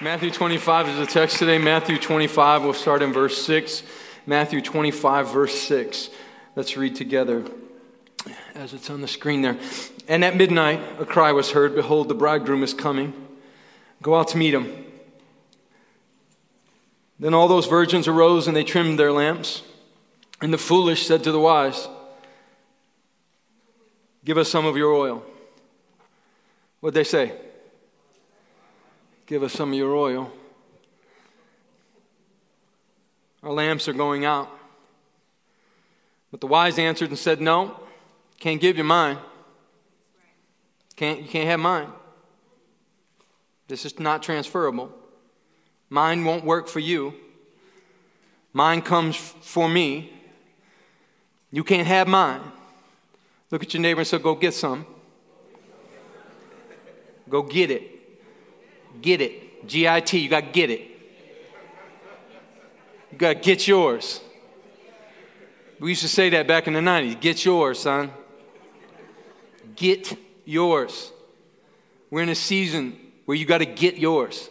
Matthew 0.00 0.30
25 0.30 0.88
is 0.88 0.98
the 0.98 1.06
text 1.06 1.38
today. 1.38 1.58
Matthew 1.58 1.98
25, 1.98 2.62
we'll 2.62 2.72
start 2.72 3.02
in 3.02 3.12
verse 3.12 3.44
6. 3.44 3.82
Matthew 4.26 4.60
25, 4.60 5.32
verse 5.32 5.54
6. 5.60 6.10
Let's 6.54 6.76
read 6.76 6.96
together 6.96 7.44
as 8.54 8.72
it's 8.72 8.88
on 8.88 9.00
the 9.00 9.08
screen 9.08 9.42
there. 9.42 9.58
And 10.08 10.24
at 10.24 10.36
midnight, 10.36 10.80
a 10.98 11.04
cry 11.04 11.32
was 11.32 11.52
heard 11.52 11.74
Behold, 11.74 12.08
the 12.08 12.14
bridegroom 12.14 12.62
is 12.62 12.72
coming. 12.72 13.12
Go 14.02 14.14
out 14.14 14.28
to 14.28 14.38
meet 14.38 14.54
him. 14.54 14.84
Then 17.18 17.34
all 17.34 17.48
those 17.48 17.66
virgins 17.66 18.08
arose 18.08 18.46
and 18.46 18.56
they 18.56 18.64
trimmed 18.64 18.98
their 18.98 19.12
lamps. 19.12 19.62
And 20.40 20.52
the 20.52 20.58
foolish 20.58 21.06
said 21.06 21.24
to 21.24 21.32
the 21.32 21.40
wise, 21.40 21.88
Give 24.24 24.38
us 24.38 24.48
some 24.48 24.66
of 24.66 24.76
your 24.76 24.92
oil. 24.92 25.22
What'd 26.80 26.94
they 26.94 27.04
say? 27.04 27.32
Give 29.26 29.42
us 29.42 29.52
some 29.52 29.72
of 29.72 29.78
your 29.78 29.94
oil. 29.94 30.32
Our 33.42 33.52
lamps 33.52 33.88
are 33.88 33.92
going 33.92 34.24
out. 34.24 34.48
But 36.30 36.40
the 36.40 36.46
wise 36.46 36.78
answered 36.78 37.08
and 37.08 37.18
said, 37.18 37.40
No, 37.40 37.80
can't 38.38 38.60
give 38.60 38.78
you 38.78 38.84
mine. 38.84 39.18
Can't, 40.94 41.22
you 41.22 41.28
can't 41.28 41.48
have 41.48 41.60
mine. 41.60 41.88
This 43.68 43.84
is 43.84 43.98
not 43.98 44.22
transferable. 44.22 44.92
Mine 45.90 46.24
won't 46.24 46.44
work 46.44 46.68
for 46.68 46.80
you. 46.80 47.14
Mine 48.52 48.80
comes 48.80 49.16
for 49.16 49.68
me. 49.68 50.12
You 51.50 51.64
can't 51.64 51.86
have 51.86 52.08
mine. 52.08 52.40
Look 53.50 53.62
at 53.62 53.74
your 53.74 53.80
neighbor 53.80 54.00
and 54.00 54.08
say, 54.08 54.18
Go 54.18 54.34
get 54.34 54.54
some. 54.54 54.86
Go 57.28 57.42
get 57.42 57.70
it. 57.72 57.95
Get 59.00 59.20
it. 59.20 59.66
G 59.66 59.88
I 59.88 60.00
T, 60.00 60.18
you 60.18 60.28
got 60.28 60.40
to 60.40 60.50
get 60.50 60.70
it. 60.70 60.90
You 63.12 63.18
got 63.18 63.34
to 63.34 63.40
get 63.40 63.66
yours. 63.66 64.20
We 65.80 65.90
used 65.90 66.02
to 66.02 66.08
say 66.08 66.30
that 66.30 66.46
back 66.46 66.66
in 66.66 66.72
the 66.72 66.80
90s 66.80 67.20
get 67.20 67.44
yours, 67.44 67.80
son. 67.80 68.10
Get 69.74 70.16
yours. 70.44 71.12
We're 72.10 72.22
in 72.22 72.28
a 72.28 72.34
season 72.34 72.98
where 73.26 73.36
you 73.36 73.44
got 73.44 73.58
to 73.58 73.66
get 73.66 73.98
yours. 73.98 74.48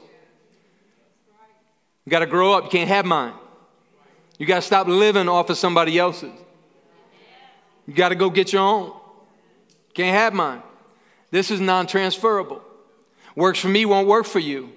You 2.05 2.11
got 2.11 2.19
to 2.19 2.27
grow 2.27 2.53
up. 2.53 2.65
You 2.65 2.69
can't 2.69 2.89
have 2.89 3.05
mine. 3.05 3.33
You 4.37 4.45
got 4.45 4.57
to 4.57 4.61
stop 4.61 4.87
living 4.87 5.27
off 5.27 5.49
of 5.49 5.57
somebody 5.57 5.97
else's. 5.97 6.31
You 7.87 7.93
got 7.93 8.09
to 8.09 8.15
go 8.15 8.29
get 8.29 8.53
your 8.53 8.61
own. 8.61 8.93
Can't 9.93 10.15
have 10.15 10.33
mine. 10.33 10.61
This 11.31 11.51
is 11.51 11.59
non 11.59 11.87
transferable. 11.87 12.61
Works 13.35 13.59
for 13.59 13.67
me, 13.67 13.85
won't 13.85 14.07
work 14.07 14.25
for 14.25 14.39
you. 14.39 14.71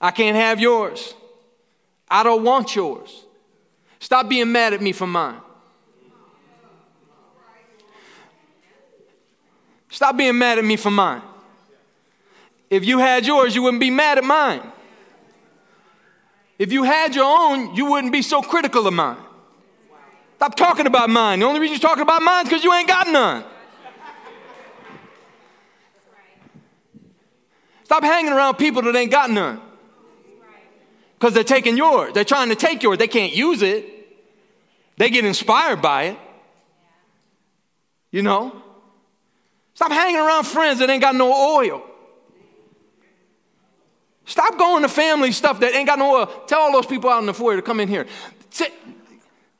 I 0.00 0.10
can't 0.10 0.36
have 0.36 0.60
yours. 0.60 1.14
I 2.08 2.22
don't 2.22 2.42
want 2.44 2.74
yours. 2.74 3.24
Stop 3.98 4.28
being 4.28 4.50
mad 4.50 4.72
at 4.72 4.80
me 4.80 4.92
for 4.92 5.06
mine. 5.06 5.40
Stop 9.90 10.16
being 10.16 10.38
mad 10.38 10.58
at 10.58 10.64
me 10.64 10.76
for 10.76 10.90
mine. 10.90 11.22
If 12.70 12.84
you 12.84 12.98
had 12.98 13.26
yours, 13.26 13.54
you 13.54 13.62
wouldn't 13.62 13.80
be 13.80 13.90
mad 13.90 14.18
at 14.18 14.24
mine. 14.24 14.62
If 16.58 16.72
you 16.72 16.84
had 16.84 17.14
your 17.14 17.24
own, 17.24 17.74
you 17.74 17.86
wouldn't 17.86 18.12
be 18.12 18.22
so 18.22 18.42
critical 18.42 18.86
of 18.86 18.94
mine. 18.94 19.16
Stop 20.36 20.54
talking 20.54 20.86
about 20.86 21.10
mine. 21.10 21.40
The 21.40 21.46
only 21.46 21.60
reason 21.60 21.74
you're 21.74 21.88
talking 21.88 22.02
about 22.02 22.22
mine 22.22 22.44
is 22.44 22.48
because 22.48 22.64
you 22.64 22.72
ain't 22.72 22.88
got 22.88 23.08
none. 23.08 23.44
Stop 27.90 28.04
hanging 28.04 28.32
around 28.32 28.54
people 28.54 28.82
that 28.82 28.94
ain't 28.94 29.10
got 29.10 29.30
none. 29.32 29.60
Because 31.18 31.34
they're 31.34 31.42
taking 31.42 31.76
yours. 31.76 32.12
They're 32.14 32.22
trying 32.22 32.50
to 32.50 32.54
take 32.54 32.84
yours. 32.84 32.98
They 32.98 33.08
can't 33.08 33.34
use 33.34 33.62
it. 33.62 33.84
They 34.96 35.10
get 35.10 35.24
inspired 35.24 35.82
by 35.82 36.04
it. 36.04 36.18
You 38.12 38.22
know? 38.22 38.62
Stop 39.74 39.90
hanging 39.90 40.20
around 40.20 40.44
friends 40.44 40.78
that 40.78 40.88
ain't 40.88 41.02
got 41.02 41.16
no 41.16 41.32
oil. 41.58 41.82
Stop 44.24 44.56
going 44.56 44.82
to 44.82 44.88
family 44.88 45.32
stuff 45.32 45.58
that 45.58 45.74
ain't 45.74 45.88
got 45.88 45.98
no 45.98 46.14
oil. 46.14 46.26
Tell 46.46 46.60
all 46.60 46.72
those 46.72 46.86
people 46.86 47.10
out 47.10 47.18
in 47.18 47.26
the 47.26 47.34
foyer 47.34 47.56
to 47.56 47.62
come 47.62 47.80
in 47.80 47.88
here. 47.88 48.06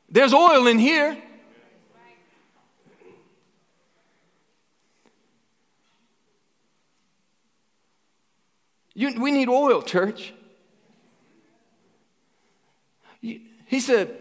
There's 0.09 0.33
oil 0.33 0.67
in 0.67 0.79
here. 0.79 1.21
You, 9.01 9.19
we 9.19 9.31
need 9.31 9.49
oil, 9.49 9.81
church. 9.81 10.31
He 13.19 13.79
said, 13.79 14.15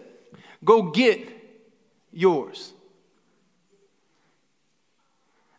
Go 0.64 0.90
get 0.90 1.28
yours. 2.10 2.72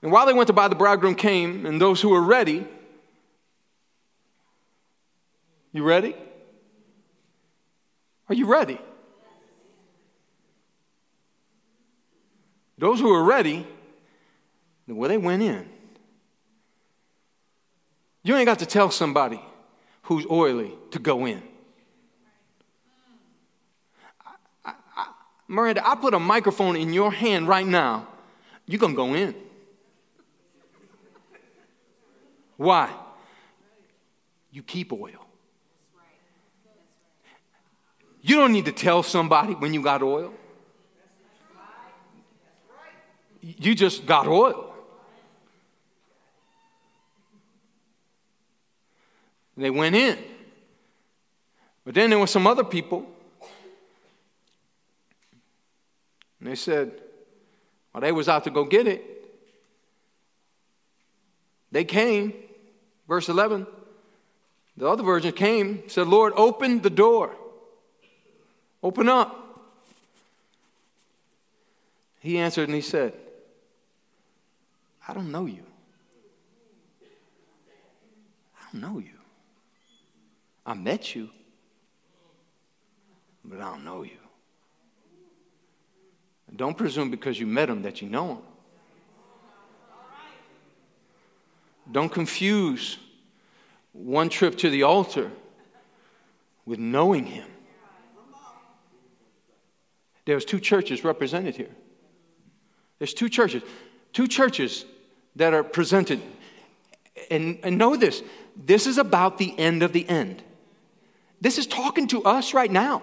And 0.02 0.12
while 0.12 0.26
they 0.26 0.34
went 0.34 0.48
to 0.48 0.54
buy, 0.54 0.70
the 0.70 0.76
bridegroom 0.76 1.14
came, 1.14 1.68
and 1.68 1.80
those 1.80 2.02
who 2.02 2.10
were 2.10 2.22
ready, 2.24 2.68
you 5.72 5.84
ready? 5.84 6.16
Are 8.28 8.34
you 8.34 8.48
ready? 8.48 8.82
Those 12.80 13.00
who 13.00 13.10
were 13.10 13.24
ready, 13.24 13.68
well, 14.88 15.10
they 15.10 15.20
went 15.20 15.44
in. 15.44 15.71
You 18.24 18.36
ain't 18.36 18.46
got 18.46 18.60
to 18.60 18.66
tell 18.66 18.92
somebody 18.92 19.42
who's 20.04 20.26
oily 20.30 20.74
to 20.92 21.00
go 21.00 21.26
in. 21.26 21.42
I, 24.64 24.74
I, 24.96 25.08
Miranda, 25.48 25.88
I 25.88 25.96
put 25.96 26.14
a 26.14 26.20
microphone 26.20 26.76
in 26.76 26.94
your 26.94 27.12
hand 27.12 27.48
right 27.48 27.66
now. 27.66 28.08
You're 28.66 28.80
going 28.80 28.94
to 28.94 28.98
go 28.98 29.14
in. 29.14 29.36
Why? 32.58 32.92
You 34.52 34.62
keep 34.62 34.94
oil. 34.94 35.26
You 38.22 38.36
don't 38.36 38.54
need 38.54 38.66
to 38.66 38.72
tell 38.72 39.02
somebody 39.02 39.54
when 39.54 39.74
you 39.74 39.82
got 39.82 40.04
oil. 40.04 40.32
You 43.42 43.74
just 43.74 44.06
got 44.06 44.28
oil. 44.28 44.71
They 49.62 49.70
went 49.70 49.96
in. 49.96 50.18
But 51.86 51.94
then 51.94 52.10
there 52.10 52.20
were 52.20 52.28
some 52.28 52.48
other 52.48 52.64
people. 52.64 53.06
And 56.40 56.50
they 56.50 56.56
said, 56.56 56.92
while 57.92 58.02
they 58.02 58.12
was 58.12 58.28
out 58.28 58.44
to 58.46 58.50
go 58.50 58.66
get 58.66 58.88
it, 58.88 59.06
they 61.72 61.84
came, 61.84 62.34
verse 63.08 63.30
11, 63.30 63.68
the 64.78 64.88
other 64.88 65.04
virgin 65.04 65.32
came, 65.32 65.84
said, 65.88 66.08
Lord, 66.08 66.34
open 66.36 66.82
the 66.82 66.90
door. 66.90 67.36
Open 68.82 69.08
up. 69.08 69.38
He 72.20 72.38
answered 72.38 72.68
and 72.68 72.76
he 72.76 72.82
said, 72.82 73.14
I 75.08 75.14
don't 75.14 75.32
know 75.32 75.46
you. 75.46 75.64
I 78.60 78.64
don't 78.72 78.82
know 78.82 79.00
you. 79.00 79.21
I 80.66 80.74
met 80.74 81.16
you, 81.16 81.30
but 83.44 83.60
I 83.60 83.72
don't 83.72 83.84
know 83.84 84.04
you. 84.04 84.12
Don't 86.56 86.78
presume 86.78 87.10
because 87.10 87.40
you 87.40 87.48
met 87.48 87.70
him 87.70 87.82
that 87.84 88.02
you 88.02 88.10
know 88.10 88.36
him. 88.36 88.38
Don't 91.92 92.12
confuse 92.12 92.98
one 93.94 94.30
trip 94.30 94.58
to 94.60 94.70
the 94.70 94.84
altar 94.84 95.32
with 96.66 96.80
knowing 96.80 97.26
him. 97.26 97.48
There's 100.26 100.46
two 100.46 100.60
churches 100.60 101.04
represented 101.04 101.56
here. 101.56 101.76
There's 103.00 103.14
two 103.14 103.30
churches. 103.30 103.64
Two 104.14 104.28
churches 104.28 104.86
that 105.36 105.54
are 105.54 105.64
presented. 105.64 106.22
And, 107.30 107.60
and 107.64 107.78
know 107.78 107.96
this 107.96 108.22
this 108.56 108.86
is 108.86 108.98
about 108.98 109.38
the 109.38 109.58
end 109.58 109.82
of 109.84 109.94
the 109.94 110.08
end. 110.08 110.44
This 111.42 111.58
is 111.58 111.66
talking 111.66 112.08
to 112.08 112.24
us 112.24 112.54
right 112.54 112.72
now. 112.72 113.02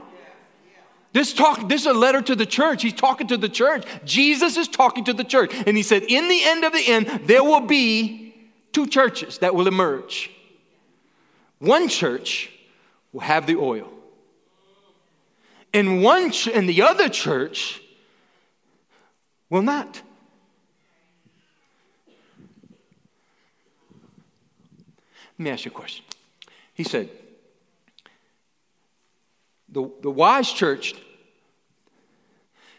This 1.12 1.32
talk, 1.32 1.68
this 1.68 1.82
is 1.82 1.86
a 1.88 1.92
letter 1.92 2.22
to 2.22 2.36
the 2.36 2.46
church. 2.46 2.82
He's 2.82 2.92
talking 2.92 3.26
to 3.28 3.36
the 3.36 3.48
church. 3.48 3.84
Jesus 4.04 4.56
is 4.56 4.68
talking 4.68 5.04
to 5.04 5.12
the 5.12 5.24
church. 5.24 5.52
And 5.66 5.76
he 5.76 5.82
said, 5.82 6.04
in 6.04 6.28
the 6.28 6.44
end 6.44 6.64
of 6.64 6.72
the 6.72 6.86
end, 6.86 7.22
there 7.24 7.42
will 7.42 7.60
be 7.60 8.34
two 8.72 8.86
churches 8.86 9.38
that 9.38 9.54
will 9.54 9.66
emerge. 9.66 10.30
One 11.58 11.88
church 11.88 12.50
will 13.12 13.22
have 13.22 13.46
the 13.46 13.56
oil. 13.56 13.90
And 15.74 16.02
one 16.02 16.30
ch- 16.30 16.48
and 16.48 16.68
the 16.68 16.82
other 16.82 17.08
church 17.08 17.82
will 19.50 19.62
not. 19.62 20.02
Let 25.38 25.44
me 25.44 25.50
ask 25.50 25.64
you 25.64 25.70
a 25.70 25.74
question. 25.74 26.04
He 26.74 26.84
said, 26.84 27.10
the, 29.70 29.90
the 30.02 30.10
wise 30.10 30.50
church 30.52 30.94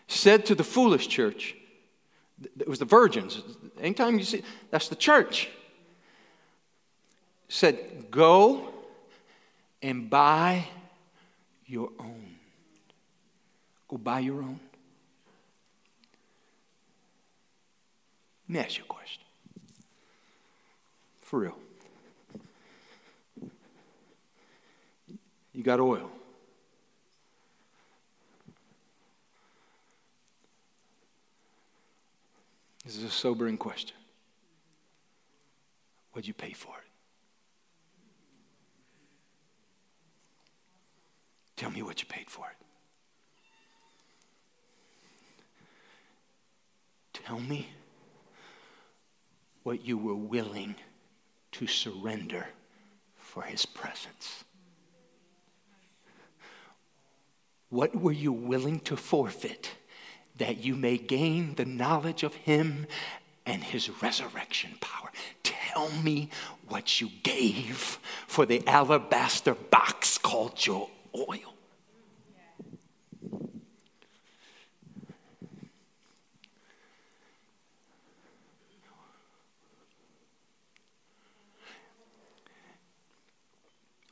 said 0.08 0.46
to 0.48 0.56
the 0.56 0.64
foolish 0.64 1.08
church, 1.08 1.56
it 2.60 2.68
was 2.68 2.80
the 2.80 2.86
virgins. 2.86 3.42
Anytime 3.80 4.18
you 4.18 4.26
see, 4.26 4.44
that's 4.72 4.88
the 4.88 4.96
church. 4.96 5.50
Said, 7.48 8.10
go 8.10 8.70
and 9.82 10.10
buy 10.10 10.66
your 11.66 11.90
own. 12.00 12.36
Go 13.88 13.98
buy 13.98 14.20
your 14.20 14.42
own. 14.42 14.60
Let 18.48 18.54
me 18.54 18.60
ask 18.60 18.78
you 18.78 18.84
a 18.84 18.88
question. 18.88 19.24
For 21.22 21.40
real. 21.40 21.58
You 25.54 25.64
got 25.64 25.80
oil. 25.80 26.10
This 32.90 32.98
is 32.98 33.04
a 33.04 33.12
sobering 33.12 33.56
question. 33.56 33.96
What'd 36.12 36.28
you 36.28 36.34
pay 36.34 36.54
for 36.54 36.74
it? 36.76 36.90
Tell 41.56 41.70
me 41.70 41.84
what 41.84 42.02
you 42.02 42.08
paid 42.08 42.32
for 42.32 42.48
it. 42.50 42.56
Tell 47.14 47.40
me 47.40 47.70
what 49.62 49.86
you 49.86 49.96
were 49.96 50.16
willing 50.16 50.74
to 51.52 51.68
surrender 51.68 52.48
for 53.20 53.44
his 53.44 53.68
presence. 53.68 54.46
What 57.70 57.96
were 57.96 58.12
you 58.12 58.32
willing 58.32 58.80
to 58.80 58.98
forfeit 58.98 59.76
that 60.40 60.64
you 60.64 60.76
may 60.76 60.98
gain 60.98 61.56
the 61.56 61.66
knowledge 61.66 62.24
of 62.24 62.34
him 62.34 62.88
and 63.46 63.64
his 63.64 63.90
resurrection 64.02 64.72
power? 64.82 65.12
Tell 65.44 65.90
me 65.90 66.30
what 66.68 67.00
you 67.00 67.10
gave 67.24 68.00
for 68.28 68.46
the 68.46 68.68
alabaster 68.68 69.54
box 69.54 70.18
called 70.18 70.66
your 70.66 70.90
oil. 71.16 71.54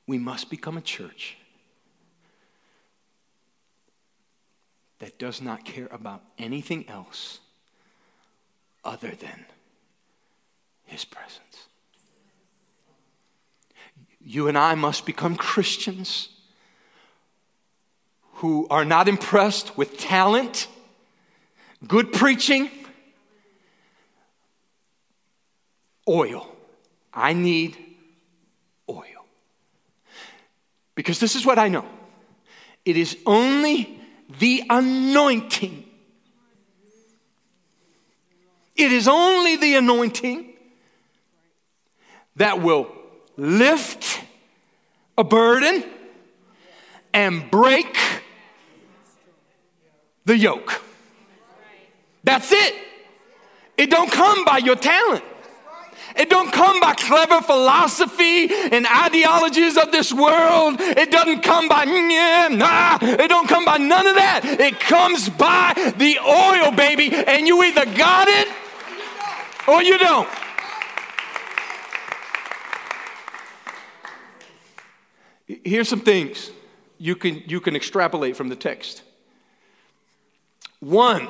We 0.05 0.17
must 0.17 0.49
become 0.49 0.77
a 0.77 0.81
church 0.81 1.37
that 4.99 5.19
does 5.19 5.41
not 5.41 5.63
care 5.63 5.87
about 5.91 6.23
anything 6.37 6.87
else 6.89 7.39
other 8.83 9.11
than 9.11 9.45
His 10.85 11.05
presence. 11.05 11.67
You 14.19 14.47
and 14.47 14.57
I 14.57 14.75
must 14.75 15.05
become 15.05 15.35
Christians 15.35 16.29
who 18.33 18.67
are 18.69 18.85
not 18.85 19.07
impressed 19.07 19.77
with 19.77 19.97
talent, 19.97 20.67
good 21.87 22.11
preaching, 22.11 22.69
oil. 26.07 26.51
I 27.13 27.33
need 27.33 27.77
oil. 28.89 29.03
because 30.93 31.19
this 31.19 31.35
is 31.35 31.45
what 31.45 31.57
I 31.59 31.67
know 31.67 31.85
it 32.85 32.95
is 32.95 33.17
only 33.25 33.96
the 34.39 34.63
anointing. 34.69 35.83
It 38.75 38.91
is 38.91 39.07
only 39.07 39.55
the 39.55 39.75
anointing 39.75 40.53
that 42.35 42.61
will 42.61 42.87
lift 43.35 44.21
a 45.17 45.23
burden 45.23 45.83
and 47.13 47.49
break 47.49 47.97
the 50.25 50.37
yoke. 50.37 50.83
That's 52.23 52.51
it. 52.51 52.75
It 53.77 53.89
don't 53.89 54.11
come 54.11 54.43
by 54.45 54.57
your 54.57 54.75
talent. 54.75 55.23
It 56.17 56.31
don't 56.31 56.51
come 56.51 56.79
by 56.79 56.95
clever 56.95 57.41
philosophy 57.41 58.49
and 58.51 58.87
ideologies 58.87 59.77
of 59.77 59.91
this 59.91 60.11
world. 60.11 60.77
It 60.79 61.11
doesn't 61.11 61.41
come 61.41 61.67
by 61.67 61.85
mm, 61.85 62.57
nah. 62.57 62.97
It 63.01 63.27
don't 63.27 63.47
come 63.47 63.65
by 63.65 63.77
none 63.77 64.07
of 64.07 64.15
that. 64.15 64.41
It 64.43 64.79
comes 64.79 65.29
by 65.29 65.73
the 65.97 66.17
oil, 66.19 66.71
baby, 66.71 67.13
and 67.13 67.47
you 67.47 67.61
either 67.63 67.85
got 67.85 68.27
it 68.27 68.47
or 69.67 69.83
you 69.83 69.97
don't. 69.99 70.27
Here's 75.63 75.87
some 75.87 76.01
things 76.01 76.49
you 76.97 77.15
can, 77.15 77.43
you 77.45 77.61
can 77.61 77.75
extrapolate 77.75 78.35
from 78.35 78.49
the 78.49 78.55
text. 78.55 79.03
One, 80.79 81.27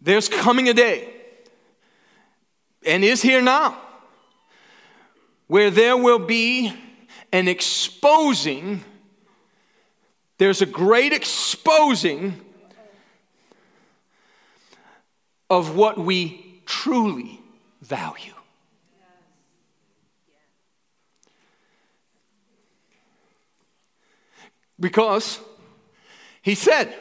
there's 0.00 0.28
coming 0.28 0.68
a 0.68 0.74
day 0.74 1.19
and 2.84 3.04
is 3.04 3.22
here 3.22 3.42
now, 3.42 3.78
where 5.46 5.70
there 5.70 5.96
will 5.96 6.18
be 6.18 6.72
an 7.32 7.48
exposing, 7.48 8.82
there's 10.38 10.62
a 10.62 10.66
great 10.66 11.12
exposing 11.12 12.40
of 15.48 15.76
what 15.76 15.98
we 15.98 16.62
truly 16.64 17.40
value. 17.82 18.32
Because 24.78 25.40
he 26.40 26.54
said, 26.54 26.94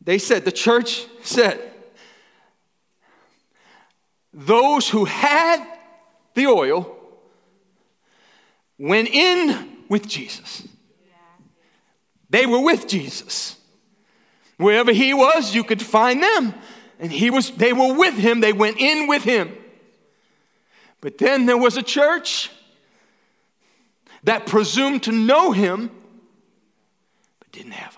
they 0.00 0.18
said, 0.18 0.44
the 0.44 0.52
church 0.52 1.06
said, 1.22 1.72
those 4.36 4.86
who 4.90 5.06
had 5.06 5.66
the 6.34 6.46
oil 6.46 6.94
went 8.78 9.08
in 9.08 9.78
with 9.88 10.06
Jesus. 10.06 10.68
They 12.28 12.44
were 12.44 12.60
with 12.60 12.86
Jesus. 12.86 13.56
Wherever 14.58 14.92
he 14.92 15.14
was, 15.14 15.54
you 15.54 15.64
could 15.64 15.80
find 15.80 16.22
them. 16.22 16.54
And 17.00 17.10
he 17.10 17.30
was, 17.30 17.50
they 17.50 17.72
were 17.72 17.94
with 17.94 18.14
him, 18.14 18.40
they 18.40 18.52
went 18.52 18.78
in 18.78 19.06
with 19.06 19.24
him. 19.24 19.56
But 21.00 21.18
then 21.18 21.46
there 21.46 21.58
was 21.58 21.76
a 21.78 21.82
church 21.82 22.50
that 24.24 24.46
presumed 24.46 25.04
to 25.04 25.12
know 25.12 25.52
him, 25.52 25.90
but 27.38 27.52
didn't 27.52 27.72
have. 27.72 27.95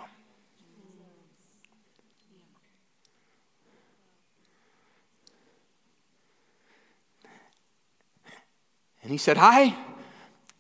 And 9.09 9.15
he 9.15 9.17
said, 9.17 9.39
I, 9.41 9.75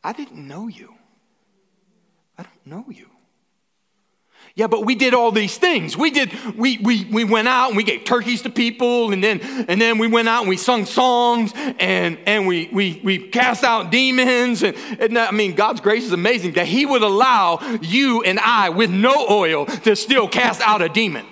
I 0.02 0.14
didn't 0.14 0.48
know 0.48 0.68
you. 0.68 0.94
I 2.38 2.44
don't 2.44 2.66
know 2.66 2.86
you. 2.88 3.04
Yeah, 4.54 4.68
but 4.68 4.86
we 4.86 4.94
did 4.94 5.12
all 5.12 5.30
these 5.32 5.58
things. 5.58 5.98
We 5.98 6.10
did, 6.10 6.32
we, 6.56 6.78
we, 6.78 7.04
we 7.04 7.24
went 7.24 7.46
out 7.46 7.68
and 7.68 7.76
we 7.76 7.84
gave 7.84 8.04
turkeys 8.04 8.40
to 8.42 8.48
people, 8.48 9.12
and 9.12 9.22
then, 9.22 9.40
and 9.68 9.78
then 9.78 9.98
we 9.98 10.06
went 10.06 10.30
out 10.30 10.40
and 10.40 10.48
we 10.48 10.56
sung 10.56 10.86
songs 10.86 11.52
and, 11.54 12.18
and 12.24 12.46
we, 12.46 12.70
we, 12.72 13.02
we 13.04 13.18
cast 13.28 13.64
out 13.64 13.90
demons. 13.90 14.62
And, 14.62 14.74
and 14.98 15.18
I 15.18 15.30
mean, 15.30 15.54
God's 15.54 15.82
grace 15.82 16.04
is 16.04 16.12
amazing 16.12 16.52
that 16.52 16.66
He 16.66 16.86
would 16.86 17.02
allow 17.02 17.60
you 17.82 18.22
and 18.22 18.40
I 18.40 18.70
with 18.70 18.88
no 18.88 19.26
oil 19.28 19.66
to 19.66 19.94
still 19.94 20.26
cast 20.26 20.62
out 20.62 20.80
a 20.80 20.88
demon. 20.88 21.26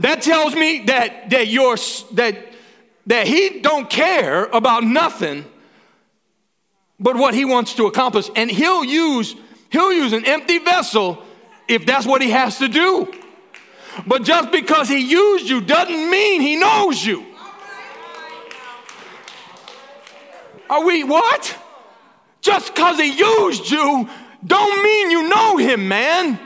That 0.00 0.22
tells 0.22 0.56
me 0.56 0.86
that, 0.86 1.30
that, 1.30 1.46
you're, 1.46 1.76
that, 2.14 2.52
that 3.06 3.28
He 3.28 3.60
don't 3.60 3.88
care 3.88 4.46
about 4.46 4.82
nothing 4.82 5.44
but 7.02 7.16
what 7.16 7.34
he 7.34 7.44
wants 7.44 7.74
to 7.74 7.86
accomplish. 7.86 8.30
And 8.36 8.50
he'll 8.50 8.84
use, 8.84 9.34
he'll 9.70 9.92
use 9.92 10.12
an 10.12 10.24
empty 10.24 10.58
vessel 10.58 11.22
if 11.68 11.84
that's 11.84 12.06
what 12.06 12.22
he 12.22 12.30
has 12.30 12.58
to 12.58 12.68
do. 12.68 13.12
But 14.06 14.22
just 14.22 14.50
because 14.50 14.88
he 14.88 14.98
used 14.98 15.48
you 15.48 15.60
doesn't 15.60 16.10
mean 16.10 16.40
he 16.40 16.56
knows 16.56 17.04
you. 17.04 17.26
Are 20.70 20.84
we 20.84 21.04
what? 21.04 21.58
Just 22.40 22.74
because 22.74 22.98
he 22.98 23.12
used 23.12 23.70
you 23.70 24.08
don't 24.44 24.82
mean 24.82 25.10
you 25.10 25.28
know 25.28 25.56
him, 25.56 25.88
man. 25.88 26.38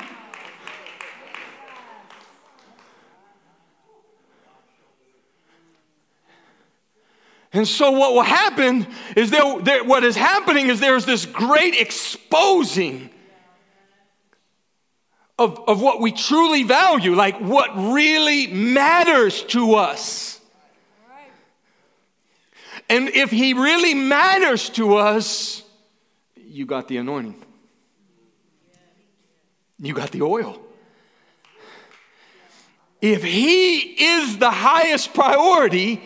And 7.57 7.67
so, 7.67 7.91
what 7.91 8.13
will 8.13 8.21
happen 8.21 8.87
is 9.17 9.31
there, 9.31 9.63
there, 9.63 9.83
what 9.83 10.05
is 10.05 10.15
happening 10.15 10.69
is 10.69 10.79
there's 10.79 11.07
this 11.07 11.25
great 11.25 11.75
exposing 11.75 13.09
of, 15.39 15.59
of 15.67 15.81
what 15.81 16.03
we 16.03 16.13
truly 16.13 16.65
value, 16.65 17.15
like 17.15 17.39
what 17.39 17.75
really 17.75 18.47
matters 18.49 19.43
to 19.45 19.77
us. 19.77 20.39
And 22.91 23.09
if 23.09 23.31
He 23.31 23.55
really 23.55 23.95
matters 23.95 24.69
to 24.71 24.97
us, 24.97 25.63
you 26.37 26.67
got 26.67 26.89
the 26.89 26.99
anointing, 26.99 27.43
you 29.79 29.95
got 29.95 30.11
the 30.11 30.21
oil. 30.21 30.61
If 33.01 33.25
He 33.25 33.79
is 33.79 34.37
the 34.37 34.51
highest 34.51 35.15
priority, 35.15 36.03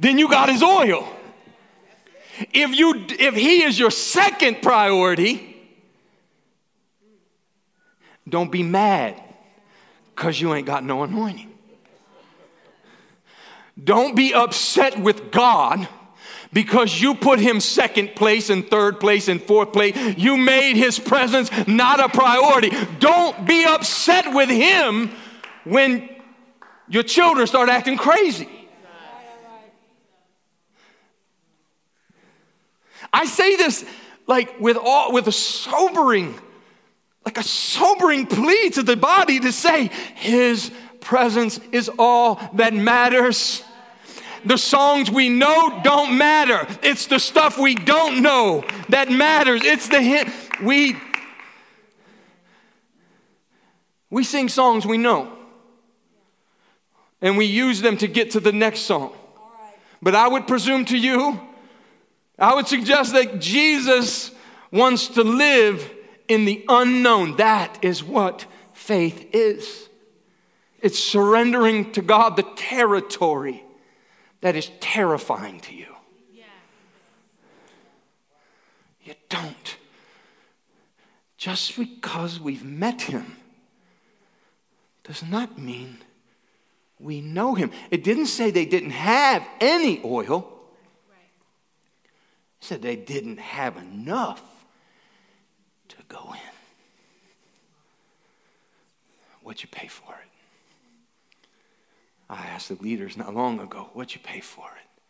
then 0.00 0.18
you 0.18 0.28
got 0.28 0.48
his 0.48 0.62
oil. 0.62 1.06
If, 2.52 2.76
you, 2.76 3.06
if 3.08 3.34
he 3.34 3.62
is 3.62 3.78
your 3.78 3.90
second 3.90 4.60
priority, 4.62 5.56
don't 8.28 8.50
be 8.50 8.62
mad 8.62 9.22
because 10.14 10.40
you 10.40 10.54
ain't 10.54 10.66
got 10.66 10.84
no 10.84 11.02
anointing. 11.02 11.52
Don't 13.82 14.16
be 14.16 14.32
upset 14.32 14.98
with 14.98 15.30
God 15.30 15.86
because 16.52 17.00
you 17.00 17.14
put 17.14 17.38
him 17.38 17.60
second 17.60 18.14
place 18.16 18.48
and 18.48 18.66
third 18.66 18.98
place 18.98 19.28
and 19.28 19.42
fourth 19.42 19.72
place. 19.72 19.94
You 20.16 20.36
made 20.38 20.76
his 20.76 20.98
presence 20.98 21.50
not 21.66 22.00
a 22.00 22.08
priority. 22.08 22.70
Don't 22.98 23.46
be 23.46 23.64
upset 23.64 24.32
with 24.32 24.48
him 24.48 25.10
when 25.64 26.08
your 26.88 27.02
children 27.02 27.46
start 27.46 27.68
acting 27.68 27.98
crazy. 27.98 28.48
I 33.16 33.24
say 33.24 33.56
this 33.56 33.82
like 34.26 34.60
with 34.60 34.76
all 34.76 35.10
with 35.10 35.26
a 35.26 35.32
sobering, 35.32 36.38
like 37.24 37.38
a 37.38 37.42
sobering 37.42 38.26
plea 38.26 38.68
to 38.70 38.82
the 38.82 38.94
body 38.94 39.40
to 39.40 39.52
say, 39.52 39.86
His 40.16 40.70
presence 41.00 41.58
is 41.72 41.90
all 41.98 42.38
that 42.54 42.74
matters. 42.74 43.64
The 44.44 44.58
songs 44.58 45.10
we 45.10 45.30
know 45.30 45.80
don't 45.82 46.18
matter. 46.18 46.66
It's 46.82 47.06
the 47.06 47.18
stuff 47.18 47.58
we 47.58 47.74
don't 47.74 48.20
know 48.20 48.64
that 48.90 49.10
matters. 49.10 49.64
It's 49.64 49.88
the 49.88 50.02
hit. 50.02 50.28
We 50.62 50.94
we 54.10 54.24
sing 54.24 54.50
songs 54.50 54.84
we 54.84 54.98
know. 54.98 55.32
And 57.22 57.38
we 57.38 57.46
use 57.46 57.80
them 57.80 57.96
to 57.96 58.08
get 58.08 58.32
to 58.32 58.40
the 58.40 58.52
next 58.52 58.80
song. 58.80 59.14
But 60.02 60.14
I 60.14 60.28
would 60.28 60.46
presume 60.46 60.84
to 60.86 60.98
you 60.98 61.40
I 62.38 62.54
would 62.54 62.66
suggest 62.66 63.12
that 63.12 63.40
Jesus 63.40 64.30
wants 64.70 65.08
to 65.08 65.22
live 65.22 65.90
in 66.28 66.44
the 66.44 66.64
unknown. 66.68 67.36
That 67.36 67.78
is 67.82 68.04
what 68.04 68.46
faith 68.72 69.28
is. 69.32 69.88
It's 70.80 70.98
surrendering 70.98 71.92
to 71.92 72.02
God 72.02 72.36
the 72.36 72.46
territory 72.56 73.64
that 74.42 74.54
is 74.54 74.70
terrifying 74.80 75.60
to 75.60 75.74
you. 75.74 75.86
You 79.02 79.14
don't. 79.28 79.76
Just 81.38 81.78
because 81.78 82.40
we've 82.40 82.64
met 82.64 83.02
Him 83.02 83.36
does 85.04 85.22
not 85.22 85.58
mean 85.58 85.98
we 86.98 87.20
know 87.20 87.54
Him. 87.54 87.70
It 87.90 88.02
didn't 88.02 88.26
say 88.26 88.50
they 88.50 88.64
didn't 88.64 88.90
have 88.90 89.46
any 89.60 90.00
oil 90.04 90.55
said 92.60 92.82
they 92.82 92.96
didn't 92.96 93.38
have 93.38 93.76
enough 93.76 94.42
to 95.88 95.96
go 96.08 96.32
in. 96.32 96.40
What'd 99.42 99.62
you 99.62 99.68
pay 99.70 99.86
for 99.86 100.12
it? 100.12 100.28
I 102.28 102.46
asked 102.46 102.68
the 102.68 102.74
leaders 102.82 103.16
not 103.16 103.34
long 103.34 103.60
ago, 103.60 103.90
what'd 103.92 104.14
you 104.14 104.20
pay 104.20 104.40
for 104.40 104.64
it? 104.64 105.00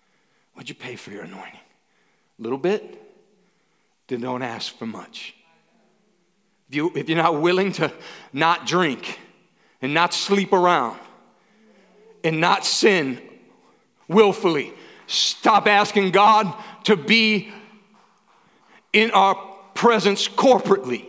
What'd 0.52 0.68
you 0.68 0.74
pay 0.74 0.96
for 0.96 1.10
your 1.10 1.22
anointing? 1.22 1.60
A 2.38 2.42
little 2.42 2.58
bit? 2.58 3.02
Then 4.08 4.20
don't 4.20 4.42
ask 4.42 4.76
for 4.76 4.86
much. 4.86 5.34
If, 6.68 6.76
you, 6.76 6.92
if 6.94 7.08
you're 7.08 7.16
not 7.16 7.40
willing 7.40 7.72
to 7.72 7.92
not 8.32 8.66
drink 8.66 9.18
and 9.80 9.94
not 9.94 10.12
sleep 10.12 10.52
around 10.52 10.98
and 12.22 12.40
not 12.40 12.64
sin 12.64 13.20
willfully, 14.08 14.74
stop 15.06 15.66
asking 15.66 16.10
God 16.10 16.52
to 16.84 16.96
be 16.96 17.52
in 18.92 19.10
our 19.10 19.34
presence 19.74 20.28
corporately. 20.28 21.04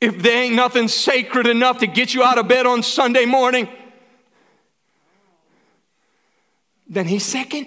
If 0.00 0.22
there 0.22 0.44
ain't 0.44 0.54
nothing 0.54 0.88
sacred 0.88 1.46
enough 1.46 1.78
to 1.78 1.86
get 1.86 2.14
you 2.14 2.22
out 2.22 2.38
of 2.38 2.48
bed 2.48 2.64
on 2.64 2.82
Sunday 2.82 3.26
morning, 3.26 3.68
then 6.88 7.06
he's 7.06 7.24
second. 7.24 7.66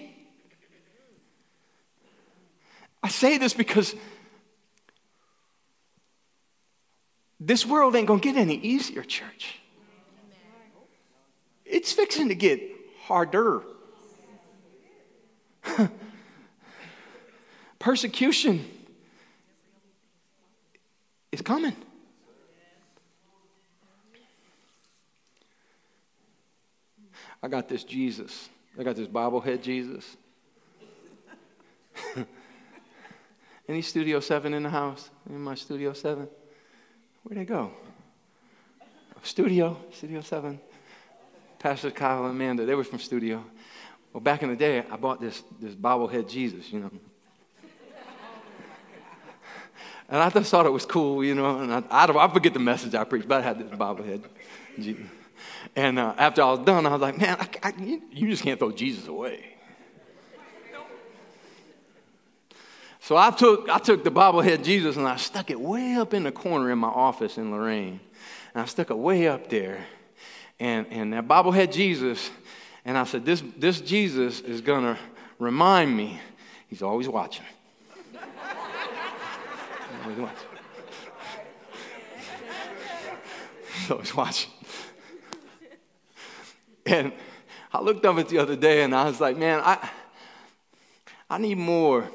I 3.04 3.10
say 3.10 3.38
this 3.38 3.54
because 3.54 3.94
this 7.46 7.66
world 7.66 7.96
ain't 7.96 8.08
gonna 8.08 8.22
get 8.22 8.38
any 8.38 8.56
easier, 8.56 9.04
church. 9.04 9.60
It's 11.66 11.92
fixing 11.92 12.30
to 12.30 12.36
get 12.36 12.62
harder. 13.02 13.64
Persecution 17.80 18.64
is 21.32 21.42
coming. 21.42 21.76
I 27.42 27.50
got 27.50 27.68
this 27.68 27.84
Jesus. 27.84 28.50
I 28.80 28.84
got 28.84 28.96
this 28.96 29.08
bobblehead 29.10 29.62
Jesus. 29.62 30.16
Any 33.68 33.82
Studio 33.82 34.22
7 34.22 34.54
in 34.54 34.64
the 34.64 34.70
house? 34.70 35.10
In 35.30 35.42
my 35.42 35.56
Studio 35.56 35.92
7? 35.92 36.30
Where'd 37.24 37.40
they 37.40 37.46
go? 37.46 37.72
Studio, 39.24 39.78
Studio 39.92 40.22
7. 40.22 40.60
Pastor 41.58 41.92
Kyle 41.92 42.26
and 42.26 42.32
Amanda, 42.32 42.66
they 42.66 42.76
were 42.76 42.84
from 42.84 43.00
studio. 43.00 43.44
Well, 44.12 44.20
back 44.20 44.44
in 44.44 44.50
the 44.50 44.56
day, 44.56 44.80
I 44.80 44.98
bought 44.98 45.22
this, 45.22 45.42
this 45.62 45.74
bobblehead 45.74 46.30
Jesus, 46.30 46.72
you 46.72 46.82
know. 46.82 46.92
and 50.10 50.22
I 50.22 50.30
just 50.30 50.52
thought 50.52 50.66
it 50.66 50.72
was 50.72 50.86
cool, 50.86 51.24
you 51.24 51.34
know. 51.34 51.60
And 51.60 51.74
I, 51.74 51.84
I, 51.90 52.26
I 52.26 52.34
forget 52.34 52.54
the 52.54 52.60
message 52.60 52.94
I 52.94 53.06
preached, 53.06 53.28
but 53.28 53.40
I 53.40 53.44
had 53.44 53.60
this 53.60 53.70
bobblehead. 53.70 54.24
Jesus. 54.78 55.06
And 55.76 55.98
uh, 55.98 56.14
after 56.18 56.42
I 56.42 56.52
was 56.52 56.60
done, 56.60 56.86
I 56.86 56.90
was 56.90 57.02
like, 57.02 57.18
man, 57.18 57.38
I, 57.40 57.48
I, 57.70 57.74
you 58.12 58.30
just 58.30 58.44
can't 58.44 58.60
throw 58.60 58.72
Jesus 58.72 59.08
away. 59.08 59.53
So 63.04 63.18
I 63.18 63.32
took, 63.32 63.68
I 63.68 63.80
took 63.80 64.06
the 64.06 64.12
bobblehead 64.12 64.64
Jesus 64.64 64.96
and 64.96 65.06
I 65.06 65.18
stuck 65.18 65.50
it 65.50 65.60
way 65.60 65.96
up 65.96 66.14
in 66.14 66.24
the 66.24 66.32
corner 66.32 66.72
in 66.72 66.80
my 66.80 66.88
office 66.88 67.38
in 67.38 67.52
Lorraine. 67.52 68.00
And 68.54 68.62
I 68.62 68.66
stuck 68.66 68.92
it 68.92 68.98
way 68.98 69.28
up 69.28 69.50
there 69.50 69.86
and, 70.58 70.88
and 70.90 71.12
that 71.12 71.28
bobblehead 71.28 71.74
Jesus. 71.74 72.32
And 72.86 72.98
I 72.98 73.04
said, 73.04 73.26
this, 73.26 73.44
this 73.58 73.82
Jesus 73.82 74.40
is 74.40 74.62
going 74.62 74.86
to 74.86 74.98
remind 75.38 75.98
me 75.98 76.18
he's 76.70 76.82
always 76.82 77.10
watching. 77.10 77.44
always 80.06 80.18
watching. 80.18 80.48
he's 83.82 83.92
always 83.92 84.16
watching. 84.16 84.52
And 86.86 87.12
I 87.74 87.82
looked 87.82 88.06
up 88.06 88.18
at 88.18 88.30
the 88.30 88.38
other 88.38 88.56
day 88.56 88.84
and 88.84 88.96
I 88.96 89.04
was 89.04 89.20
like, 89.20 89.36
man, 89.36 89.60
I, 89.62 89.90
I 91.30 91.38
need 91.38 91.58
more 91.58 92.10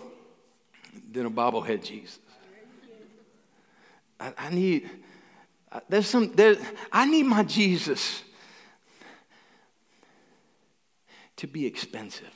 than 1.11 1.27
a 1.27 1.31
bobblehead 1.31 1.83
Jesus. 1.83 2.19
I, 4.21 4.33
I 4.37 4.50
need, 4.50 4.88
uh, 5.71 5.81
there's 5.88 6.07
some, 6.07 6.35
there, 6.35 6.57
I 6.93 7.07
need 7.07 7.25
my 7.25 7.45
Jesus 7.45 8.23
to 11.37 11.47
be 11.47 11.67
expensive, 11.67 12.35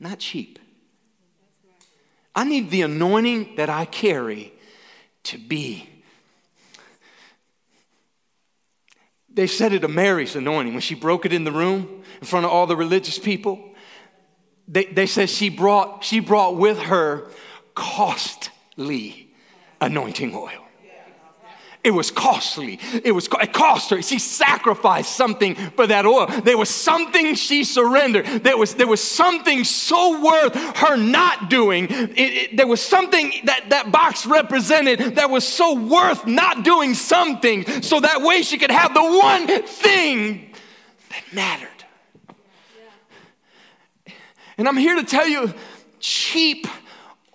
not 0.00 0.18
cheap. 0.18 0.58
I 2.34 2.44
need 2.44 2.70
the 2.70 2.82
anointing 2.82 3.56
that 3.56 3.70
I 3.70 3.84
carry 3.84 4.52
to 5.24 5.38
be. 5.38 5.88
They 9.32 9.46
said 9.46 9.72
it 9.72 9.80
to 9.80 9.88
Mary's 9.88 10.34
anointing 10.34 10.72
when 10.72 10.80
she 10.80 10.94
broke 10.94 11.26
it 11.26 11.32
in 11.32 11.44
the 11.44 11.52
room 11.52 12.02
in 12.20 12.26
front 12.26 12.46
of 12.46 12.52
all 12.52 12.66
the 12.66 12.76
religious 12.76 13.18
people. 13.18 13.73
They, 14.66 14.86
they 14.86 15.06
said 15.06 15.28
she 15.28 15.50
brought, 15.50 16.04
she 16.04 16.20
brought 16.20 16.56
with 16.56 16.78
her 16.78 17.28
costly 17.74 19.28
anointing 19.80 20.34
oil. 20.34 20.64
It 21.84 21.92
was 21.92 22.10
costly. 22.10 22.80
It 23.04 23.12
was 23.12 23.28
it 23.30 23.52
cost 23.52 23.90
her. 23.90 24.00
She 24.00 24.18
sacrificed 24.18 25.14
something 25.14 25.54
for 25.54 25.86
that 25.86 26.06
oil. 26.06 26.26
There 26.26 26.56
was 26.56 26.70
something 26.70 27.34
she 27.34 27.62
surrendered. 27.62 28.24
There 28.42 28.56
was 28.56 28.74
there 28.74 28.86
was 28.86 29.04
something 29.04 29.64
so 29.64 30.24
worth 30.24 30.54
her 30.78 30.96
not 30.96 31.50
doing. 31.50 31.88
It, 31.90 32.18
it, 32.18 32.56
there 32.56 32.66
was 32.66 32.80
something 32.80 33.34
that 33.44 33.68
that 33.68 33.92
box 33.92 34.24
represented 34.24 35.16
that 35.16 35.28
was 35.28 35.46
so 35.46 35.74
worth 35.74 36.26
not 36.26 36.64
doing 36.64 36.94
something, 36.94 37.82
so 37.82 38.00
that 38.00 38.22
way 38.22 38.40
she 38.40 38.56
could 38.56 38.70
have 38.70 38.94
the 38.94 39.02
one 39.02 39.46
thing 39.66 40.54
that 41.10 41.22
mattered. 41.34 41.68
And 44.56 44.68
I'm 44.68 44.76
here 44.76 44.96
to 44.96 45.04
tell 45.04 45.26
you, 45.26 45.52
cheap 46.00 46.66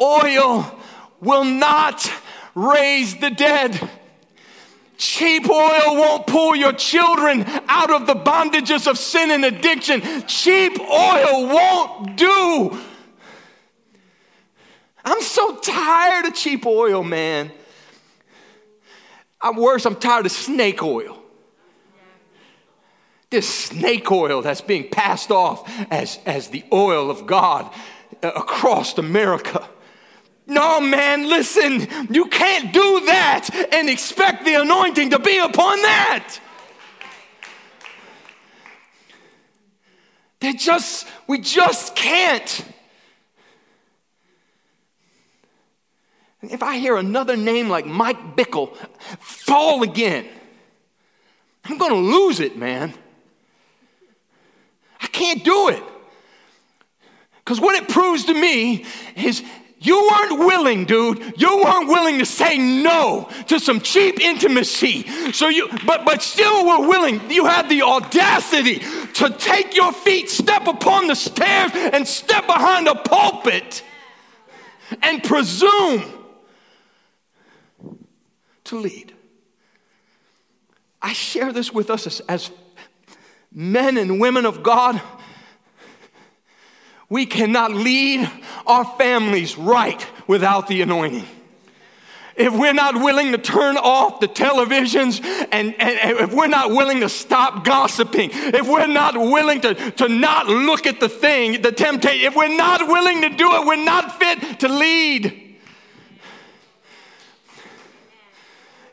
oil 0.02 0.80
will 1.20 1.44
not 1.44 2.12
raise 2.56 3.18
the 3.18 3.30
dead. 3.30 3.90
Cheap 4.98 5.50
oil 5.50 5.96
won't 5.96 6.28
pull 6.28 6.56
your 6.56 6.74
children 6.74 7.46
out 7.68 7.92
of 7.92 8.06
the 8.06 8.16
bondages 8.16 8.86
of 8.86 8.98
sin 8.98 9.32
and 9.32 9.46
addiction. 9.46 10.02
Cheap 10.28 10.80
oil 10.80 11.48
won't 11.48 12.18
do. 12.18 12.78
I'm 15.06 15.22
so 15.22 15.56
tired 15.58 16.26
of 16.26 16.36
cheap 16.36 16.66
oil, 16.66 17.04
man. 17.04 17.52
I'm 19.42 19.56
worse, 19.56 19.86
I'm 19.86 19.96
tired 19.96 20.26
of 20.26 20.32
snake 20.34 20.84
oil. 20.84 21.19
This 23.30 23.48
snake 23.66 24.12
oil 24.12 24.42
that's 24.42 24.62
being 24.62 24.90
passed 24.90 25.32
off 25.32 25.70
as, 25.92 26.20
as 26.26 26.48
the 26.48 26.64
oil 26.74 27.12
of 27.12 27.28
God 27.28 27.72
uh, 28.24 28.32
across 28.36 28.98
America. 28.98 29.68
No, 30.48 30.82
man, 30.82 31.30
listen, 31.30 31.88
you 32.10 32.26
can't 32.26 32.74
do 32.74 33.06
that 33.06 33.50
and 33.72 33.88
expect 33.88 34.46
the 34.46 34.56
anointing 34.56 35.12
to 35.12 35.20
be 35.20 35.38
upon 35.38 35.80
that. 35.84 36.40
They 40.40 40.54
just, 40.54 41.08
we 41.28 41.40
just 41.40 41.96
can't. 41.96 42.66
If 46.42 46.64
I 46.64 46.78
hear 46.78 46.98
another 46.98 47.38
name 47.38 47.70
like 47.70 47.86
Mike 47.86 48.36
Bickle 48.36 48.76
fall 49.20 49.84
again, 49.84 50.26
I'm 51.66 51.78
going 51.78 51.92
to 51.92 51.98
lose 51.98 52.40
it, 52.40 52.58
man. 52.58 52.94
I 55.02 55.08
can't 55.08 55.44
do 55.44 55.70
it. 55.70 55.84
Because 57.44 57.60
what 57.60 57.76
it 57.82 57.90
proves 57.90 58.26
to 58.26 58.34
me 58.34 58.86
is 59.16 59.44
you 59.82 60.10
weren't 60.12 60.40
willing, 60.40 60.86
dude. 60.86 61.40
You 61.40 61.64
weren't 61.64 61.88
willing 61.88 62.20
to 62.20 62.26
say 62.26 62.58
no 62.58 63.30
to 63.48 63.60
some 63.60 63.80
cheap 63.80 64.20
intimacy. 64.20 65.32
So 65.32 65.48
you, 65.48 65.70
but 65.86 66.04
but 66.04 66.22
still 66.22 66.66
were 66.66 66.88
willing. 66.88 67.32
You 67.32 67.46
had 67.46 67.70
the 67.70 67.84
audacity 67.84 68.80
to 69.16 69.30
take 69.30 69.76
your 69.76 69.94
feet, 69.94 70.30
step 70.30 70.68
upon 70.68 71.08
the 71.08 71.16
stairs, 71.16 71.72
and 71.74 72.06
step 72.06 72.46
behind 72.46 72.88
a 72.88 72.96
pulpit 72.96 73.84
and 75.02 75.24
presume 75.24 76.04
to 78.66 78.78
lead. 78.78 79.14
I 81.02 81.14
share 81.14 81.54
this 81.54 81.74
with 81.74 81.90
us 81.90 82.06
as, 82.06 82.20
as 82.28 82.52
men 83.52 83.98
and 83.98 84.20
women 84.20 84.46
of 84.46 84.64
God 84.64 85.02
we 87.10 87.26
cannot 87.26 87.72
lead 87.72 88.30
our 88.68 88.86
families 88.98 89.58
right 89.58 90.06
without 90.28 90.68
the 90.68 90.82
anointing. 90.82 91.26
If 92.36 92.54
we're 92.54 92.74
not 92.74 92.96
willing 92.96 93.34
to 93.34 93.38
turn 93.38 93.76
off 93.76 94.22
the 94.22 94.28
televisions 94.28 95.20
and, 95.52 95.76
and, 95.78 96.20
if 96.20 96.32
we're 96.32 96.48
not 96.48 96.70
willing 96.70 97.02
to 97.02 97.10
stop 97.10 97.66
gossiping, 97.66 98.30
if 98.32 98.66
we're 98.66 98.88
not 98.88 99.18
willing 99.18 99.60
to, 99.62 99.74
to 99.74 100.08
not 100.08 100.48
look 100.48 100.86
at 100.86 101.02
the 101.02 101.10
thing, 101.10 101.62
the 101.62 101.74
temptation, 101.74 102.26
if 102.26 102.36
we're 102.36 102.56
not 102.56 102.88
willing 102.88 103.24
to 103.24 103.30
do 103.30 103.56
it, 103.56 103.66
we're 103.66 103.84
not 103.84 104.20
fit 104.20 104.60
to 104.62 104.70
lead. 104.70 105.49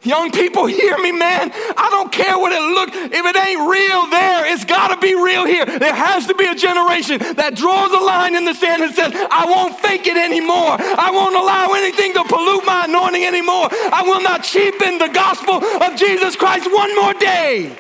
Young 0.07 0.31
people, 0.31 0.67
hear 0.67 0.97
me, 0.99 1.11
man. 1.11 1.51
I 1.77 1.89
don't 1.91 2.13
care 2.13 2.39
what 2.39 2.53
it 2.53 2.63
looks. 2.63 2.93
If 2.95 3.27
it 3.27 3.37
ain't 3.37 3.69
real 3.69 4.07
there, 4.07 4.47
it's 4.55 4.65
got 4.65 4.95
to 4.95 4.99
be 4.99 5.17
real 5.17 5.45
here. 5.45 5.67
There 5.67 5.93
has 5.93 6.29
to 6.29 6.35
be 6.35 6.47
a 6.47 6.55
generation 6.55 7.19
that 7.35 7.57
draws 7.57 7.91
a 7.91 7.99
line 7.99 8.37
in 8.37 8.45
the 8.45 8.55
sand 8.55 8.85
and 8.85 8.95
says, 8.95 9.11
I 9.13 9.47
won't 9.47 9.75
fake 9.81 10.07
it 10.07 10.17
anymore. 10.17 10.79
I 10.79 11.11
won't 11.11 11.35
allow 11.35 11.75
anything 11.75 12.15
to 12.15 12.23
pollute 12.23 12.65
my 12.65 12.85
anointing 12.85 13.25
anymore. 13.25 13.67
I 13.73 14.05
will 14.07 14.23
not 14.23 14.45
cheapen 14.45 14.99
the 14.99 15.09
gospel 15.09 15.59
of 15.59 15.99
Jesus 15.99 16.37
Christ 16.37 16.71
one 16.73 16.95
more 16.95 17.15
day. 17.15 17.77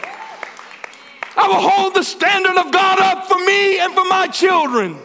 I 1.36 1.46
will 1.46 1.62
hold 1.62 1.94
the 1.94 2.02
standard 2.02 2.58
of 2.58 2.72
God 2.72 2.98
up 2.98 3.28
for 3.28 3.38
me 3.38 3.78
and 3.78 3.94
for 3.94 4.04
my 4.04 4.26
children. 4.26 4.98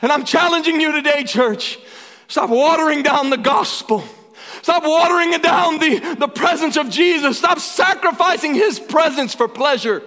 And 0.00 0.12
I'm 0.12 0.24
challenging 0.24 0.80
you 0.80 0.92
today, 0.92 1.24
church. 1.24 1.76
Stop 2.28 2.50
watering 2.50 3.02
down 3.02 3.30
the 3.30 3.36
gospel. 3.36 4.04
Stop 4.62 4.84
watering 4.84 5.32
it 5.32 5.42
down 5.42 5.78
the, 5.78 6.16
the 6.18 6.28
presence 6.28 6.76
of 6.76 6.90
Jesus. 6.90 7.38
Stop 7.38 7.58
sacrificing 7.58 8.54
his 8.54 8.78
presence 8.78 9.34
for 9.34 9.48
pleasure. 9.48 10.02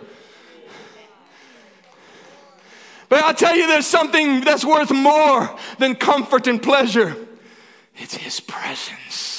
But 3.09 3.23
I'll 3.23 3.33
tell 3.33 3.55
you, 3.55 3.67
there's 3.67 3.87
something 3.87 4.41
that's 4.41 4.63
worth 4.63 4.91
more 4.91 5.53
than 5.79 5.95
comfort 5.95 6.47
and 6.47 6.61
pleasure 6.61 7.15
it's 7.97 8.15
his 8.15 8.39
presence. 8.39 9.30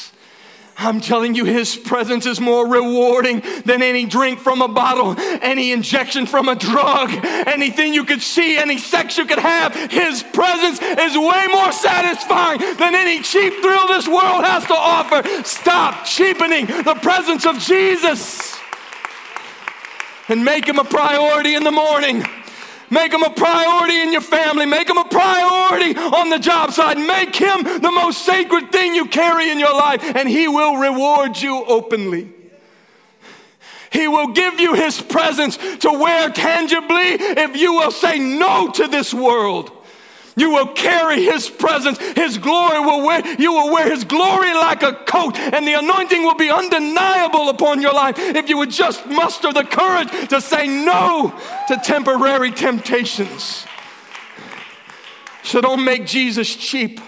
I'm 0.79 1.01
telling 1.01 1.35
you, 1.35 1.45
His 1.45 1.77
presence 1.77 2.27
is 2.27 2.41
more 2.41 2.67
rewarding 2.67 3.43
than 3.65 3.83
any 3.83 4.05
drink 4.05 4.41
from 4.41 4.63
a 4.63 4.69
bottle, 4.69 5.15
any 5.43 5.73
injection 5.73 6.27
from 6.27 6.49
a 6.49 6.55
drug, 6.55 7.11
anything 7.47 7.95
you 7.95 8.05
could 8.05 8.23
see, 8.23 8.57
any 8.57 8.79
sex 8.79 9.19
you 9.19 9.27
could 9.27 9.39
have. 9.39 9.75
His 9.91 10.23
presence 10.23 10.81
is 10.81 11.17
way 11.17 11.47
more 11.53 11.73
satisfying 11.73 12.59
than 12.77 12.95
any 12.95 13.23
cheap 13.23 13.55
thrill 13.61 13.87
this 13.89 14.09
world 14.09 14.45
has 14.45 14.65
to 14.67 14.75
offer. 14.75 15.23
Stop 15.45 16.05
cheapening 16.05 16.67
the 16.67 16.99
presence 17.01 17.47
of 17.47 17.59
Jesus 17.59 18.59
and 20.29 20.45
make 20.45 20.67
Him 20.67 20.79
a 20.79 20.85
priority 20.85 21.55
in 21.55 21.65
the 21.65 21.73
morning. 21.73 22.25
Make 22.93 23.15
him 23.15 23.23
a 23.23 23.31
priority 23.31 24.03
in 24.03 24.13
your 24.13 24.21
family. 24.21 24.67
Make 24.67 24.91
him 24.91 24.99
a 24.99 25.09
priority 25.09 25.99
on 25.99 26.29
the 26.29 26.39
job 26.39 26.73
site. 26.73 26.99
Make 26.99 27.35
him 27.35 27.63
the 27.63 27.91
most 27.91 28.27
sacred 28.27 28.71
thing 28.71 28.95
you 28.95 29.07
carry 29.07 29.51
in 29.51 29.59
your 29.59 29.73
life, 29.73 30.03
and 30.15 30.29
he 30.29 30.47
will 30.47 30.77
reward 30.77 31.41
you 31.41 31.65
openly. 31.65 32.31
He 33.91 34.09
will 34.09 34.29
give 34.29 34.61
you 34.61 34.75
his 34.75 35.01
presence 35.01 35.57
to 35.79 35.91
wear 35.91 36.29
tangibly 36.29 37.17
if 37.17 37.57
you 37.57 37.73
will 37.73 37.93
say 37.93 38.19
no 38.19 38.71
to 38.73 38.87
this 38.89 39.15
world. 39.15 39.73
You 40.35 40.51
will 40.51 40.69
carry 40.69 41.23
his 41.23 41.51
presence. 41.51 41.99
His 41.99 42.39
glory 42.39 42.81
will 42.81 43.05
wear, 43.05 43.23
you 43.39 43.53
will 43.53 43.73
wear 43.73 43.91
his 43.91 44.05
glory 44.05 44.53
like 44.55 44.83
a 44.83 44.95
coat, 44.95 45.37
and 45.37 45.67
the 45.67 45.75
anointing 45.75 46.23
will 46.23 46.37
be 46.37 46.51
undeniable 46.51 47.51
upon 47.51 47.83
your 47.83 47.93
life 47.93 48.19
if 48.19 48.49
you 48.49 48.57
would 48.59 48.71
just 48.71 49.07
muster 49.07 49.53
the 49.53 49.65
courage 49.65 50.09
to 50.29 50.41
say 50.41 50.67
no 50.67 51.39
to 51.69 51.77
temporary 51.77 52.51
temptations. 52.51 53.67
So 55.43 55.61
don't 55.61 55.85
make 55.85 56.07
Jesus 56.07 56.55
cheap. 56.55 57.01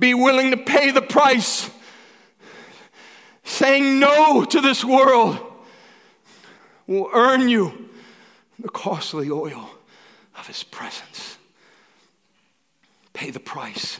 Be 0.00 0.14
willing 0.14 0.50
to 0.50 0.56
pay 0.56 0.90
the 0.90 1.02
price. 1.02 1.70
Saying 3.44 3.98
no 3.98 4.44
to 4.44 4.60
this 4.60 4.84
world 4.84 5.38
will 6.86 7.10
earn 7.12 7.48
you 7.48 7.88
the 8.58 8.68
costly 8.68 9.30
oil 9.30 9.70
of 10.36 10.46
his 10.46 10.64
presence. 10.64 11.37
Pay 13.18 13.30
the 13.30 13.40
price. 13.40 13.98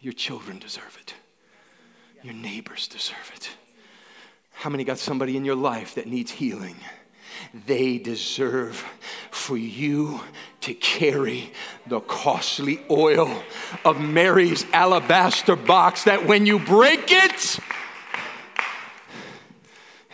Your 0.00 0.14
children 0.14 0.58
deserve 0.58 0.96
it. 0.98 1.12
Your 2.22 2.32
neighbors 2.32 2.88
deserve 2.88 3.30
it. 3.34 3.50
How 4.52 4.70
many 4.70 4.82
got 4.82 4.98
somebody 4.98 5.36
in 5.36 5.44
your 5.44 5.56
life 5.56 5.96
that 5.96 6.06
needs 6.06 6.30
healing? 6.30 6.76
They 7.66 7.98
deserve 7.98 8.82
for 9.30 9.58
you 9.58 10.22
to 10.62 10.72
carry 10.72 11.52
the 11.86 12.00
costly 12.00 12.80
oil 12.90 13.42
of 13.84 14.00
Mary's 14.00 14.64
alabaster 14.72 15.54
box 15.54 16.04
that 16.04 16.26
when 16.26 16.46
you 16.46 16.58
break 16.58 17.12
it, 17.12 17.58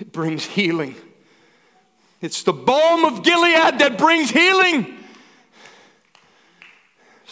it 0.01 0.11
brings 0.11 0.45
healing. 0.45 0.97
It's 2.21 2.43
the 2.43 2.53
balm 2.53 3.05
of 3.05 3.23
Gilead 3.23 3.79
that 3.79 3.99
brings 3.99 4.31
healing. 4.33 4.99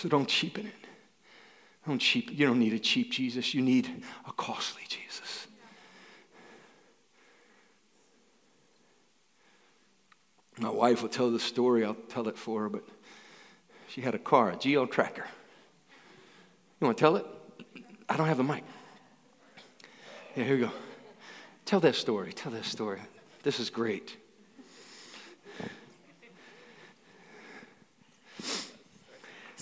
So 0.01 0.09
don't 0.09 0.27
cheapen 0.27 0.67
it. 0.67 0.73
Don't 1.87 1.99
cheap. 1.99 2.31
You 2.33 2.47
don't 2.47 2.59
need 2.59 2.73
a 2.73 2.79
cheap 2.79 3.13
Jesus. 3.13 3.53
You 3.53 3.61
need 3.61 4.03
a 4.27 4.33
costly 4.33 4.81
Jesus. 4.89 5.47
My 10.59 10.71
wife 10.71 11.03
will 11.03 11.11
tell 11.11 11.31
the 11.31 11.39
story. 11.39 11.85
I'll 11.85 11.93
tell 12.09 12.29
it 12.29 12.39
for 12.39 12.63
her, 12.63 12.69
but 12.71 12.83
she 13.89 14.01
had 14.01 14.15
a 14.15 14.19
car, 14.19 14.53
a 14.53 14.57
Geo 14.57 14.87
Tracker. 14.87 15.27
You 16.81 16.87
want 16.87 16.97
to 16.97 17.01
tell 17.03 17.17
it? 17.17 17.27
I 18.09 18.17
don't 18.17 18.27
have 18.27 18.39
the 18.39 18.45
mic. 18.45 18.65
Yeah, 20.35 20.45
here 20.45 20.55
we 20.55 20.63
go. 20.63 20.71
Tell 21.67 21.81
that 21.81 21.95
story. 21.95 22.33
Tell 22.33 22.53
that 22.53 22.65
story. 22.65 23.01
This 23.43 23.61
is 23.61 23.69
great. 23.69 24.17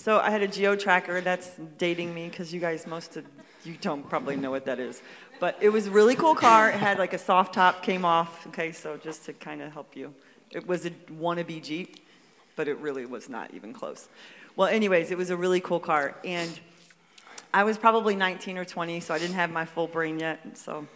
So 0.08 0.20
I 0.20 0.30
had 0.30 0.40
a 0.40 0.48
geo 0.48 0.74
tracker 0.74 1.20
that's 1.20 1.50
dating 1.76 2.14
me 2.14 2.30
because 2.30 2.50
you 2.50 2.60
guys 2.60 2.86
most 2.86 3.18
of 3.18 3.26
you 3.62 3.76
don't 3.78 4.08
probably 4.08 4.36
know 4.36 4.50
what 4.50 4.64
that 4.64 4.80
is. 4.80 5.02
But 5.38 5.58
it 5.60 5.68
was 5.68 5.86
a 5.86 5.90
really 5.90 6.14
cool 6.14 6.34
car. 6.34 6.70
It 6.70 6.76
had 6.76 6.98
like 6.98 7.12
a 7.12 7.18
soft 7.18 7.52
top, 7.52 7.82
came 7.82 8.06
off. 8.06 8.46
Okay, 8.46 8.72
so 8.72 8.96
just 8.96 9.26
to 9.26 9.34
kind 9.34 9.60
of 9.60 9.70
help 9.70 9.94
you. 9.94 10.14
It 10.50 10.66
was 10.66 10.86
a 10.86 10.92
wannabe 11.12 11.62
Jeep, 11.62 11.98
but 12.56 12.68
it 12.68 12.78
really 12.78 13.04
was 13.04 13.28
not 13.28 13.52
even 13.52 13.74
close. 13.74 14.08
Well, 14.56 14.68
anyways, 14.68 15.10
it 15.10 15.18
was 15.18 15.28
a 15.28 15.36
really 15.36 15.60
cool 15.60 15.78
car. 15.78 16.14
And 16.24 16.58
I 17.52 17.64
was 17.64 17.76
probably 17.76 18.16
19 18.16 18.56
or 18.56 18.64
20, 18.64 19.00
so 19.00 19.12
I 19.12 19.18
didn't 19.18 19.36
have 19.36 19.50
my 19.50 19.66
full 19.66 19.88
brain 19.88 20.18
yet. 20.18 20.56
So 20.56 20.86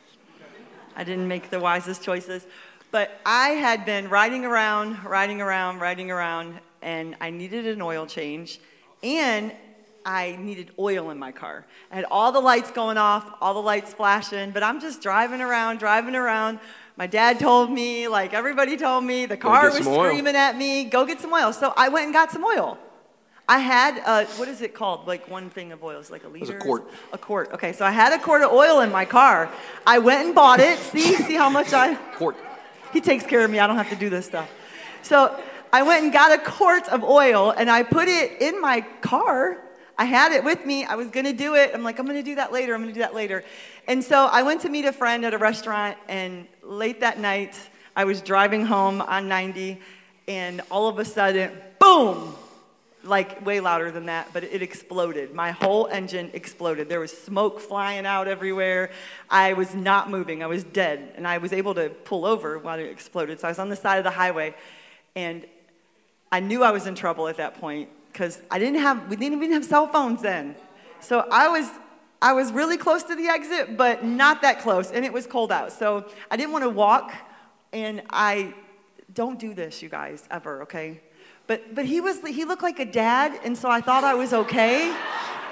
I 0.96 1.04
didn't 1.04 1.28
make 1.28 1.50
the 1.50 1.60
wisest 1.60 2.02
choices. 2.02 2.46
But 2.90 3.20
I 3.26 3.50
had 3.50 3.84
been 3.84 4.08
riding 4.08 4.46
around, 4.46 5.04
riding 5.04 5.42
around, 5.42 5.80
riding 5.80 6.10
around, 6.10 6.60
and 6.80 7.14
I 7.20 7.28
needed 7.28 7.66
an 7.66 7.82
oil 7.82 8.06
change. 8.06 8.58
And 9.02 9.52
I 10.04 10.36
needed 10.38 10.70
oil 10.78 11.10
in 11.10 11.18
my 11.18 11.32
car. 11.32 11.64
I 11.90 11.96
had 11.96 12.04
all 12.10 12.32
the 12.32 12.40
lights 12.40 12.70
going 12.70 12.98
off, 12.98 13.32
all 13.40 13.54
the 13.54 13.62
lights 13.62 13.94
flashing, 13.94 14.50
but 14.50 14.62
I'm 14.62 14.80
just 14.80 15.00
driving 15.00 15.40
around, 15.40 15.78
driving 15.78 16.14
around. 16.14 16.58
My 16.96 17.06
dad 17.06 17.38
told 17.38 17.70
me, 17.70 18.08
like 18.08 18.34
everybody 18.34 18.76
told 18.76 19.04
me, 19.04 19.26
the 19.26 19.36
car 19.36 19.70
was 19.70 19.84
screaming 19.84 20.36
at 20.36 20.56
me, 20.56 20.84
go 20.84 21.06
get 21.06 21.20
some 21.20 21.32
oil. 21.32 21.52
So 21.52 21.72
I 21.76 21.88
went 21.88 22.06
and 22.06 22.12
got 22.12 22.30
some 22.30 22.44
oil. 22.44 22.78
I 23.48 23.58
had, 23.58 24.02
uh, 24.06 24.24
what 24.36 24.48
is 24.48 24.60
it 24.60 24.74
called? 24.74 25.06
Like 25.06 25.28
one 25.28 25.50
thing 25.50 25.72
of 25.72 25.82
oil 25.82 26.00
it's 26.00 26.10
like 26.10 26.24
a 26.24 26.28
liter? 26.28 26.56
It 26.56 26.62
a 26.62 26.64
quart. 26.64 26.88
A 27.12 27.18
quart. 27.18 27.50
Okay, 27.52 27.72
so 27.72 27.84
I 27.84 27.90
had 27.90 28.12
a 28.12 28.18
quart 28.18 28.42
of 28.42 28.52
oil 28.52 28.80
in 28.80 28.90
my 28.90 29.04
car. 29.04 29.50
I 29.86 29.98
went 29.98 30.26
and 30.26 30.34
bought 30.34 30.60
it. 30.60 30.78
See, 30.78 31.14
see 31.16 31.34
how 31.34 31.50
much 31.50 31.72
I. 31.72 31.94
Quart. 32.16 32.36
He 32.92 33.00
takes 33.00 33.24
care 33.24 33.44
of 33.44 33.50
me. 33.50 33.58
I 33.58 33.66
don't 33.66 33.76
have 33.76 33.90
to 33.90 33.96
do 33.96 34.10
this 34.10 34.26
stuff. 34.26 34.50
So 35.02 35.38
I 35.72 35.82
went 35.82 36.04
and 36.04 36.12
got 36.12 36.38
a 36.38 36.42
quart 36.42 36.88
of 36.88 37.02
oil 37.02 37.50
and 37.56 37.70
I 37.70 37.82
put 37.82 38.08
it 38.08 38.42
in 38.42 38.60
my 38.60 38.82
car 39.00 39.58
I 39.98 40.04
had 40.04 40.32
it 40.32 40.42
with 40.42 40.64
me. 40.64 40.84
I 40.84 40.94
was 40.94 41.10
going 41.10 41.26
to 41.26 41.32
do 41.32 41.54
it. 41.54 41.70
I'm 41.74 41.82
like, 41.82 41.98
I'm 41.98 42.06
going 42.06 42.18
to 42.18 42.24
do 42.24 42.36
that 42.36 42.52
later. 42.52 42.74
I'm 42.74 42.80
going 42.80 42.92
to 42.92 42.94
do 42.94 43.02
that 43.02 43.14
later. 43.14 43.44
And 43.86 44.02
so 44.02 44.26
I 44.26 44.42
went 44.42 44.62
to 44.62 44.68
meet 44.68 44.84
a 44.84 44.92
friend 44.92 45.24
at 45.24 45.34
a 45.34 45.38
restaurant, 45.38 45.96
and 46.08 46.46
late 46.62 47.00
that 47.00 47.18
night, 47.18 47.58
I 47.94 48.04
was 48.04 48.20
driving 48.20 48.64
home 48.64 49.00
on 49.00 49.28
90, 49.28 49.80
and 50.28 50.60
all 50.70 50.88
of 50.88 50.98
a 50.98 51.04
sudden, 51.04 51.52
boom! 51.78 52.34
Like 53.04 53.44
way 53.44 53.58
louder 53.60 53.90
than 53.90 54.06
that, 54.06 54.30
but 54.32 54.44
it 54.44 54.62
exploded. 54.62 55.34
My 55.34 55.50
whole 55.50 55.88
engine 55.88 56.30
exploded. 56.34 56.88
There 56.88 57.00
was 57.00 57.16
smoke 57.16 57.58
flying 57.58 58.06
out 58.06 58.28
everywhere. 58.28 58.90
I 59.28 59.54
was 59.54 59.74
not 59.74 60.08
moving. 60.08 60.42
I 60.42 60.46
was 60.46 60.62
dead. 60.62 61.12
And 61.16 61.26
I 61.26 61.38
was 61.38 61.52
able 61.52 61.74
to 61.74 61.90
pull 61.90 62.24
over 62.24 62.58
while 62.58 62.78
it 62.78 62.84
exploded. 62.84 63.40
So 63.40 63.48
I 63.48 63.50
was 63.50 63.58
on 63.58 63.68
the 63.68 63.76
side 63.76 63.98
of 63.98 64.04
the 64.04 64.10
highway, 64.10 64.54
and 65.16 65.44
I 66.32 66.40
knew 66.40 66.64
I 66.64 66.70
was 66.70 66.86
in 66.86 66.94
trouble 66.94 67.28
at 67.28 67.36
that 67.36 67.60
point 67.60 67.90
because 68.10 68.40
I 68.50 68.58
didn't 68.58 68.80
have, 68.80 69.08
we 69.08 69.16
didn't 69.16 69.36
even 69.36 69.52
have 69.52 69.66
cell 69.66 69.86
phones 69.86 70.22
then. 70.22 70.56
So 71.00 71.26
I 71.30 71.48
was, 71.48 71.68
I 72.22 72.32
was 72.32 72.50
really 72.52 72.78
close 72.78 73.02
to 73.04 73.14
the 73.14 73.26
exit, 73.26 73.76
but 73.76 74.02
not 74.02 74.40
that 74.42 74.60
close, 74.60 74.90
and 74.90 75.04
it 75.04 75.12
was 75.12 75.26
cold 75.26 75.52
out. 75.52 75.72
So 75.72 76.06
I 76.30 76.36
didn't 76.36 76.52
want 76.52 76.64
to 76.64 76.70
walk, 76.70 77.12
and 77.72 78.02
I 78.08 78.54
don't 79.12 79.38
do 79.38 79.52
this, 79.52 79.82
you 79.82 79.90
guys, 79.90 80.26
ever, 80.30 80.62
okay? 80.62 81.02
But, 81.46 81.74
but 81.74 81.84
he, 81.84 82.00
was, 82.00 82.20
he 82.26 82.44
looked 82.44 82.62
like 82.62 82.78
a 82.78 82.84
dad, 82.86 83.38
and 83.44 83.58
so 83.58 83.68
I 83.68 83.82
thought 83.82 84.04
I 84.04 84.14
was 84.14 84.32
okay. 84.32 84.96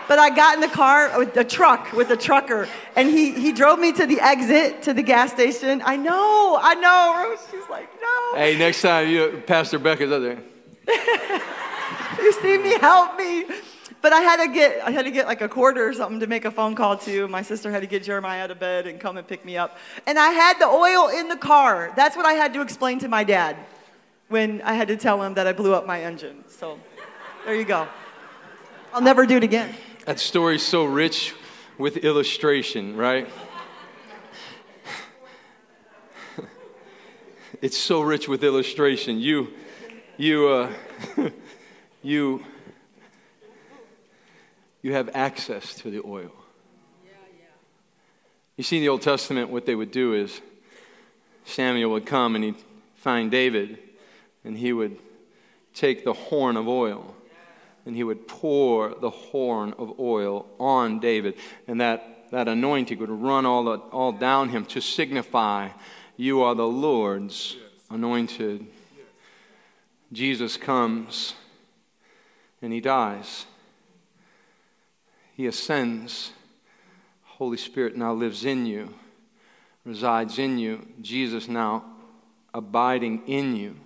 But 0.08 0.18
I 0.18 0.30
got 0.30 0.54
in 0.54 0.60
the 0.60 0.68
car 0.68 1.08
uh, 1.08 1.18
with 1.18 1.34
the 1.34 1.44
truck, 1.44 1.92
with 1.92 2.08
the 2.08 2.16
trucker, 2.16 2.68
and 2.96 3.08
he, 3.08 3.32
he 3.32 3.52
drove 3.52 3.78
me 3.78 3.92
to 3.92 4.06
the 4.06 4.20
exit, 4.20 4.82
to 4.82 4.94
the 4.94 5.02
gas 5.02 5.30
station. 5.30 5.82
I 5.84 5.96
know, 5.96 6.58
I 6.60 6.74
know. 6.74 7.36
She's 7.50 7.68
like, 7.68 7.88
no. 8.00 8.36
Hey, 8.38 8.56
next 8.56 8.82
time 8.82 9.08
you, 9.08 9.42
Pastor 9.46 9.78
Becca's 9.78 10.10
up 10.10 10.22
there. 10.22 10.38
you 12.18 12.32
see 12.32 12.58
me, 12.58 12.78
help 12.78 13.16
me. 13.18 13.44
But 14.02 14.12
I 14.14 14.20
had 14.20 14.44
to 14.44 14.52
get 14.52 14.82
I 14.82 14.90
had 14.90 15.04
to 15.04 15.10
get 15.10 15.26
like 15.26 15.42
a 15.42 15.48
quarter 15.48 15.86
or 15.86 15.92
something 15.92 16.20
to 16.20 16.26
make 16.26 16.44
a 16.44 16.50
phone 16.50 16.74
call 16.74 16.96
to. 16.98 17.28
My 17.28 17.42
sister 17.42 17.70
had 17.70 17.80
to 17.80 17.86
get 17.86 18.02
Jeremiah 18.02 18.44
out 18.44 18.50
of 18.50 18.58
bed 18.58 18.86
and 18.86 18.98
come 18.98 19.18
and 19.18 19.26
pick 19.26 19.44
me 19.44 19.58
up. 19.58 19.76
And 20.06 20.18
I 20.18 20.28
had 20.28 20.58
the 20.58 20.66
oil 20.66 21.08
in 21.08 21.28
the 21.28 21.36
car. 21.36 21.92
That's 21.96 22.16
what 22.16 22.24
I 22.24 22.32
had 22.32 22.54
to 22.54 22.62
explain 22.62 22.98
to 23.00 23.08
my 23.08 23.24
dad 23.24 23.56
when 24.28 24.62
I 24.62 24.74
had 24.74 24.88
to 24.88 24.96
tell 24.96 25.22
him 25.22 25.34
that 25.34 25.46
I 25.46 25.52
blew 25.52 25.74
up 25.74 25.86
my 25.86 26.02
engine. 26.02 26.44
So 26.48 26.78
there 27.44 27.54
you 27.54 27.64
go. 27.64 27.88
I'll 28.92 29.02
never 29.02 29.26
do 29.26 29.36
it 29.36 29.44
again. 29.44 29.74
That 30.06 30.18
story's 30.18 30.62
so 30.62 30.84
rich 30.84 31.34
with 31.76 31.98
illustration, 31.98 32.96
right? 32.96 33.28
it's 37.62 37.76
so 37.76 38.00
rich 38.00 38.28
with 38.28 38.42
illustration. 38.42 39.18
You, 39.18 39.48
you, 40.20 40.48
uh, 40.48 40.70
you, 42.02 42.44
you 44.82 44.92
have 44.92 45.08
access 45.14 45.74
to 45.76 45.90
the 45.90 46.02
oil. 46.04 46.30
You 48.56 48.64
see 48.64 48.76
in 48.76 48.82
the 48.82 48.90
Old 48.90 49.00
Testament, 49.00 49.48
what 49.48 49.64
they 49.64 49.74
would 49.74 49.90
do 49.90 50.12
is 50.12 50.42
Samuel 51.46 51.92
would 51.92 52.04
come 52.04 52.34
and 52.34 52.44
he'd 52.44 52.56
find 52.96 53.30
David, 53.30 53.78
and 54.44 54.58
he 54.58 54.74
would 54.74 54.98
take 55.74 56.04
the 56.04 56.12
horn 56.12 56.58
of 56.58 56.68
oil 56.68 57.14
and 57.86 57.96
he 57.96 58.04
would 58.04 58.28
pour 58.28 58.94
the 58.94 59.08
horn 59.08 59.72
of 59.78 59.98
oil 59.98 60.46
on 60.60 61.00
David. 61.00 61.34
And 61.66 61.80
that, 61.80 62.30
that 62.30 62.46
anointing 62.46 62.98
would 62.98 63.08
run 63.08 63.46
all, 63.46 63.64
the, 63.64 63.78
all 63.78 64.12
down 64.12 64.50
him 64.50 64.66
to 64.66 64.82
signify, 64.82 65.70
You 66.18 66.42
are 66.42 66.54
the 66.54 66.66
Lord's 66.66 67.56
anointed. 67.88 68.66
Jesus 70.12 70.56
comes 70.56 71.34
and 72.60 72.72
he 72.72 72.80
dies. 72.80 73.46
He 75.36 75.46
ascends. 75.46 76.32
Holy 77.24 77.56
Spirit 77.56 77.96
now 77.96 78.12
lives 78.12 78.44
in 78.44 78.66
you, 78.66 78.92
resides 79.84 80.38
in 80.38 80.58
you. 80.58 80.86
Jesus 81.00 81.48
now 81.48 81.84
abiding 82.52 83.22
in 83.26 83.56
you. 83.56 83.76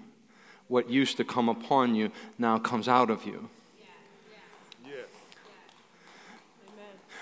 What 0.66 0.90
used 0.90 1.18
to 1.18 1.24
come 1.24 1.48
upon 1.48 1.94
you 1.94 2.10
now 2.38 2.58
comes 2.58 2.88
out 2.88 3.10
of 3.10 3.24
you. 3.24 3.48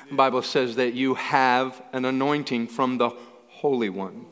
The 0.08 0.16
Bible 0.16 0.42
says 0.42 0.76
that 0.76 0.94
you 0.94 1.14
have 1.14 1.82
an 1.92 2.04
anointing 2.04 2.68
from 2.68 2.98
the 2.98 3.10
Holy 3.48 3.88
One. 3.88 4.26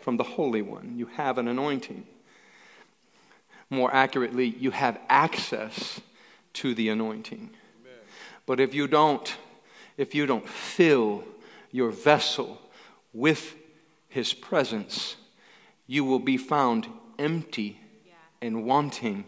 From 0.00 0.16
the 0.16 0.24
Holy 0.24 0.62
One. 0.62 0.94
You 0.96 1.06
have 1.06 1.38
an 1.38 1.48
anointing. 1.48 2.06
More 3.70 3.92
accurately, 3.92 4.46
you 4.46 4.70
have 4.70 4.98
access 5.08 6.00
to 6.54 6.74
the 6.74 6.88
anointing. 6.88 7.50
Amen. 7.80 7.98
But 8.46 8.60
if 8.60 8.74
you 8.74 8.86
don't, 8.86 9.36
if 9.96 10.14
you 10.14 10.26
don't 10.26 10.48
fill 10.48 11.24
your 11.72 11.90
vessel 11.90 12.60
with 13.12 13.56
his 14.08 14.32
presence, 14.32 15.16
you 15.86 16.04
will 16.04 16.18
be 16.18 16.36
found 16.36 16.86
empty 17.18 17.80
yeah. 18.06 18.12
and 18.40 18.64
wanting 18.64 19.24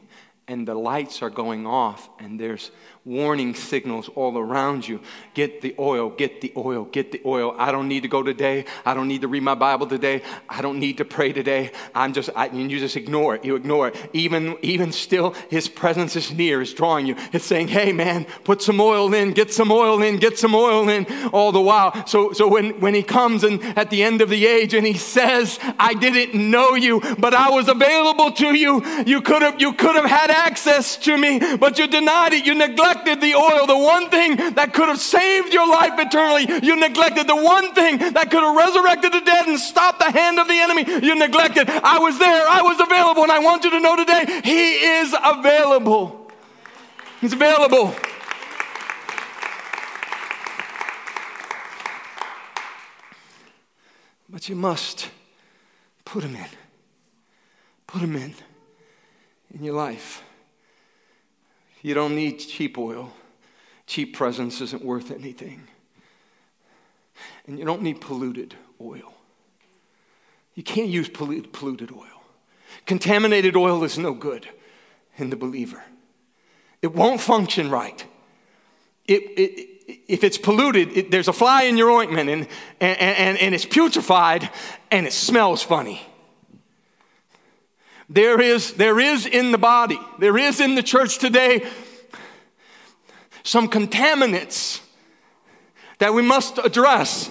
and 0.49 0.67
the 0.67 0.75
lights 0.75 1.23
are 1.23 1.31
going 1.31 1.67
off 1.67 2.09
and 2.19 2.41
there's 2.41 2.71
warning 3.09 3.55
signals 3.55 4.11
all 4.15 4.37
around 4.37 4.87
you. 4.87 5.01
Get 5.33 5.63
the 5.63 5.75
oil, 5.79 6.11
get 6.11 6.43
the 6.43 6.53
oil, 6.57 6.85
get 6.85 7.11
the 7.11 7.23
oil. 7.25 7.55
I 7.57 7.73
don't 7.73 7.89
need 7.89 8.03
to 8.03 8.09
go 8.09 8.23
today. 8.23 8.67
I 8.85 8.93
don't 8.93 9.09
need 9.09 9.23
to 9.23 9.29
read 9.29 9.43
my 9.43 9.55
Bible 9.55 9.87
today. 9.87 10.23
I 10.47 10.61
don't 10.61 10.79
need 10.79 10.99
to 10.99 11.07
pray 11.07 11.33
today. 11.33 11.73
I'm 11.95 12.13
just, 12.13 12.29
I, 12.37 12.49
and 12.49 12.71
you 12.71 12.79
just 12.79 12.97
ignore 12.97 13.35
it. 13.35 13.47
You 13.47 13.57
ignore 13.57 13.89
it. 13.89 14.11
Even, 14.13 14.59
even 14.61 14.93
still, 14.93 15.31
His 15.49 15.69
presence 15.69 16.17
is 16.17 16.31
near, 16.31 16.61
is 16.61 16.75
drawing 16.75 17.07
you. 17.07 17.17
It's 17.33 17.47
saying, 17.47 17.69
hey 17.69 17.95
man, 17.95 18.27
put 18.45 18.61
some 18.61 18.79
oil 18.79 19.15
in, 19.15 19.33
get 19.33 19.55
some 19.55 19.73
oil 19.73 20.03
in, 20.03 20.19
get 20.19 20.39
some 20.39 20.55
oil 20.55 20.91
in 20.91 21.07
all 21.33 21.51
the 21.51 21.63
while. 21.63 22.07
So, 22.07 22.33
so 22.33 22.47
when, 22.47 22.79
when 22.79 22.95
He 22.95 23.03
comes 23.03 23.43
and 23.43 23.63
at 23.79 23.89
the 23.89 24.03
end 24.03 24.21
of 24.21 24.29
the 24.29 24.45
age 24.47 24.75
and 24.75 24.87
He 24.87 24.99
says, 24.99 25.59
I 25.79 25.95
didn't 25.95 26.35
know 26.35 26.75
you, 26.75 27.01
but 27.19 27.33
I 27.33 27.49
was 27.49 27.69
available 27.69 28.33
to 28.33 28.55
you, 28.55 28.85
you 29.07 29.23
could 29.23 29.41
have, 29.41 29.59
you 29.63 29.73
could 29.73 29.97
have 29.97 30.05
had 30.05 30.31
access 30.31 30.99
to 30.99 31.17
me, 31.17 31.57
but 31.57 31.79
you 31.79 31.87
denied 31.87 32.35
it. 32.35 32.45
You 32.45 32.55
neglected 32.55 32.98
the 33.05 33.35
oil, 33.35 33.67
the 33.67 33.77
one 33.77 34.11
thing 34.11 34.37
that 34.55 34.73
could 34.73 34.89
have 34.89 35.01
saved 35.01 35.53
your 35.53 35.69
life 35.69 35.99
eternally. 35.99 36.47
You 36.63 36.77
neglected 36.77 37.27
the 37.27 37.37
one 37.37 37.75
thing 37.75 37.99
that 37.99 38.31
could 38.31 38.43
have 38.43 38.57
resurrected 38.57 39.13
the 39.13 39.21
dead 39.21 39.47
and 39.47 39.59
stopped 39.59 39.99
the 39.99 40.11
hand 40.11 40.39
of 40.39 40.49
the 40.49 40.59
enemy. 40.59 40.85
You 41.07 41.15
neglected. 41.15 41.69
I 41.69 41.99
was 41.99 42.19
there, 42.19 42.47
I 42.49 42.63
was 42.63 42.81
available, 42.81 43.23
and 43.23 43.33
I 43.33 43.39
want 43.39 43.65
you 43.65 43.71
to 43.71 43.81
know 43.81 43.97
today, 43.97 44.41
He 44.45 44.75
is 44.75 45.15
available. 45.25 46.31
He's 47.21 47.33
available. 47.33 47.95
But 54.29 54.49
you 54.49 54.55
must 54.55 55.11
put 56.05 56.23
him 56.23 56.37
in. 56.37 56.47
Put 57.87 58.03
him 58.03 58.15
in 58.15 58.35
in 59.55 59.65
your 59.65 59.75
life. 59.75 60.23
You 61.83 61.95
don't 61.95 62.15
need 62.15 62.39
cheap 62.39 62.77
oil. 62.79 63.13
Cheap 63.87 64.17
presence 64.17 64.61
isn't 64.61 64.85
worth 64.85 65.11
anything. 65.11 65.67
And 67.47 67.59
you 67.59 67.65
don't 67.65 67.83
need 67.83 68.01
polluted 68.01 68.55
oil. 68.81 69.15
You 70.55 70.63
can't 70.63 70.89
use 70.89 71.09
polluted 71.09 71.93
oil. 71.93 72.23
Contaminated 72.85 73.57
oil 73.57 73.85
is 73.85 73.99
no 73.99 74.13
good 74.13 74.49
in 75.17 75.31
the 75.31 75.37
believer. 75.37 75.83
It 76.83 76.95
won't 76.95 77.21
function 77.21 77.71
right. 77.71 78.05
It, 79.07 79.23
it, 79.39 80.03
if 80.07 80.23
it's 80.23 80.39
polluted, 80.39 80.97
it, 80.97 81.11
there's 81.11 81.29
a 81.29 81.33
fly 81.33 81.63
in 81.63 81.77
your 81.77 81.91
ointment 81.91 82.29
and, 82.29 82.49
and, 82.81 82.99
and, 82.99 83.39
and 83.39 83.55
it's 83.55 83.65
putrefied 83.65 84.51
and 84.91 85.07
it 85.07 85.13
smells 85.13 85.63
funny. 85.63 86.07
There 88.09 88.41
is, 88.41 88.75
there 88.75 88.99
is 88.99 89.27
in 89.27 89.53
the 89.53 89.59
body, 89.59 90.01
there 90.19 90.39
is 90.39 90.61
in 90.61 90.75
the 90.75 90.83
church 90.83 91.19
today 91.19 91.69
some 93.43 93.69
contaminants 93.69 94.81
that 95.99 96.15
we 96.15 96.23
must 96.23 96.59
address. 96.59 97.31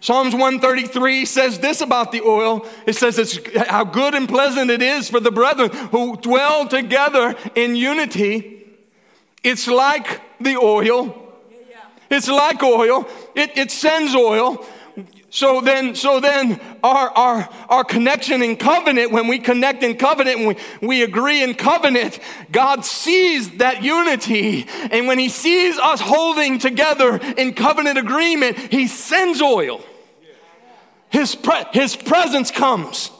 Psalms 0.00 0.32
133 0.32 1.26
says 1.26 1.58
this 1.58 1.82
about 1.82 2.12
the 2.12 2.22
oil. 2.22 2.66
It 2.86 2.94
says 2.94 3.18
it's 3.18 3.38
how 3.68 3.84
good 3.84 4.14
and 4.14 4.26
pleasant 4.28 4.70
it 4.70 4.80
is 4.80 5.10
for 5.10 5.20
the 5.20 5.30
brethren 5.30 5.70
who 5.90 6.16
dwell 6.16 6.66
together 6.66 7.36
in 7.54 7.76
unity. 7.76 8.66
It's 9.44 9.68
like 9.68 10.22
the 10.40 10.56
oil. 10.56 11.16
It's 12.10 12.28
like 12.28 12.62
oil. 12.62 13.06
It, 13.34 13.56
it 13.56 13.70
sends 13.70 14.14
oil. 14.14 14.66
So 15.32 15.60
then, 15.60 15.94
so 15.94 16.18
then 16.18 16.60
our, 16.82 17.08
our, 17.10 17.48
our 17.68 17.84
connection 17.84 18.42
in 18.42 18.56
covenant, 18.56 19.12
when 19.12 19.28
we 19.28 19.38
connect 19.38 19.84
in 19.84 19.96
covenant 19.96 20.38
and 20.38 20.48
we, 20.48 20.56
we 20.86 21.02
agree 21.04 21.44
in 21.44 21.54
covenant, 21.54 22.18
God 22.50 22.84
sees 22.84 23.58
that 23.58 23.84
unity. 23.84 24.66
And 24.90 25.06
when 25.06 25.20
he 25.20 25.28
sees 25.28 25.78
us 25.78 26.00
holding 26.00 26.58
together 26.58 27.16
in 27.16 27.54
covenant 27.54 27.96
agreement, 27.96 28.58
he 28.58 28.88
sends 28.88 29.40
oil. 29.40 29.80
His, 31.10 31.36
pre- 31.36 31.64
his 31.72 31.94
presence 31.94 32.50
comes. 32.50 33.12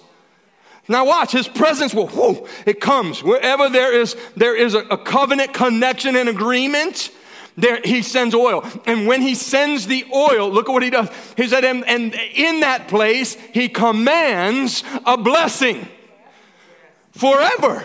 Now 0.88 1.06
watch, 1.06 1.30
his 1.30 1.46
presence 1.46 1.94
will, 1.94 2.08
whoo, 2.08 2.48
it 2.66 2.80
comes. 2.80 3.22
Wherever 3.22 3.68
there 3.68 3.94
is, 3.94 4.16
there 4.36 4.56
is 4.56 4.74
a, 4.74 4.80
a 4.80 4.98
covenant 4.98 5.54
connection 5.54 6.16
and 6.16 6.28
agreement, 6.28 7.12
there 7.56 7.80
he 7.84 8.02
sends 8.02 8.34
oil. 8.34 8.64
And 8.86 9.06
when 9.06 9.22
he 9.22 9.34
sends 9.34 9.86
the 9.86 10.06
oil, 10.14 10.50
look 10.50 10.68
at 10.68 10.72
what 10.72 10.82
he 10.82 10.90
does. 10.90 11.08
He 11.36 11.46
said, 11.48 11.64
and, 11.64 11.86
and 11.86 12.14
in 12.34 12.60
that 12.60 12.88
place, 12.88 13.34
he 13.52 13.68
commands 13.68 14.82
a 15.04 15.16
blessing 15.16 15.88
forever. 17.12 17.84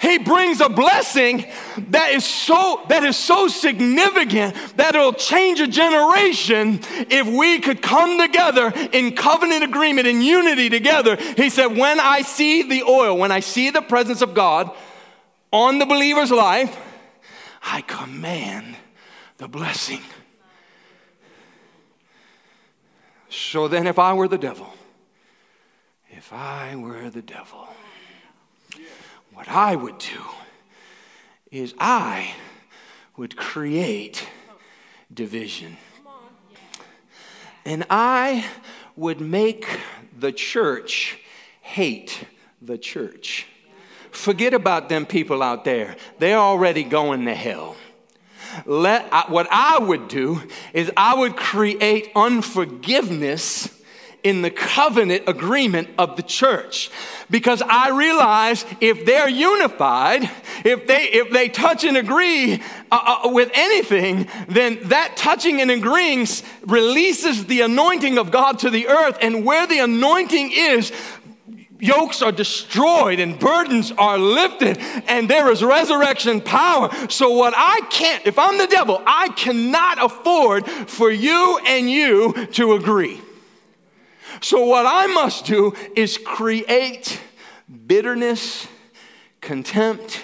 He 0.00 0.18
brings 0.18 0.60
a 0.60 0.68
blessing 0.68 1.46
that 1.88 2.10
is 2.10 2.24
so 2.24 2.82
that 2.88 3.02
is 3.02 3.16
so 3.16 3.48
significant 3.48 4.54
that 4.76 4.94
it'll 4.94 5.14
change 5.14 5.60
a 5.60 5.66
generation 5.66 6.80
if 7.08 7.26
we 7.26 7.60
could 7.60 7.80
come 7.80 8.20
together 8.20 8.72
in 8.92 9.16
covenant 9.16 9.64
agreement 9.64 10.06
in 10.06 10.20
unity 10.20 10.68
together. 10.68 11.16
He 11.16 11.48
said, 11.48 11.78
"When 11.78 11.98
I 11.98 12.22
see 12.22 12.62
the 12.62 12.82
oil, 12.82 13.16
when 13.16 13.32
I 13.32 13.40
see 13.40 13.70
the 13.70 13.80
presence 13.80 14.20
of 14.20 14.34
God 14.34 14.70
on 15.50 15.78
the 15.78 15.86
believer's 15.86 16.30
life, 16.30 16.76
I 17.64 17.80
command 17.80 18.76
the 19.38 19.48
blessing. 19.48 20.00
So 23.28 23.68
then, 23.68 23.86
if 23.86 23.98
I 23.98 24.12
were 24.12 24.28
the 24.28 24.38
devil, 24.38 24.72
if 26.10 26.32
I 26.32 26.76
were 26.76 27.10
the 27.10 27.22
devil, 27.22 27.68
what 29.32 29.48
I 29.48 29.76
would 29.76 29.98
do 29.98 30.22
is 31.50 31.74
I 31.78 32.34
would 33.16 33.36
create 33.36 34.26
division. 35.12 35.76
And 37.64 37.84
I 37.90 38.46
would 38.96 39.20
make 39.20 39.66
the 40.18 40.32
church 40.32 41.18
hate 41.60 42.24
the 42.62 42.78
church. 42.78 43.46
Forget 44.10 44.54
about 44.54 44.88
them 44.88 45.04
people 45.04 45.42
out 45.42 45.64
there. 45.64 45.96
They're 46.18 46.38
already 46.38 46.84
going 46.84 47.26
to 47.26 47.34
hell 47.34 47.76
let, 48.64 49.08
I, 49.12 49.24
what 49.28 49.46
I 49.50 49.78
would 49.78 50.08
do 50.08 50.42
is 50.72 50.90
I 50.96 51.14
would 51.14 51.36
create 51.36 52.10
unforgiveness 52.14 53.76
in 54.26 54.42
the 54.42 54.50
covenant 54.50 55.22
agreement 55.28 55.88
of 55.98 56.16
the 56.16 56.22
church. 56.22 56.90
Because 57.30 57.62
i 57.62 57.90
realize 57.90 58.64
if 58.80 59.06
they're 59.06 59.28
unified 59.28 60.28
if 60.64 60.86
they 60.88 61.02
if 61.12 61.30
they 61.30 61.48
touch 61.48 61.84
and 61.84 61.96
agree 61.96 62.54
uh, 62.90 63.20
uh, 63.24 63.28
with 63.28 63.50
anything 63.54 64.28
then 64.48 64.78
that 64.88 65.16
touching 65.16 65.60
and 65.60 65.70
agreeing 65.70 66.26
releases 66.66 67.46
the 67.46 67.60
anointing 67.60 68.18
of 68.18 68.32
god 68.32 68.58
to 68.60 68.70
the 68.70 68.88
earth. 68.88 69.16
And 69.20 69.44
where 69.44 69.66
the 69.66 69.78
anointing 69.78 70.50
is 70.52 70.92
yokes 71.78 72.22
are 72.22 72.32
destroyed 72.32 73.20
and 73.20 73.38
burdens 73.38 73.92
are 73.92 74.18
lifted 74.18 74.78
and 75.06 75.28
there 75.28 75.50
is 75.50 75.62
resurrection 75.62 76.40
power. 76.40 76.90
So, 77.08 77.30
what 77.30 77.54
I 77.56 77.80
can't, 77.90 78.26
if 78.26 78.38
I'm 78.38 78.58
the 78.58 78.66
devil, 78.66 79.02
I 79.06 79.28
cannot 79.30 80.02
afford 80.02 80.66
for 80.66 81.10
you 81.10 81.58
and 81.66 81.90
you 81.90 82.46
to 82.52 82.74
agree. 82.74 83.20
So, 84.40 84.64
what 84.64 84.86
I 84.86 85.06
must 85.06 85.46
do 85.46 85.74
is 85.94 86.18
create 86.18 87.20
bitterness, 87.86 88.66
contempt, 89.40 90.22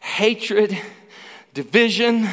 hatred, 0.00 0.76
division 1.54 2.28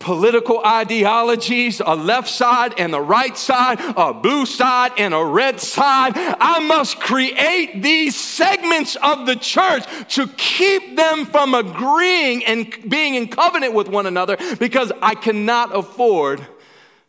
political 0.00 0.64
ideologies, 0.64 1.80
a 1.84 1.94
left 1.94 2.28
side 2.28 2.74
and 2.78 2.94
a 2.94 3.00
right 3.00 3.36
side, 3.36 3.78
a 3.96 4.12
blue 4.12 4.46
side 4.46 4.92
and 4.98 5.14
a 5.14 5.22
red 5.22 5.60
side. 5.60 6.12
I 6.16 6.58
must 6.58 6.98
create 6.98 7.82
these 7.82 8.16
segments 8.16 8.96
of 8.96 9.26
the 9.26 9.36
church 9.36 9.84
to 10.14 10.26
keep 10.26 10.96
them 10.96 11.26
from 11.26 11.54
agreeing 11.54 12.44
and 12.46 12.74
being 12.88 13.14
in 13.14 13.28
covenant 13.28 13.74
with 13.74 13.88
one 13.88 14.06
another 14.06 14.38
because 14.58 14.90
I 15.00 15.14
cannot 15.14 15.76
afford 15.76 16.44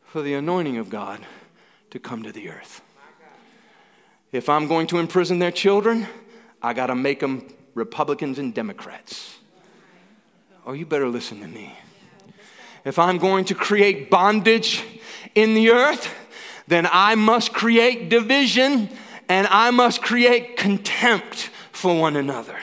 for 0.03 0.21
the 0.21 0.33
anointing 0.33 0.77
of 0.77 0.89
God 0.89 1.25
to 1.91 1.99
come 1.99 2.23
to 2.23 2.31
the 2.31 2.49
earth. 2.49 2.81
If 4.33 4.49
I'm 4.49 4.67
going 4.67 4.87
to 4.87 4.97
imprison 4.97 5.39
their 5.39 5.51
children, 5.51 6.07
I 6.61 6.73
got 6.73 6.87
to 6.87 6.95
make 6.95 7.21
them 7.21 7.47
Republicans 7.73 8.37
and 8.37 8.53
Democrats. 8.53 9.37
Oh, 10.65 10.73
you 10.73 10.85
better 10.85 11.07
listen 11.07 11.39
to 11.39 11.47
me 11.47 11.73
if 12.83 12.97
I'm 12.97 13.17
going 13.17 13.45
to 13.45 13.55
create 13.55 14.09
bondage 14.09 14.83
in 15.35 15.53
the 15.53 15.69
earth, 15.69 16.13
then 16.67 16.87
I 16.91 17.15
must 17.15 17.53
create 17.53 18.09
division 18.09 18.89
and 19.29 19.47
I 19.47 19.71
must 19.71 20.01
create 20.01 20.57
contempt 20.57 21.49
for 21.71 21.99
one 21.99 22.15
another. 22.15 22.57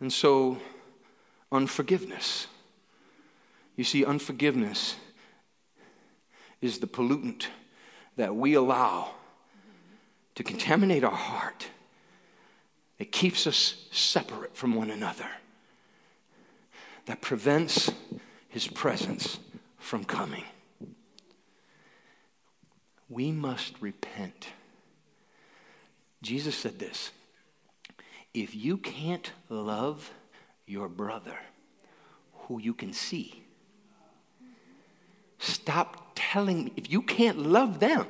And 0.00 0.12
so, 0.12 0.58
unforgiveness. 1.50 2.46
You 3.76 3.84
see, 3.84 4.04
unforgiveness 4.04 4.96
is 6.60 6.78
the 6.78 6.86
pollutant 6.86 7.46
that 8.16 8.36
we 8.36 8.54
allow 8.54 9.12
to 10.34 10.42
contaminate 10.42 11.04
our 11.04 11.10
heart. 11.10 11.68
It 12.98 13.10
keeps 13.12 13.46
us 13.46 13.86
separate 13.90 14.56
from 14.56 14.74
one 14.74 14.90
another 14.90 15.28
that 17.06 17.20
prevents 17.20 17.92
his 18.48 18.66
presence 18.66 19.38
from 19.78 20.04
coming. 20.04 20.44
We 23.08 23.30
must 23.30 23.74
repent. 23.80 24.48
Jesus 26.22 26.56
said 26.56 26.78
this 26.78 27.10
if 28.32 28.54
you 28.54 28.78
can't 28.78 29.30
love 29.48 30.10
your 30.66 30.88
brother 30.88 31.38
who 32.32 32.60
you 32.60 32.74
can 32.74 32.92
see, 32.92 33.44
stop 35.38 36.12
telling 36.14 36.64
me. 36.64 36.72
If 36.76 36.90
you 36.90 37.02
can't 37.02 37.38
love 37.38 37.80
them, 37.80 38.06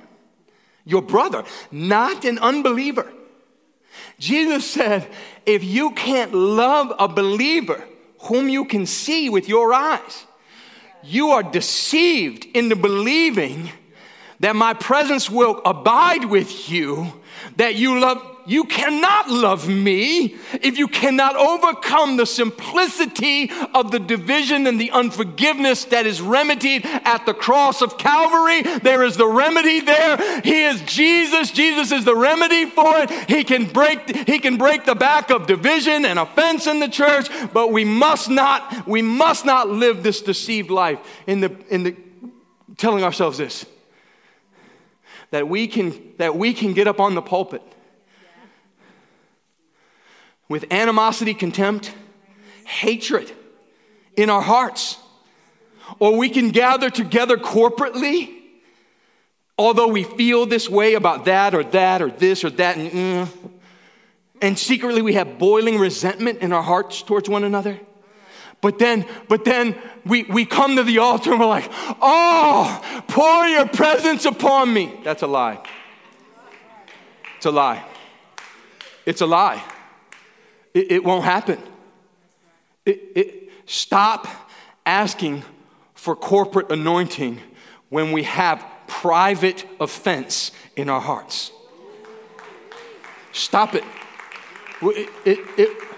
your 0.85 1.03
brother, 1.03 1.45
not 1.71 2.25
an 2.25 2.39
unbeliever, 2.39 3.13
Jesus 4.19 4.69
said, 4.69 5.09
if 5.47 5.63
you 5.63 5.93
can't 5.93 6.35
love 6.35 6.93
a 6.99 7.09
believer, 7.09 7.85
whom 8.25 8.49
you 8.49 8.65
can 8.65 8.87
see 8.87 9.29
with 9.29 9.49
your 9.49 9.73
eyes. 9.73 10.27
You 11.03 11.31
are 11.31 11.43
deceived 11.43 12.47
into 12.55 12.77
believing 12.77 13.71
that 14.41 14.57
my 14.57 14.75
presence 14.75 15.31
will 15.31 15.61
abide 15.65 16.25
with 16.25 16.71
you, 16.71 17.13
that 17.57 17.75
you 17.75 18.01
love 18.01 18.34
you 18.47 18.65
cannot 18.65 19.31
love 19.31 19.69
me 19.69 20.37
if 20.61 20.79
you 20.79 20.89
cannot 20.89 21.37
overcome 21.37 22.17
the 22.17 22.27
simplicity 22.27 23.51
of 23.73 23.91
the 23.91 23.99
division 23.99 24.67
and 24.67 24.81
the 24.81 24.91
unforgiveness 24.91 25.85
that 25.87 26.07
is 26.07 26.21
remedied 26.21 26.85
at 26.85 27.27
the 27.27 27.35
cross 27.35 27.83
of 27.83 27.99
Calvary. 27.99 28.63
There 28.81 29.03
is 29.03 29.17
the 29.17 29.27
remedy 29.27 29.81
there. 29.81 30.41
He 30.43 30.65
is 30.65 30.83
Jesus. 30.83 31.51
Jesus 31.51 31.93
is 31.93 32.05
the 32.05 32.17
remedy 32.17 32.67
for 32.67 32.99
it. 32.99 33.11
He 33.29 33.45
can 33.45 33.67
break, 33.67 34.29
he 34.29 34.39
can 34.39 34.57
break 34.57 34.85
the 34.85 34.95
back 34.95 35.31
of 35.31 35.47
division 35.47 36.05
and 36.05 36.19
offense 36.19 36.67
in 36.67 36.81
the 36.81 36.89
church, 36.89 37.29
but 37.53 37.73
we 37.73 37.85
must 37.85 38.29
not, 38.29 38.87
we 38.87 39.03
must 39.03 39.45
not 39.45 39.69
live 39.69 40.03
this 40.03 40.21
deceived 40.21 40.71
life 40.71 40.99
in 41.27 41.41
the, 41.41 41.57
in 41.69 41.83
the 41.83 41.97
telling 42.77 43.05
ourselves 43.05 43.39
this 43.39 43.67
that 45.31 45.49
we 45.49 45.67
can, 45.67 46.13
that 46.19 46.37
we 46.37 46.55
can 46.55 46.75
get 46.75 46.87
up 46.87 47.01
on 47.01 47.17
the 47.17 47.23
pulpit 47.23 47.74
with 50.49 50.73
animosity, 50.73 51.35
contempt, 51.35 51.95
hatred 52.65 53.33
in 54.17 54.31
our 54.31 54.43
hearts. 54.43 54.99
Or 55.99 56.17
we 56.17 56.29
can 56.29 56.51
gather 56.51 56.91
together 56.91 57.37
corporately, 57.37 58.35
although 59.59 59.89
we 59.89 60.05
feel 60.05 60.47
this 60.47 60.69
way 60.69 60.95
about 60.95 61.27
that 61.27 61.55
or 61.55 61.65
that 61.65 62.03
or 62.03 62.11
this 62.11 62.45
or 62.45 62.51
that, 62.51 62.77
and, 62.77 63.29
and 64.41 64.59
secretly 64.59 65.03
we 65.03 65.15
have 65.15 65.39
boiling 65.39 65.79
resentment 65.79 66.41
in 66.41 66.53
our 66.53 66.63
hearts 66.63 67.03
towards 67.03 67.29
one 67.29 67.45
another. 67.45 67.79
But 68.61 68.79
then, 68.79 69.05
but 69.29 69.45
then 69.45 69.77
we, 70.07 70.23
we 70.23 70.47
come 70.47 70.77
to 70.77 70.83
the 70.83 70.99
altar 70.99 71.33
and 71.33 71.41
we're 71.41 71.47
like, 71.47 71.71
oh, 72.01 73.03
pour 73.09 73.45
your 73.47 73.69
presence 73.69 74.25
upon 74.25 74.73
me. 74.73 75.01
That's 75.05 75.23
a 75.23 75.27
lie. 75.27 75.63
It's 77.37 77.45
a 77.45 77.51
lie. 77.51 77.85
It's 79.05 79.21
a 79.21 79.27
lie. 79.27 79.63
It, 80.75 80.93
it 80.93 81.05
won't 81.05 81.25
happen. 81.25 81.59
It, 82.85 83.01
it, 83.15 83.51
stop 83.67 84.29
asking 84.85 85.45
for 85.95 86.15
corporate 86.15 86.71
anointing 86.71 87.41
when 87.89 88.13
we 88.13 88.25
have 88.25 88.65
private 88.87 89.65
offense 89.81 90.53
in 90.77 90.91
our 90.91 91.01
hearts. 91.01 91.53
Stop 93.33 93.75
it. 93.75 93.85
It, 94.83 95.09
it, 95.25 95.39
it, 95.57 95.89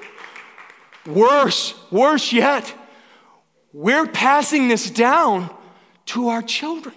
worse, 1.06 1.74
worse 1.90 2.32
yet, 2.32 2.72
we're 3.72 4.06
passing 4.06 4.68
this 4.68 4.90
down 4.90 5.50
to 6.06 6.28
our 6.28 6.42
children. 6.42 6.94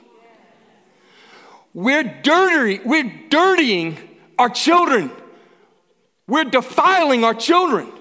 We're 1.74 2.04
dirty, 2.04 2.80
we're 2.86 3.12
dirtying 3.30 3.98
our 4.38 4.50
children. 4.50 5.12
We're 6.30 6.46
defiling 6.46 7.24
our 7.24 7.34
children. 7.34 7.92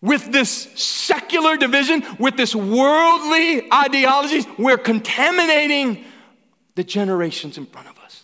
With 0.00 0.32
this 0.32 0.50
secular 0.50 1.56
division, 1.56 2.02
with 2.18 2.36
this 2.36 2.54
worldly 2.54 3.70
ideologies, 3.72 4.46
we're 4.56 4.78
contaminating 4.78 6.04
the 6.76 6.84
generations 6.84 7.58
in 7.58 7.66
front 7.66 7.88
of 7.88 7.98
us. 7.98 8.22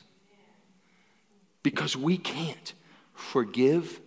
Because 1.63 1.97
we 1.97 2.17
can't 2.17 2.73
forgive. 3.13 4.01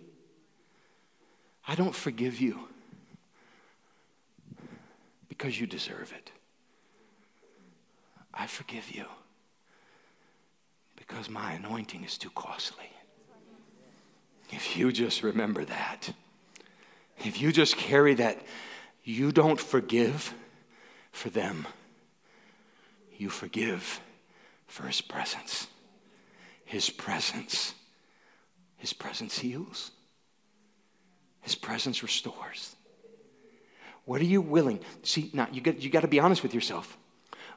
I 1.66 1.74
don't 1.76 1.94
forgive 1.94 2.40
you 2.40 2.58
because 5.28 5.60
you 5.60 5.68
deserve 5.68 6.12
it. 6.16 6.32
I 8.34 8.46
forgive 8.46 8.90
you 8.90 9.04
because 11.08 11.30
my 11.30 11.52
anointing 11.52 12.04
is 12.04 12.18
too 12.18 12.30
costly. 12.30 12.90
If 14.50 14.76
you 14.76 14.92
just 14.92 15.22
remember 15.22 15.64
that, 15.64 16.12
if 17.18 17.40
you 17.40 17.50
just 17.50 17.76
carry 17.76 18.14
that, 18.14 18.40
you 19.02 19.32
don't 19.32 19.58
forgive 19.58 20.34
for 21.10 21.30
them, 21.30 21.66
you 23.16 23.30
forgive 23.30 24.00
for 24.66 24.86
His 24.86 25.00
presence. 25.00 25.66
His 26.64 26.90
presence. 26.90 27.74
His 28.76 28.92
presence 28.92 29.38
heals. 29.38 29.90
His 31.40 31.54
presence 31.54 32.02
restores. 32.02 32.76
What 34.04 34.20
are 34.20 34.24
you 34.24 34.40
willing? 34.40 34.80
See, 35.02 35.30
now 35.32 35.48
you 35.50 35.60
got, 35.60 35.82
you 35.82 35.90
got 35.90 36.02
to 36.02 36.08
be 36.08 36.20
honest 36.20 36.42
with 36.42 36.54
yourself. 36.54 36.96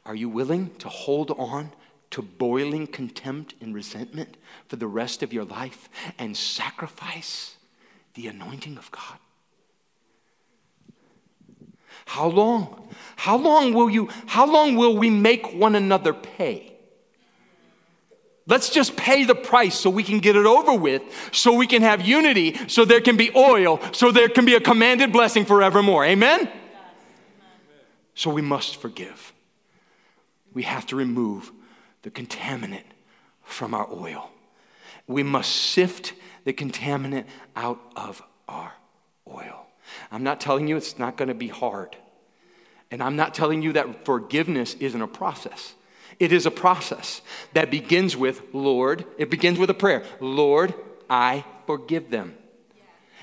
Are 0.06 0.16
you 0.16 0.30
willing 0.30 0.74
to 0.80 0.90
hold 0.90 1.32
on 1.32 1.72
to 2.12 2.21
boiling 2.21 2.88
contempt 2.88 3.56
and 3.62 3.74
resentment 3.74 4.38
for 4.67 4.76
the 4.76 4.88
rest 4.88 5.24
of 5.24 5.34
your 5.34 5.45
life 5.45 5.89
and 6.17 6.36
sacrifice 6.38 7.56
the 8.13 8.28
anointing 8.28 8.78
of 8.78 8.91
God? 8.91 9.17
How 12.06 12.28
long? 12.28 12.89
How 13.15 13.38
long 13.38 13.74
will 13.74 13.89
you 13.89 14.10
how 14.26 14.45
long 14.45 14.76
will 14.76 14.97
we 14.97 15.10
make 15.10 15.54
one 15.54 15.76
another 15.76 16.13
pay? 16.13 16.71
Let's 18.47 18.69
just 18.69 18.97
pay 18.97 19.24
the 19.24 19.36
price 19.36 19.80
so 19.80 19.89
we 19.89 20.04
can 20.04 20.19
get 20.19 20.36
it 20.36 20.45
over 20.45 20.74
with, 20.74 21.04
so 21.32 21.54
we 21.54 21.67
can 21.67 21.84
have 21.84 22.02
unity, 22.02 22.58
so 22.67 22.84
there 22.86 23.00
can 23.00 23.15
be 23.15 23.32
oil, 23.36 23.80
so 23.93 24.12
there 24.12 24.28
can 24.28 24.45
be 24.45 24.56
a 24.56 24.60
commanded 24.60 25.13
blessing 25.13 25.45
forevermore. 25.45 26.04
Amen? 26.04 26.50
So 28.15 28.30
we 28.30 28.41
must 28.41 28.78
forgive. 28.78 29.32
We 30.54 30.63
have 30.63 30.86
to 30.88 30.95
remove 30.95 31.52
the 32.04 32.12
contaminant 32.12 32.84
from 33.44 33.74
our 33.74 33.88
oil. 33.92 34.30
We 35.08 35.24
must 35.24 35.52
sift 35.52 36.14
the 36.46 36.54
contaminant 36.54 37.26
out 37.56 37.80
of 37.96 38.22
our 38.48 38.74
oil. 39.28 39.68
I'm 40.12 40.24
not 40.24 40.40
telling 40.40 40.68
you 40.68 40.78
it's 40.78 40.98
not 40.98 41.18
going 41.18 41.28
to 41.30 41.36
be 41.36 41.48
hard. 41.48 41.96
And 42.90 43.02
I'm 43.02 43.16
not 43.16 43.34
telling 43.34 43.62
you 43.62 43.74
that 43.74 44.06
forgiveness 44.06 44.76
isn't 44.80 45.02
a 45.02 45.08
process. 45.08 45.74
It 46.20 46.32
is 46.32 46.46
a 46.46 46.52
process 46.52 47.22
that 47.54 47.72
begins 47.72 48.16
with, 48.16 48.42
Lord, 48.54 49.06
it 49.18 49.30
begins 49.30 49.58
with 49.58 49.70
a 49.70 49.74
prayer 49.74 50.04
Lord, 50.20 50.74
I 51.10 51.44
forgive 51.66 52.10
them. 52.10 52.38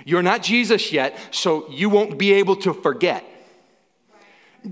You're 0.05 0.23
not 0.23 0.43
Jesus 0.43 0.93
yet, 0.93 1.19
so 1.31 1.69
you 1.71 1.91
won't 1.91 2.19
be 2.19 2.33
able 2.35 2.57
to 2.57 2.73
forget. 2.73 3.25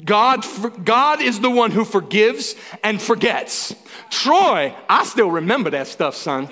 God, 0.05 0.45
God 0.85 1.21
is 1.21 1.40
the 1.40 1.51
one 1.51 1.71
who 1.71 1.85
forgives 1.85 2.55
and 2.83 3.01
forgets. 3.01 3.75
Troy, 4.11 4.75
I 4.88 5.05
still 5.05 5.31
remember 5.31 5.71
that 5.71 5.87
stuff, 5.87 6.14
son. 6.14 6.49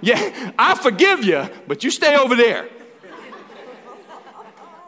Yeah, 0.00 0.52
I 0.58 0.74
forgive 0.74 1.24
you, 1.24 1.48
but 1.66 1.82
you 1.82 1.90
stay 1.90 2.16
over 2.16 2.34
there. 2.34 2.68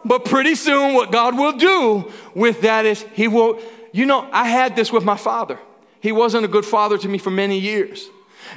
But 0.04 0.24
pretty 0.24 0.54
soon, 0.54 0.94
what 0.94 1.10
God 1.10 1.36
will 1.36 1.56
do 1.56 2.12
with 2.34 2.60
that 2.60 2.86
is 2.86 3.04
He 3.14 3.26
will, 3.26 3.60
you 3.92 4.06
know, 4.06 4.28
I 4.32 4.48
had 4.48 4.76
this 4.76 4.92
with 4.92 5.04
my 5.04 5.16
father. 5.16 5.58
He 6.00 6.12
wasn't 6.12 6.44
a 6.44 6.48
good 6.48 6.64
father 6.64 6.98
to 6.98 7.08
me 7.08 7.18
for 7.18 7.30
many 7.30 7.58
years. 7.58 8.08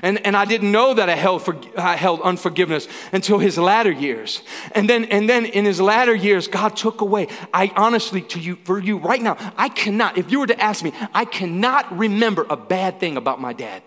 And, 0.01 0.25
and 0.25 0.35
I 0.35 0.45
didn't 0.45 0.71
know 0.71 0.93
that 0.93 1.09
I 1.09 1.15
held, 1.15 1.43
for, 1.43 1.57
I 1.77 1.95
held 1.95 2.21
unforgiveness 2.21 2.87
until 3.11 3.39
his 3.39 3.57
latter 3.57 3.91
years. 3.91 4.43
And 4.73 4.89
then, 4.89 5.05
and 5.05 5.29
then 5.29 5.45
in 5.45 5.65
his 5.65 5.81
latter 5.81 6.15
years, 6.15 6.47
God 6.47 6.75
took 6.75 7.01
away. 7.01 7.27
I 7.53 7.71
honestly, 7.75 8.21
to 8.21 8.39
you, 8.39 8.57
for 8.63 8.79
you 8.79 8.97
right 8.97 9.21
now, 9.21 9.37
I 9.57 9.69
cannot, 9.69 10.17
if 10.17 10.31
you 10.31 10.39
were 10.39 10.47
to 10.47 10.59
ask 10.59 10.83
me, 10.83 10.93
I 11.13 11.25
cannot 11.25 11.97
remember 11.97 12.45
a 12.49 12.57
bad 12.57 12.99
thing 12.99 13.17
about 13.17 13.41
my 13.41 13.53
dad. 13.53 13.83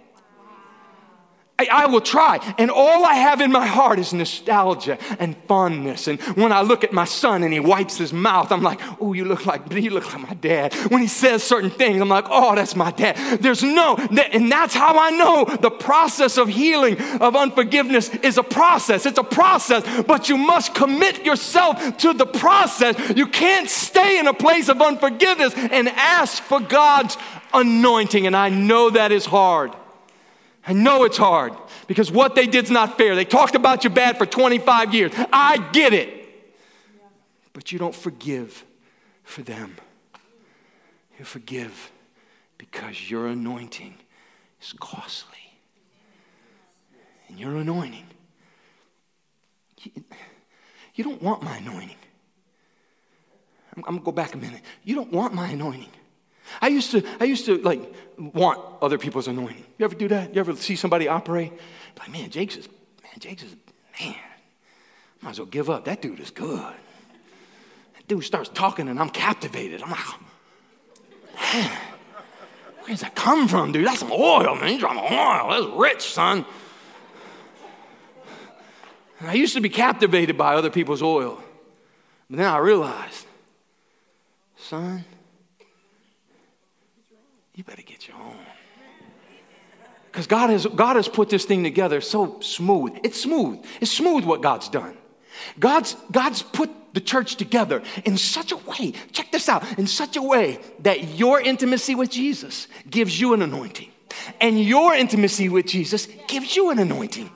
I, 1.71 1.85
I, 1.85 1.87
will 1.87 2.01
try. 2.01 2.39
And 2.59 2.71
all 2.71 3.05
I 3.05 3.15
have 3.15 3.41
in 3.41 3.53
my 3.53 3.67
heart 3.67 3.99
is 3.99 4.13
nostalgia 4.13 4.99
and 5.19 5.37
fondness. 5.47 6.09
And 6.09 6.21
when 6.37 6.53
I 6.53 6.63
look 6.63 6.85
at 6.85 6.93
my 6.93 7.05
son 7.05 7.43
and 7.43 7.53
he 7.53 7.61
wipes 7.61 7.99
his 7.99 8.13
mouth, 8.13 8.53
I'm 8.53 8.63
like, 8.63 8.81
oh, 9.01 9.13
you 9.13 9.25
look 9.25 9.47
like 9.47 9.73
you 9.73 9.91
look 9.91 10.13
like 10.13 10.29
my 10.29 10.35
dad. 10.35 10.75
When 10.91 11.01
he 11.01 11.09
says 11.09 11.43
certain 11.43 11.71
things, 11.71 12.01
I'm 12.01 12.09
like, 12.09 12.27
oh, 12.29 12.55
that's 12.55 12.77
my 12.77 12.91
dad. 12.91 13.41
There's 13.41 13.63
no, 13.63 13.97
and 13.97 14.51
that's 14.51 14.75
how 14.75 14.99
I 14.99 15.11
know 15.11 15.45
the 15.61 15.71
process 15.71 16.39
of 16.39 16.49
healing 16.49 17.01
of 17.21 17.37
unforgiveness 17.37 18.09
is 18.09 18.39
a 18.39 18.43
process. 18.43 19.07
It's 19.07 19.19
a 19.19 19.25
process, 19.25 19.85
but 20.05 20.29
you 20.29 20.37
must 20.37 20.75
commit 20.75 21.25
yourself 21.25 21.99
to 21.99 22.13
the 22.13 22.27
process. 22.27 23.17
You 23.17 23.27
can't 23.27 23.69
stay 23.69 24.19
in 24.19 24.27
a 24.27 24.35
place 24.35 24.69
of 24.69 24.81
unforgiveness 24.81 25.55
and 25.57 25.89
ask 25.89 26.43
for 26.43 26.61
God's 26.61 27.17
anointing. 27.53 28.27
And 28.27 28.37
I 28.37 28.49
know 28.49 28.91
that 28.91 29.13
is 29.13 29.27
hard. 29.27 29.73
I 30.67 30.73
know 30.73 31.05
it's 31.05 31.17
hard 31.17 31.55
because 31.89 32.13
what 32.13 32.35
they 32.35 32.47
did 32.47 32.65
is 32.65 32.71
not 32.71 32.97
fair. 32.97 33.17
They 33.17 33.25
talked 33.25 33.55
about 33.55 33.83
you 33.85 33.91
bad 33.91 34.17
for 34.17 34.27
25 34.27 34.95
years. 34.95 35.13
I 35.33 35.59
get 35.73 35.93
it. 35.93 36.23
But 37.53 37.73
you 37.73 37.79
don't 37.79 37.95
forgive 37.95 38.65
for 39.25 39.43
them. 39.43 39.77
You 41.19 41.25
forgive 41.25 41.91
because 42.59 43.11
your 43.11 43.27
anointing 43.27 43.95
is 44.61 44.73
costly. 44.79 45.39
And 47.29 47.39
your 47.39 47.57
anointing, 47.57 48.07
you, 49.83 49.91
you 50.95 51.05
don't 51.05 51.21
want 51.21 51.43
my 51.43 51.57
anointing. 51.57 51.97
I'm, 53.77 53.85
I'm 53.87 53.95
going 53.95 53.99
to 54.01 54.05
go 54.05 54.13
back 54.13 54.35
a 54.35 54.39
minute. 54.39 54.61
You 54.85 54.95
don't 54.95 55.13
want 55.13 55.35
my 55.35 55.49
anointing. 55.49 55.91
I 56.61 56.69
used 56.69 56.91
to, 56.93 57.03
I 57.21 57.25
used 57.25 57.47
to 57.47 57.59
like 57.59 57.81
want 58.19 58.61
other 58.81 58.99
people's 58.99 59.29
anointing. 59.29 59.65
You 59.79 59.85
ever 59.85 59.95
do 59.95 60.09
that? 60.09 60.35
You 60.35 60.41
ever 60.41 60.55
see 60.57 60.77
somebody 60.77 61.09
operate? 61.09 61.53
Like, 61.99 62.11
man, 62.11 62.31
Jake's 62.31 62.57
is, 62.57 62.69
man, 63.03 63.13
Jake's 63.19 63.43
is, 63.43 63.57
man, 64.01 64.15
might 65.23 65.31
as 65.31 65.39
well 65.39 65.47
give 65.47 65.71
up. 65.71 65.85
That 65.85 66.03
dude 66.03 66.21
is 66.21 66.31
good. 66.31 66.59
That 66.59 68.09
dude 68.09 68.25
starts 68.25 68.49
talking 68.49 68.89
and 68.89 68.99
I'm 68.99 69.11
captivated. 69.11 69.83
I'm 69.83 69.91
like, 69.91 70.01
man, 71.41 71.79
where 72.81 72.89
does 72.89 73.01
that 73.01 73.15
come 73.15 73.49
from, 73.49 73.73
dude? 73.73 73.87
That's 73.87 74.01
some 74.01 74.13
oil, 74.13 74.57
man. 74.57 74.69
He's 74.69 74.81
dropping 74.81 75.17
oil. 75.17 75.49
That's 75.51 75.79
rich, 75.79 76.03
son. 76.03 76.45
And 79.21 79.31
I 79.31 79.35
used 79.35 79.55
to 79.55 79.61
be 79.61 79.69
captivated 79.69 80.37
by 80.37 80.57
other 80.57 80.71
people's 80.71 81.01
oil. 81.01 81.41
But 82.29 82.39
then 82.39 82.47
I 82.47 82.59
realized, 82.59 83.25
son, 84.57 85.05
you 87.55 87.63
better 87.63 87.83
get 87.83 88.09
your 88.09 88.17
own. 88.17 88.39
Because 90.13 90.27
God 90.27 90.51
has, 90.51 90.67
God 90.67 90.97
has 90.97 91.09
put 91.09 91.31
this 91.31 91.47
thing 91.47 91.65
together 91.65 92.03
so 92.03 92.39
smooth. 92.41 92.99
It's 93.03 93.19
smooth. 93.19 93.65
It's 93.81 93.91
smooth 93.91 94.25
what 94.25 94.43
God's 94.43 94.69
done. 94.69 94.95
God's, 95.59 95.97
God's 96.11 96.43
put 96.43 96.71
the 96.93 97.01
church 97.01 97.37
together 97.37 97.83
in 98.05 98.19
such 98.19 98.53
a 98.53 98.57
way, 98.57 98.93
check 99.13 99.33
this 99.33 99.49
out, 99.49 99.79
in 99.79 99.87
such 99.87 100.19
a 100.19 100.23
way 100.23 100.59
that 100.81 101.15
your 101.15 101.41
intimacy 101.41 101.95
with 101.95 102.11
Jesus 102.11 102.69
gives 102.91 103.19
you 103.19 103.33
an 103.33 103.41
anointing. 103.41 103.89
And 104.39 104.61
your 104.63 104.95
intimacy 104.95 105.49
with 105.49 105.67
Jesus 105.67 106.07
gives 106.29 106.55
you 106.55 106.69
an 106.69 106.79
anointing. 106.79 107.31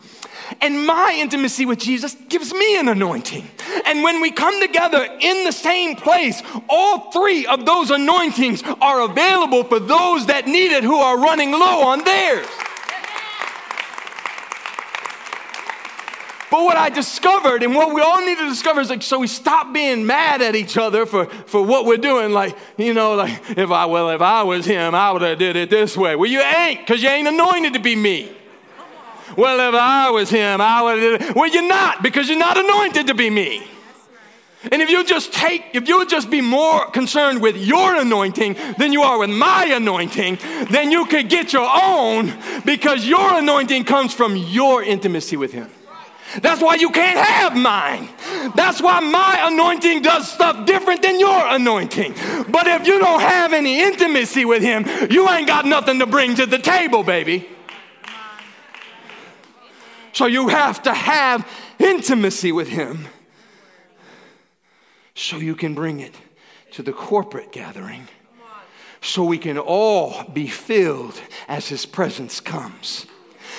And 0.60 0.86
my 0.86 1.16
intimacy 1.18 1.64
with 1.64 1.78
Jesus 1.78 2.14
gives 2.28 2.52
me 2.52 2.78
an 2.78 2.88
anointing. 2.88 3.48
And 3.86 4.02
when 4.02 4.20
we 4.20 4.30
come 4.30 4.60
together 4.60 5.02
in 5.02 5.44
the 5.44 5.50
same 5.50 5.96
place, 5.96 6.42
all 6.68 7.10
three 7.10 7.46
of 7.46 7.64
those 7.64 7.90
anointings 7.90 8.62
are 8.82 9.00
available 9.00 9.64
for 9.64 9.80
those 9.80 10.26
that 10.26 10.46
need 10.46 10.72
it 10.72 10.84
who 10.84 10.96
are 10.96 11.18
running 11.18 11.50
low 11.52 11.82
on 11.86 12.04
theirs. 12.04 12.46
But 16.48 16.62
what 16.62 16.76
I 16.76 16.90
discovered, 16.90 17.64
and 17.64 17.74
what 17.74 17.92
we 17.92 18.00
all 18.00 18.24
need 18.24 18.38
to 18.38 18.48
discover, 18.48 18.80
is 18.80 18.88
like, 18.88 19.02
so 19.02 19.18
we 19.18 19.26
stop 19.26 19.72
being 19.72 20.06
mad 20.06 20.40
at 20.40 20.54
each 20.54 20.76
other 20.76 21.04
for, 21.04 21.26
for 21.26 21.64
what 21.64 21.86
we're 21.86 21.96
doing. 21.96 22.32
Like, 22.32 22.56
you 22.76 22.94
know, 22.94 23.14
like, 23.14 23.40
if 23.50 23.70
I, 23.70 23.86
well, 23.86 24.10
if 24.10 24.20
I 24.20 24.44
was 24.44 24.64
him, 24.64 24.94
I 24.94 25.10
would 25.10 25.22
have 25.22 25.38
did 25.38 25.56
it 25.56 25.70
this 25.70 25.96
way. 25.96 26.14
Well, 26.14 26.30
you 26.30 26.40
ain't, 26.40 26.80
because 26.80 27.02
you 27.02 27.08
ain't 27.08 27.26
anointed 27.26 27.72
to 27.72 27.80
be 27.80 27.96
me. 27.96 28.32
Well, 29.36 29.68
if 29.68 29.74
I 29.74 30.10
was 30.10 30.30
him, 30.30 30.60
I 30.60 30.82
would 30.82 31.02
have 31.02 31.20
did 31.20 31.30
it. 31.30 31.36
Well, 31.36 31.50
you're 31.52 31.66
not, 31.66 32.02
because 32.02 32.28
you're 32.28 32.38
not 32.38 32.56
anointed 32.56 33.08
to 33.08 33.14
be 33.14 33.28
me. 33.28 33.66
And 34.70 34.82
if 34.82 34.88
you 34.90 35.04
just 35.04 35.32
take, 35.32 35.64
if 35.74 35.88
you 35.88 35.98
would 35.98 36.08
just 36.08 36.30
be 36.30 36.40
more 36.40 36.90
concerned 36.90 37.40
with 37.42 37.56
your 37.56 37.96
anointing 37.96 38.56
than 38.78 38.92
you 38.92 39.02
are 39.02 39.18
with 39.18 39.30
my 39.30 39.66
anointing, 39.66 40.38
then 40.70 40.90
you 40.90 41.06
could 41.06 41.28
get 41.28 41.52
your 41.52 41.68
own 41.82 42.32
because 42.64 43.06
your 43.06 43.38
anointing 43.38 43.84
comes 43.84 44.12
from 44.12 44.36
your 44.36 44.82
intimacy 44.82 45.36
with 45.36 45.52
Him. 45.52 45.70
That's 46.42 46.60
why 46.60 46.74
you 46.74 46.90
can't 46.90 47.18
have 47.18 47.56
mine. 47.56 48.08
That's 48.54 48.80
why 48.80 49.00
my 49.00 49.48
anointing 49.50 50.02
does 50.02 50.30
stuff 50.30 50.66
different 50.66 51.02
than 51.02 51.18
your 51.20 51.46
anointing. 51.48 52.14
But 52.48 52.66
if 52.66 52.86
you 52.86 52.98
don't 52.98 53.20
have 53.20 53.52
any 53.52 53.80
intimacy 53.82 54.44
with 54.44 54.62
Him, 54.62 54.84
you 55.10 55.28
ain't 55.28 55.46
got 55.46 55.64
nothing 55.64 56.00
to 56.00 56.06
bring 56.06 56.34
to 56.36 56.46
the 56.46 56.58
table, 56.58 57.02
baby. 57.02 57.48
So 60.12 60.26
you 60.26 60.48
have 60.48 60.82
to 60.82 60.94
have 60.94 61.46
intimacy 61.78 62.50
with 62.52 62.68
Him 62.68 63.06
so 65.14 65.38
you 65.38 65.54
can 65.54 65.74
bring 65.74 66.00
it 66.00 66.14
to 66.72 66.82
the 66.82 66.92
corporate 66.92 67.52
gathering 67.52 68.08
so 69.00 69.24
we 69.24 69.38
can 69.38 69.58
all 69.58 70.24
be 70.24 70.46
filled 70.46 71.20
as 71.48 71.68
His 71.68 71.86
presence 71.86 72.40
comes. 72.40 73.06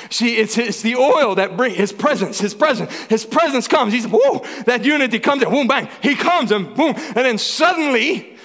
See, 0.09 0.37
it's, 0.37 0.57
it's 0.57 0.81
the 0.81 0.95
oil 0.95 1.35
that 1.35 1.57
brings 1.57 1.77
his 1.77 1.91
presence, 1.91 2.39
his 2.39 2.53
presence, 2.53 2.91
his 3.05 3.25
presence 3.25 3.67
comes. 3.67 3.93
He's, 3.93 4.05
whoa, 4.07 4.45
that 4.65 4.85
unity 4.85 5.19
comes 5.19 5.43
and 5.43 5.51
boom, 5.51 5.67
bang, 5.67 5.89
he 6.01 6.15
comes 6.15 6.51
and 6.51 6.73
boom. 6.75 6.93
And 6.95 7.15
then 7.15 7.37
suddenly, 7.37 8.37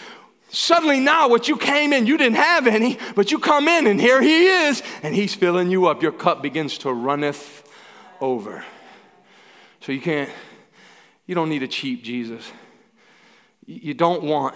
suddenly 0.50 1.00
now 1.00 1.28
what 1.28 1.48
you 1.48 1.56
came 1.56 1.92
in, 1.92 2.06
you 2.06 2.16
didn't 2.16 2.36
have 2.36 2.66
any, 2.66 2.98
but 3.14 3.30
you 3.30 3.38
come 3.38 3.68
in 3.68 3.86
and 3.86 4.00
here 4.00 4.20
he 4.20 4.46
is 4.46 4.82
and 5.02 5.14
he's 5.14 5.34
filling 5.34 5.70
you 5.70 5.86
up. 5.86 6.02
Your 6.02 6.12
cup 6.12 6.42
begins 6.42 6.78
to 6.78 6.92
runneth 6.92 7.68
over. 8.20 8.64
So 9.80 9.92
you 9.92 10.00
can't, 10.00 10.30
you 11.26 11.34
don't 11.34 11.48
need 11.48 11.62
a 11.62 11.68
cheap 11.68 12.02
Jesus. 12.02 12.50
You 13.66 13.94
don't 13.94 14.22
want, 14.22 14.54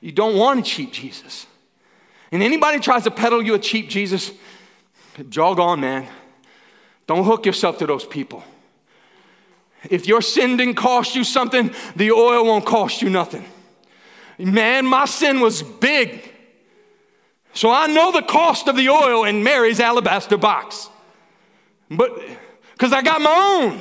you 0.00 0.12
don't 0.12 0.36
want 0.36 0.60
a 0.60 0.62
cheap 0.62 0.92
Jesus. 0.92 1.46
And 2.32 2.42
anybody 2.42 2.80
tries 2.80 3.04
to 3.04 3.10
peddle 3.10 3.42
you 3.42 3.54
a 3.54 3.58
cheap 3.58 3.88
Jesus, 3.88 4.32
jog 5.28 5.58
on, 5.60 5.80
man. 5.80 6.08
Don't 7.06 7.24
hook 7.24 7.46
yourself 7.46 7.78
to 7.78 7.86
those 7.86 8.04
people. 8.04 8.42
If 9.90 10.06
your 10.06 10.22
sin 10.22 10.56
didn't 10.56 10.74
cost 10.74 11.14
you 11.14 11.24
something, 11.24 11.70
the 11.94 12.10
oil 12.10 12.44
won't 12.44 12.64
cost 12.64 13.02
you 13.02 13.10
nothing. 13.10 13.44
Man, 14.38 14.86
my 14.86 15.04
sin 15.04 15.40
was 15.40 15.62
big. 15.62 16.30
So 17.52 17.70
I 17.70 17.86
know 17.86 18.10
the 18.10 18.22
cost 18.22 18.66
of 18.66 18.76
the 18.76 18.88
oil 18.88 19.24
in 19.24 19.44
Mary's 19.44 19.78
alabaster 19.78 20.36
box. 20.36 20.88
But 21.90 22.18
because 22.72 22.92
I 22.92 23.02
got 23.02 23.20
my 23.20 23.62
own. 23.62 23.80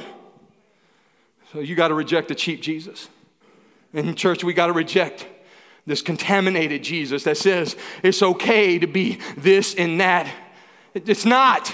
So 1.51 1.59
you 1.59 1.75
got 1.75 1.87
to 1.87 1.93
reject 1.93 2.27
the 2.27 2.35
cheap 2.35 2.61
Jesus. 2.61 3.07
In 3.93 4.13
church, 4.15 4.43
we 4.43 4.53
got 4.53 4.67
to 4.67 4.73
reject 4.73 5.27
this 5.85 6.01
contaminated 6.01 6.83
Jesus 6.83 7.23
that 7.23 7.37
says 7.37 7.75
it's 8.01 8.21
okay 8.21 8.79
to 8.79 8.87
be 8.87 9.19
this 9.37 9.75
and 9.75 9.99
that. 9.99 10.31
It's 10.93 11.25
not. 11.25 11.73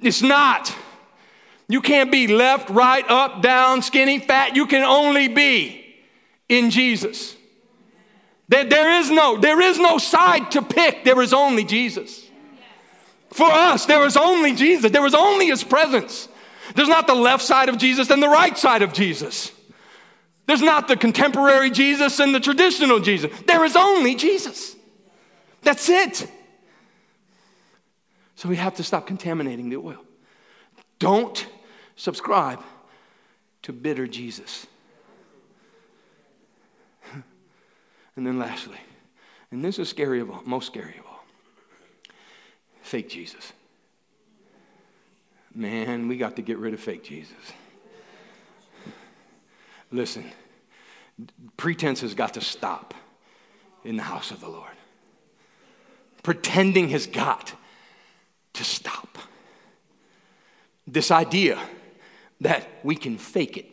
It's 0.00 0.22
not. 0.22 0.74
You 1.68 1.80
can't 1.80 2.12
be 2.12 2.28
left, 2.28 2.70
right, 2.70 3.04
up, 3.08 3.42
down, 3.42 3.82
skinny, 3.82 4.18
fat. 4.18 4.54
You 4.54 4.66
can 4.66 4.82
only 4.82 5.28
be 5.28 5.96
in 6.48 6.70
Jesus. 6.70 7.36
There, 8.48 8.64
there, 8.64 9.00
is 9.00 9.10
no, 9.10 9.36
there 9.36 9.60
is 9.60 9.78
no 9.78 9.98
side 9.98 10.52
to 10.52 10.62
pick. 10.62 11.04
There 11.04 11.20
is 11.20 11.32
only 11.32 11.64
Jesus. 11.64 12.24
For 13.30 13.50
us, 13.50 13.86
there 13.86 14.04
is 14.06 14.16
only 14.16 14.54
Jesus. 14.54 14.92
There 14.92 15.04
is 15.04 15.14
only 15.14 15.46
His 15.46 15.64
presence. 15.64 16.28
There's 16.74 16.88
not 16.88 17.06
the 17.06 17.14
left 17.14 17.42
side 17.42 17.68
of 17.68 17.78
Jesus 17.78 18.10
and 18.10 18.22
the 18.22 18.28
right 18.28 18.56
side 18.56 18.82
of 18.82 18.92
Jesus. 18.92 19.50
There's 20.46 20.62
not 20.62 20.86
the 20.86 20.96
contemporary 20.96 21.70
Jesus 21.70 22.20
and 22.20 22.32
the 22.32 22.40
traditional 22.40 23.00
Jesus. 23.00 23.36
There 23.46 23.64
is 23.64 23.74
only 23.74 24.14
Jesus. 24.14 24.76
That's 25.62 25.88
it. 25.88 26.30
So 28.36 28.48
we 28.50 28.56
have 28.56 28.74
to 28.76 28.82
stop 28.82 29.06
contaminating 29.06 29.70
the 29.70 29.76
oil. 29.76 30.04
Don't 30.98 31.46
subscribe 31.96 32.60
to 33.62 33.72
bitter 33.72 34.06
Jesus. 34.06 34.66
and 38.14 38.26
then 38.26 38.38
lastly, 38.38 38.78
and 39.50 39.64
this 39.64 39.78
is 39.78 39.88
scary 39.88 40.20
of 40.20 40.30
all, 40.30 40.42
most 40.44 40.66
scary 40.66 40.96
of 40.98 41.06
all, 41.06 41.24
fake 42.82 43.08
Jesus. 43.08 43.52
Man, 45.54 46.06
we 46.06 46.18
got 46.18 46.36
to 46.36 46.42
get 46.42 46.58
rid 46.58 46.74
of 46.74 46.80
fake 46.80 47.02
Jesus. 47.02 47.32
Listen, 49.90 50.30
pretense 51.56 52.02
has 52.02 52.12
got 52.12 52.34
to 52.34 52.42
stop 52.42 52.92
in 53.84 53.96
the 53.96 54.02
house 54.02 54.30
of 54.30 54.40
the 54.40 54.48
Lord. 54.48 54.72
Pretending 56.22 56.90
has 56.90 57.06
got 57.06 57.54
to 58.56 58.64
stop. 58.64 59.18
This 60.86 61.10
idea 61.10 61.58
that 62.40 62.68
we 62.82 62.96
can 62.96 63.18
fake 63.18 63.56
it. 63.56 63.66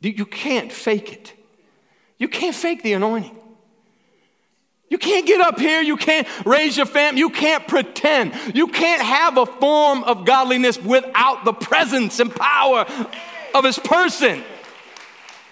You 0.00 0.26
can't 0.26 0.72
fake 0.72 1.12
it. 1.12 1.32
You 2.18 2.28
can't 2.28 2.54
fake 2.54 2.82
the 2.82 2.92
anointing. 2.92 3.36
You 4.90 4.98
can't 4.98 5.26
get 5.26 5.40
up 5.40 5.58
here. 5.58 5.82
You 5.82 5.96
can't 5.96 6.26
raise 6.46 6.76
your 6.76 6.86
family. 6.86 7.20
You 7.20 7.30
can't 7.30 7.66
pretend. 7.68 8.32
You 8.54 8.68
can't 8.68 9.02
have 9.02 9.36
a 9.36 9.46
form 9.46 10.02
of 10.04 10.24
godliness 10.24 10.78
without 10.78 11.44
the 11.44 11.52
presence 11.52 12.20
and 12.20 12.34
power 12.34 12.86
of 13.54 13.64
His 13.64 13.78
person. 13.78 14.42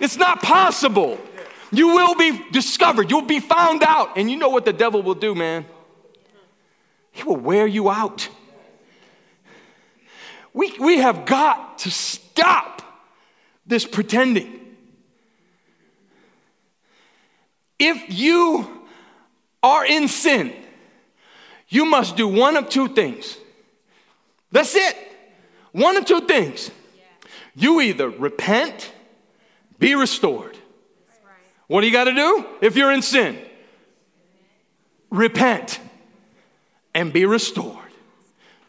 It's 0.01 0.17
not 0.17 0.43
possible. 0.43 1.19
You 1.71 1.89
will 1.89 2.15
be 2.15 2.41
discovered. 2.51 3.11
You'll 3.11 3.23
be 3.23 3.41
found 3.41 3.83
out. 3.83 4.17
And 4.17 4.31
you 4.31 4.37
know 4.37 4.49
what 4.49 4.65
the 4.65 4.73
devil 4.73 5.03
will 5.03 5.15
do, 5.15 5.35
man? 5.35 5.67
He 7.17 7.23
will 7.23 7.37
wear 7.39 7.67
you 7.67 7.89
out. 7.89 8.29
We, 10.53 10.71
we 10.79 10.99
have 10.99 11.25
got 11.25 11.79
to 11.79 11.91
stop 11.91 12.83
this 13.67 13.87
pretending. 13.87 14.77
If 17.79 18.05
you 18.11 18.85
are 19.63 19.87
in 19.87 20.09
sin, 20.09 20.53
you 21.71 21.87
must 21.87 22.17
do 22.17 22.29
one 22.29 22.55
of 22.55 22.69
two 22.69 22.89
things. 22.89 23.39
That's 24.53 24.75
it. 24.75 24.97
One 25.73 25.97
of 25.97 26.05
two 26.05 26.21
things. 26.21 26.71
You 27.55 27.81
either 27.81 28.11
repent, 28.11 28.93
be 29.79 29.95
restored. 29.95 30.59
What 31.67 31.81
do 31.81 31.87
you 31.87 31.95
got 31.95 32.05
to 32.05 32.15
do 32.15 32.45
if 32.61 32.77
you're 32.77 32.93
in 32.93 33.01
sin? 33.01 33.39
Repent 35.09 35.81
and 36.97 37.13
be 37.13 37.27
restored. 37.27 37.77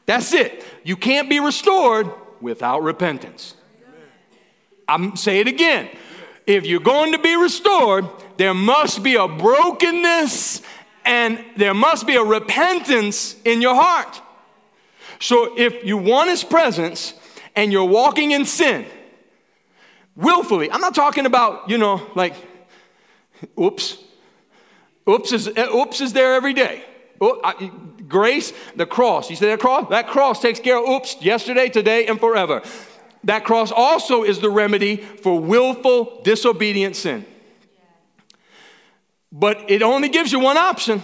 That's 0.05 0.33
it. 0.33 0.63
You 0.83 0.95
can't 0.95 1.29
be 1.29 1.39
restored 1.39 2.11
without 2.39 2.83
repentance. 2.83 3.55
I'm 4.87 5.15
say 5.15 5.39
it 5.39 5.47
again. 5.47 5.89
If 6.45 6.67
you're 6.67 6.79
going 6.79 7.13
to 7.13 7.19
be 7.19 7.35
restored, 7.35 8.05
there 8.37 8.53
must 8.53 9.01
be 9.01 9.15
a 9.15 9.27
brokenness 9.27 10.61
and 11.03 11.43
there 11.55 11.73
must 11.73 12.05
be 12.05 12.15
a 12.15 12.23
repentance 12.23 13.35
in 13.43 13.61
your 13.61 13.75
heart. 13.75 14.21
So 15.19 15.57
if 15.57 15.83
you 15.83 15.97
want 15.97 16.29
his 16.29 16.43
presence 16.43 17.13
and 17.55 17.71
you're 17.71 17.85
walking 17.85 18.31
in 18.31 18.45
sin, 18.45 18.85
willfully, 20.15 20.69
I'm 20.69 20.81
not 20.81 20.93
talking 20.93 21.25
about, 21.25 21.69
you 21.69 21.77
know, 21.77 22.05
like, 22.13 22.35
oops, 23.59 23.97
Oops 25.09 25.31
is, 25.31 25.47
eh, 25.47 25.67
oops 25.73 26.01
is 26.01 26.13
there 26.13 26.33
every 26.33 26.53
day. 26.53 26.83
Oh, 27.21 27.39
I, 27.43 27.71
grace, 28.07 28.53
the 28.75 28.85
cross. 28.85 29.29
You 29.29 29.35
see 29.35 29.45
that 29.47 29.59
cross? 29.59 29.89
That 29.89 30.07
cross 30.07 30.41
takes 30.41 30.59
care 30.59 30.77
of 30.77 30.87
oops 30.87 31.17
yesterday, 31.21 31.69
today, 31.69 32.07
and 32.07 32.19
forever. 32.19 32.61
That 33.23 33.43
cross 33.43 33.71
also 33.71 34.23
is 34.23 34.39
the 34.39 34.49
remedy 34.49 34.97
for 34.97 35.39
willful, 35.39 36.21
disobedient 36.23 36.95
sin. 36.95 37.25
But 39.31 39.69
it 39.69 39.81
only 39.81 40.09
gives 40.09 40.31
you 40.31 40.39
one 40.39 40.57
option 40.57 41.03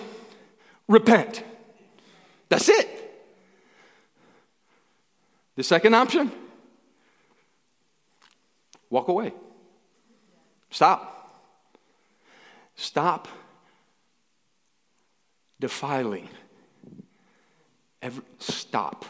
repent. 0.88 1.43
That's 2.49 2.70
it. 2.70 2.89
The 5.56 5.64
second 5.64 5.93
option 5.93 6.32
walk 8.89 9.08
away. 9.08 9.34
Stop. 10.70 11.10
Stop 12.76 13.28
defiling. 15.60 16.30
Stop. 18.39 19.06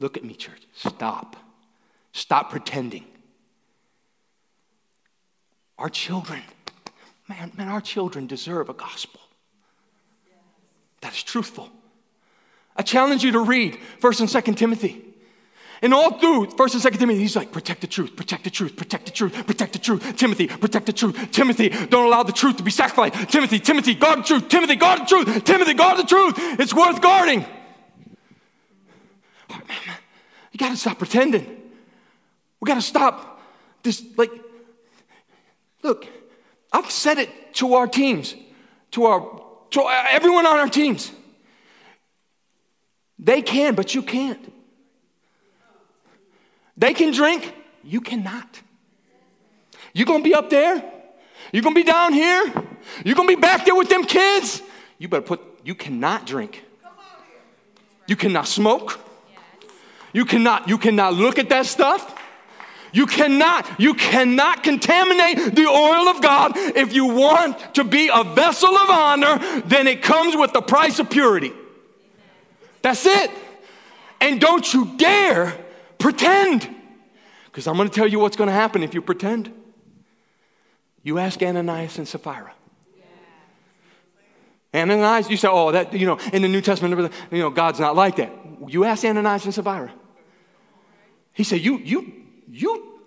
Look 0.00 0.16
at 0.16 0.24
me, 0.24 0.34
church. 0.34 0.62
Stop. 0.74 1.36
Stop 2.12 2.50
pretending. 2.50 3.04
Our 5.78 5.88
children, 5.88 6.42
man, 7.28 7.52
man, 7.56 7.68
our 7.68 7.80
children 7.80 8.26
deserve 8.26 8.68
a 8.68 8.74
gospel 8.74 9.20
that 11.00 11.12
is 11.12 11.22
truthful. 11.22 11.70
I 12.76 12.82
challenge 12.82 13.24
you 13.24 13.32
to 13.32 13.40
read 13.40 13.78
1st 14.00 14.20
and 14.20 14.28
2nd 14.28 14.56
Timothy. 14.56 15.04
And 15.80 15.94
all 15.94 16.18
through 16.18 16.48
1st 16.48 16.74
and 16.74 16.94
2nd 16.94 16.98
Timothy, 16.98 17.20
he's 17.20 17.36
like, 17.36 17.52
protect 17.52 17.80
the 17.82 17.86
truth, 17.86 18.16
protect 18.16 18.42
the 18.42 18.50
truth, 18.50 18.76
protect 18.76 19.06
the 19.06 19.12
truth, 19.12 19.46
protect 19.46 19.72
the 19.74 19.78
truth. 19.78 20.16
Timothy, 20.16 20.48
protect 20.48 20.86
the 20.86 20.92
truth. 20.92 21.30
Timothy, 21.30 21.68
don't 21.68 22.06
allow 22.06 22.24
the 22.24 22.32
truth 22.32 22.56
to 22.56 22.64
be 22.64 22.72
sacrificed. 22.72 23.30
Timothy, 23.30 23.60
Timothy, 23.60 23.94
guard 23.94 24.20
the 24.20 24.22
truth. 24.24 24.48
Timothy, 24.48 24.74
guard 24.74 25.02
the 25.02 25.04
truth. 25.04 25.44
Timothy, 25.44 25.74
guard 25.74 25.98
the 25.98 26.04
truth. 26.04 26.34
It's 26.58 26.74
worth 26.74 27.00
guarding. 27.00 27.44
You 29.48 30.58
got 30.58 30.70
to 30.70 30.76
stop 30.76 30.98
pretending. 30.98 31.44
We 32.60 32.66
got 32.66 32.74
to 32.74 32.82
stop 32.82 33.40
this, 33.82 34.02
like, 34.16 34.30
look, 35.82 36.06
I've 36.72 36.90
said 36.90 37.18
it 37.18 37.54
to 37.54 37.74
our 37.74 37.86
teams, 37.86 38.34
to 38.92 39.04
our, 39.04 39.42
to 39.70 39.80
everyone 40.10 40.46
on 40.46 40.58
our 40.58 40.68
teams. 40.68 41.12
They 43.18 43.42
can, 43.42 43.74
but 43.74 43.94
you 43.94 44.02
can't. 44.02 44.52
They 46.76 46.94
can 46.94 47.12
drink, 47.12 47.52
you 47.82 48.00
cannot. 48.00 48.60
You're 49.92 50.06
gonna 50.06 50.22
be 50.22 50.34
up 50.34 50.48
there, 50.48 50.82
you're 51.52 51.62
gonna 51.62 51.74
be 51.74 51.82
down 51.82 52.12
here, 52.12 52.52
you're 53.04 53.16
gonna 53.16 53.26
be 53.26 53.34
back 53.34 53.64
there 53.64 53.74
with 53.74 53.88
them 53.88 54.04
kids. 54.04 54.62
You 54.98 55.08
better 55.08 55.22
put, 55.22 55.40
you 55.64 55.74
cannot 55.74 56.26
drink. 56.26 56.64
You 58.06 58.16
cannot 58.16 58.46
smoke. 58.46 59.00
You 60.12 60.24
cannot, 60.24 60.68
you 60.68 60.78
cannot 60.78 61.14
look 61.14 61.38
at 61.38 61.48
that 61.50 61.66
stuff. 61.66 62.14
You 62.92 63.06
cannot, 63.06 63.68
you 63.78 63.94
cannot 63.94 64.62
contaminate 64.62 65.54
the 65.54 65.66
oil 65.66 66.08
of 66.08 66.22
God. 66.22 66.52
If 66.56 66.94
you 66.94 67.06
want 67.06 67.74
to 67.74 67.84
be 67.84 68.10
a 68.12 68.24
vessel 68.24 68.74
of 68.74 68.88
honor, 68.88 69.38
then 69.66 69.86
it 69.86 70.02
comes 70.02 70.36
with 70.36 70.52
the 70.52 70.62
price 70.62 70.98
of 70.98 71.10
purity. 71.10 71.52
That's 72.80 73.04
it. 73.04 73.30
And 74.20 74.40
don't 74.40 74.72
you 74.72 74.96
dare 74.96 75.56
pretend. 75.98 76.68
Because 77.46 77.66
I'm 77.66 77.76
going 77.76 77.88
to 77.88 77.94
tell 77.94 78.06
you 78.06 78.18
what's 78.18 78.36
going 78.36 78.48
to 78.48 78.54
happen 78.54 78.82
if 78.82 78.94
you 78.94 79.02
pretend. 79.02 79.52
You 81.02 81.18
ask 81.18 81.42
Ananias 81.42 81.98
and 81.98 82.08
Sapphira. 82.08 82.52
Ananias, 84.74 85.30
you 85.30 85.36
say, 85.36 85.48
oh, 85.50 85.72
that, 85.72 85.92
you 85.94 86.06
know, 86.06 86.18
in 86.32 86.42
the 86.42 86.48
New 86.48 86.60
Testament, 86.60 87.12
you 87.30 87.38
know, 87.38 87.50
God's 87.50 87.80
not 87.80 87.96
like 87.96 88.16
that. 88.16 88.30
You 88.66 88.84
ask 88.84 89.04
Ananias 89.04 89.44
and 89.44 89.54
Sapphira. 89.54 89.92
He 91.32 91.44
said, 91.44 91.60
you, 91.60 91.78
you, 91.78 92.12
you, 92.50 93.00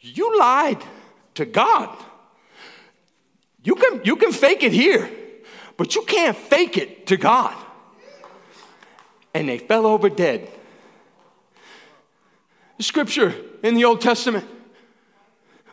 you 0.00 0.38
lied 0.38 0.82
to 1.34 1.44
God. 1.44 1.96
You 3.62 3.76
can, 3.76 4.00
you 4.04 4.16
can 4.16 4.32
fake 4.32 4.64
it 4.64 4.72
here, 4.72 5.08
but 5.76 5.94
you 5.94 6.02
can't 6.02 6.36
fake 6.36 6.76
it 6.76 7.06
to 7.08 7.16
God. 7.16 7.54
And 9.34 9.48
they 9.48 9.58
fell 9.58 9.86
over 9.86 10.08
dead 10.08 10.50
scripture 12.82 13.34
in 13.62 13.74
the 13.74 13.84
Old 13.84 14.00
Testament 14.00 14.44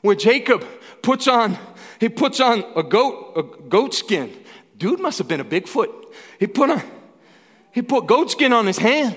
where 0.02 0.16
Jacob 0.16 0.64
puts 1.02 1.28
on, 1.28 1.58
he 2.00 2.10
puts 2.10 2.40
on 2.40 2.64
a 2.76 2.84
goat, 2.84 3.34
a 3.36 3.44
goat 3.44 3.94
skin. 3.94 4.32
Dude 4.80 5.00
must 5.00 5.18
have 5.18 5.28
been 5.28 5.42
a 5.42 5.46
Bigfoot. 5.46 5.94
He 6.40 6.48
put 6.48 6.70
on, 6.70 6.82
he 7.72 7.82
put 7.82 8.08
goat 8.08 8.32
skin 8.32 8.54
on 8.54 8.66
his 8.66 8.78
hand. 8.78 9.16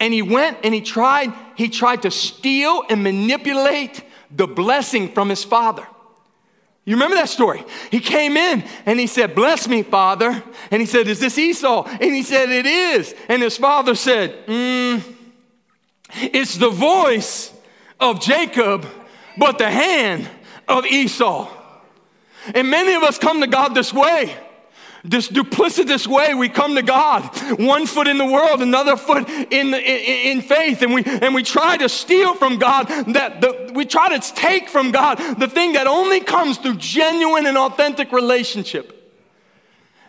And 0.00 0.14
he 0.14 0.22
went 0.22 0.58
and 0.62 0.72
he 0.72 0.80
tried, 0.80 1.32
he 1.56 1.68
tried 1.68 2.02
to 2.02 2.10
steal 2.10 2.84
and 2.88 3.02
manipulate 3.02 4.02
the 4.30 4.46
blessing 4.46 5.12
from 5.12 5.28
his 5.28 5.44
father. 5.44 5.86
You 6.84 6.94
remember 6.94 7.16
that 7.16 7.28
story? 7.28 7.64
He 7.90 8.00
came 8.00 8.36
in 8.36 8.64
and 8.86 8.98
he 8.98 9.06
said, 9.06 9.34
Bless 9.34 9.68
me, 9.68 9.82
father. 9.82 10.42
And 10.70 10.80
he 10.80 10.86
said, 10.86 11.06
Is 11.08 11.20
this 11.20 11.36
Esau? 11.36 11.86
And 11.86 12.14
he 12.14 12.22
said, 12.22 12.48
It 12.48 12.64
is. 12.64 13.14
And 13.28 13.42
his 13.42 13.58
father 13.58 13.94
said, 13.94 14.46
mm, 14.46 15.02
it's 16.14 16.56
the 16.56 16.70
voice 16.70 17.52
of 18.00 18.20
Jacob, 18.20 18.86
but 19.36 19.58
the 19.58 19.70
hand 19.70 20.28
of 20.66 20.86
Esau. 20.86 21.50
And 22.54 22.70
many 22.70 22.94
of 22.94 23.02
us 23.02 23.18
come 23.18 23.40
to 23.40 23.46
God 23.46 23.74
this 23.74 23.92
way. 23.92 24.34
This 25.04 25.28
duplicitous 25.28 26.06
way 26.06 26.34
we 26.34 26.48
come 26.48 26.74
to 26.74 26.82
God, 26.82 27.22
one 27.58 27.86
foot 27.86 28.08
in 28.08 28.18
the 28.18 28.26
world, 28.26 28.60
another 28.60 28.96
foot 28.96 29.28
in, 29.28 29.72
in, 29.72 29.74
in 29.74 30.42
faith, 30.42 30.82
and 30.82 30.92
we, 30.92 31.04
and 31.04 31.34
we 31.34 31.44
try 31.44 31.76
to 31.76 31.88
steal 31.88 32.34
from 32.34 32.58
God, 32.58 32.88
that 33.14 33.40
the, 33.40 33.70
we 33.74 33.84
try 33.84 34.16
to 34.18 34.34
take 34.34 34.68
from 34.68 34.90
God 34.90 35.18
the 35.38 35.46
thing 35.46 35.74
that 35.74 35.86
only 35.86 36.20
comes 36.20 36.58
through 36.58 36.76
genuine 36.76 37.46
and 37.46 37.56
authentic 37.56 38.10
relationship. 38.10 38.94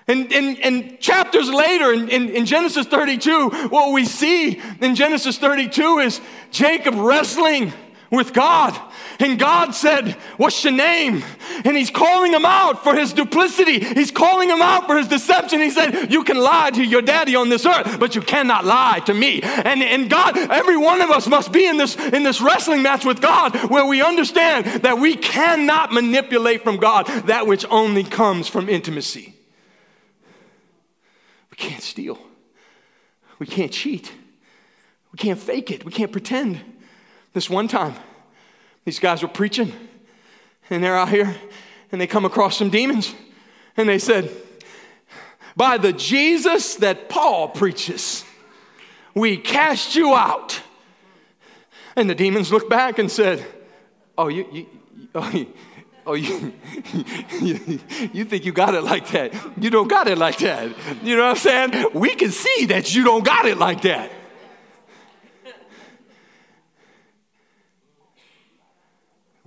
And, 0.08 0.34
and, 0.34 0.60
and 0.62 1.00
chapters 1.00 1.52
later 1.52 1.94
in, 1.94 2.10
in, 2.10 2.30
in, 2.30 2.46
Genesis 2.48 2.88
32, 2.88 3.68
what 3.70 3.94
we 3.94 4.06
see 4.06 4.60
in 4.82 4.96
Genesis 4.96 5.38
32 5.38 6.00
is 6.00 6.20
Jacob 6.50 6.96
wrestling 6.96 7.72
with 8.12 8.34
God. 8.34 8.80
And 9.20 9.38
God 9.38 9.76
said, 9.76 10.14
What's 10.38 10.64
your 10.64 10.74
name? 10.74 11.24
And 11.66 11.76
he's 11.76 11.90
calling 11.90 12.34
him 12.34 12.46
out 12.46 12.84
for 12.84 12.96
his 12.96 13.14
duplicity. 13.14 13.80
He's 13.80 14.12
calling 14.12 14.50
him 14.50 14.62
out 14.62 14.88
for 14.88 14.98
his 14.98 15.08
deception. 15.08 15.60
He 15.60 15.70
said, 15.70 16.12
You 16.12 16.24
can 16.24 16.38
lie 16.38 16.72
to 16.72 16.84
your 16.84 17.02
daddy 17.02 17.36
on 17.36 17.50
this 17.50 17.66
earth, 17.66 18.00
but 18.00 18.16
you 18.16 18.22
cannot 18.22 18.66
lie 18.66 19.02
to 19.06 19.14
me. 19.14 19.42
And, 19.42 19.84
and 19.84 20.10
God, 20.10 20.38
every 20.38 20.78
one 20.78 21.02
of 21.02 21.10
us 21.10 21.28
must 21.28 21.52
be 21.52 21.66
in 21.66 21.78
this, 21.78 21.96
in 21.96 22.24
this 22.24 22.42
wrestling 22.42 22.82
match 22.82 23.06
with 23.06 23.22
God 23.22 23.56
where 23.70 23.86
we 23.86 24.02
understand 24.02 24.84
that 24.84 25.00
we 25.00 25.16
cannot 25.16 25.92
manipulate 25.92 26.64
from 26.64 26.78
God 26.78 27.06
that 27.28 27.48
which 27.48 27.66
only 27.70 28.04
comes 28.04 28.48
from 28.48 28.70
intimacy 28.70 29.34
We 31.52 31.58
can't 31.58 31.84
steal. 31.84 32.18
We 33.38 33.46
can't 33.46 33.72
cheat. 33.72 34.12
We 35.12 35.18
can't 35.18 35.40
fake 35.40 35.72
it. 35.72 35.86
We 35.86 35.92
can't 35.92 36.12
pretend. 36.12 36.60
This 37.34 37.50
one 37.50 37.68
time, 37.68 37.96
these 38.86 39.00
guys 39.00 39.22
were 39.22 39.28
preaching, 39.28 39.72
and 40.70 40.84
they're 40.84 40.98
out 40.98 41.10
here, 41.10 41.36
and 41.92 42.02
they 42.02 42.08
come 42.08 42.26
across 42.26 42.58
some 42.58 42.70
demons, 42.70 43.14
and 43.78 43.88
they 43.88 44.00
said, 44.00 44.32
By 45.56 45.78
the 45.78 45.94
Jesus 45.94 46.76
that 46.76 47.10
Paul 47.10 47.50
preaches, 47.50 48.24
we 49.14 49.38
cast 49.38 49.96
you 49.96 50.16
out. 50.16 50.62
And 51.96 52.10
the 52.10 52.16
demons 52.16 52.52
looked 52.52 52.70
back 52.70 53.00
and 53.00 53.12
said, 53.12 53.46
Oh, 54.18 54.28
you, 54.28 54.48
you, 54.52 54.66
oh, 55.16 55.30
you, 55.30 55.54
Oh, 56.10 56.14
you, 56.14 56.54
you, 57.40 57.80
you, 58.14 58.26
think 58.26 58.44
you 58.44 58.52
got 58.52 58.74
it 58.74 58.82
like 58.82 59.10
that. 59.10 59.32
You 59.62 59.70
don't 59.70 59.88
got 59.88 60.08
it 60.08 60.18
like 60.18 60.40
that. 60.40 60.72
You 61.04 61.16
know 61.16 61.28
what 61.28 61.46
I'm 61.46 61.72
saying? 61.72 61.86
We 61.94 62.16
can 62.16 62.32
see 62.32 62.66
that 62.66 62.96
you 62.96 63.04
don't 63.04 63.24
got 63.24 63.46
it 63.46 63.60
like 63.60 63.84
that. 63.84 64.12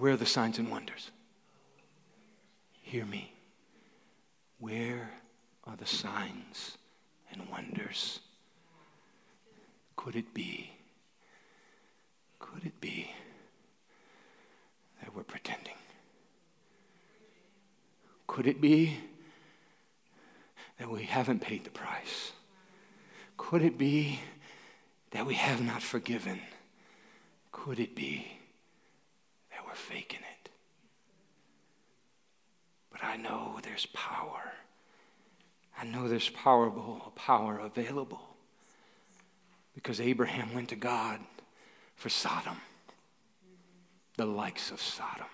Where 0.02 0.14
are 0.14 0.16
the 0.16 0.26
signs 0.26 0.58
and 0.58 0.68
wonders? 0.68 1.12
Hear 2.72 3.04
me. 3.04 3.32
Where 4.58 5.08
are 5.62 5.76
the 5.76 5.86
signs 5.86 6.76
and 7.30 7.48
wonders? 7.48 8.18
Could 9.94 10.16
it 10.16 10.34
be? 10.34 10.72
Could 12.40 12.64
it 12.64 12.80
be 12.80 13.12
that 15.00 15.14
we're 15.14 15.22
pretending? 15.22 15.76
Could 18.26 18.48
it 18.48 18.60
be 18.60 18.96
that 20.78 20.90
we 20.90 21.04
haven't 21.04 21.42
paid 21.42 21.62
the 21.62 21.70
price? 21.70 22.32
Could 23.36 23.62
it 23.62 23.78
be 23.78 24.18
that 25.12 25.24
we 25.24 25.34
have 25.34 25.62
not 25.62 25.80
forgiven? 25.80 26.40
Could 27.52 27.78
it 27.78 27.94
be 27.94 28.31
we're 29.72 29.96
faking 29.96 30.20
it? 30.20 30.50
But 32.90 33.02
I 33.02 33.16
know 33.16 33.58
there's 33.62 33.86
power 33.86 34.52
I 35.82 35.84
know 35.84 36.06
there's 36.06 36.28
powerful 36.28 37.12
power 37.16 37.58
available 37.58 38.20
because 39.74 40.00
Abraham 40.00 40.54
went 40.54 40.68
to 40.68 40.76
God 40.76 41.18
for 41.96 42.08
Sodom, 42.08 42.58
the 44.16 44.26
likes 44.26 44.70
of 44.70 44.80
Sodom. 44.80 45.26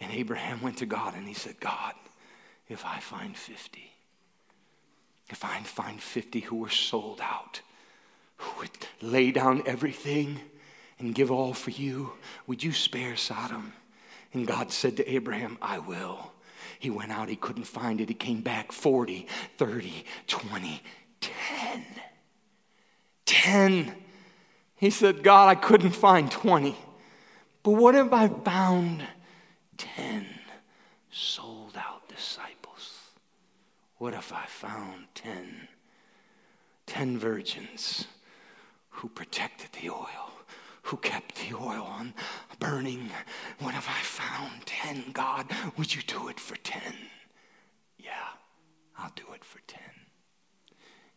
And 0.00 0.12
Abraham 0.12 0.62
went 0.62 0.76
to 0.78 0.86
God 0.86 1.14
and 1.16 1.26
he 1.26 1.34
said, 1.34 1.58
God, 1.58 1.94
if 2.68 2.84
I 2.84 3.00
find 3.00 3.36
50, 3.36 3.90
if 5.30 5.44
I 5.44 5.58
find 5.62 6.00
50 6.00 6.40
who 6.40 6.56
were 6.56 6.68
sold 6.68 7.20
out, 7.20 7.60
who 8.36 8.60
would 8.60 8.70
lay 9.02 9.32
down 9.32 9.64
everything 9.66 10.38
and 10.98 11.14
give 11.14 11.30
all 11.30 11.52
for 11.52 11.70
you, 11.70 12.12
would 12.46 12.62
you 12.62 12.72
spare 12.72 13.16
Sodom? 13.16 13.72
And 14.32 14.46
God 14.46 14.72
said 14.72 14.96
to 14.96 15.10
Abraham, 15.10 15.58
I 15.62 15.78
will. 15.78 16.32
He 16.78 16.90
went 16.90 17.12
out, 17.12 17.28
he 17.28 17.36
couldn't 17.36 17.64
find 17.64 18.00
it. 18.00 18.08
He 18.08 18.14
came 18.14 18.40
back 18.40 18.72
40, 18.72 19.26
30, 19.56 20.04
20, 20.26 20.82
10. 21.20 21.84
10. 23.26 23.94
He 24.76 24.90
said, 24.90 25.22
God, 25.22 25.48
I 25.48 25.54
couldn't 25.54 25.90
find 25.90 26.30
20. 26.30 26.76
But 27.62 27.72
what 27.72 27.94
if 27.94 28.12
I 28.12 28.28
found 28.28 29.02
10 29.76 30.26
sold 31.10 31.76
out 31.76 32.08
disciples? 32.08 33.00
What 33.96 34.14
if 34.14 34.32
I 34.32 34.44
found 34.46 35.06
10? 35.14 35.68
10 36.86 37.18
virgins 37.18 38.06
who 38.90 39.08
protected 39.08 39.70
the 39.80 39.90
oil, 39.90 40.32
who 40.88 40.96
kept 40.96 41.36
the 41.36 41.54
oil 41.54 41.82
on 41.82 42.14
burning. 42.58 43.10
What 43.58 43.74
if 43.74 43.88
I 43.88 44.00
found 44.00 44.64
10? 44.64 45.12
God, 45.12 45.46
would 45.76 45.94
you 45.94 46.00
do 46.02 46.28
it 46.28 46.40
for 46.40 46.56
10? 46.56 46.80
Yeah, 47.98 48.10
I'll 48.96 49.12
do 49.14 49.24
it 49.34 49.44
for 49.44 49.60
10. 49.66 49.80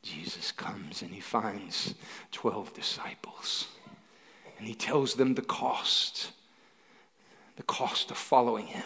Jesus 0.03 0.51
comes 0.51 1.01
and 1.01 1.11
he 1.11 1.21
finds 1.21 1.95
12 2.31 2.73
disciples 2.73 3.69
and 4.59 4.67
he 4.67 4.75
tells 4.75 5.15
them 5.15 5.35
the 5.35 5.41
cost, 5.41 6.31
the 7.55 7.63
cost 7.63 8.11
of 8.11 8.17
following 8.17 8.67
him. 8.67 8.83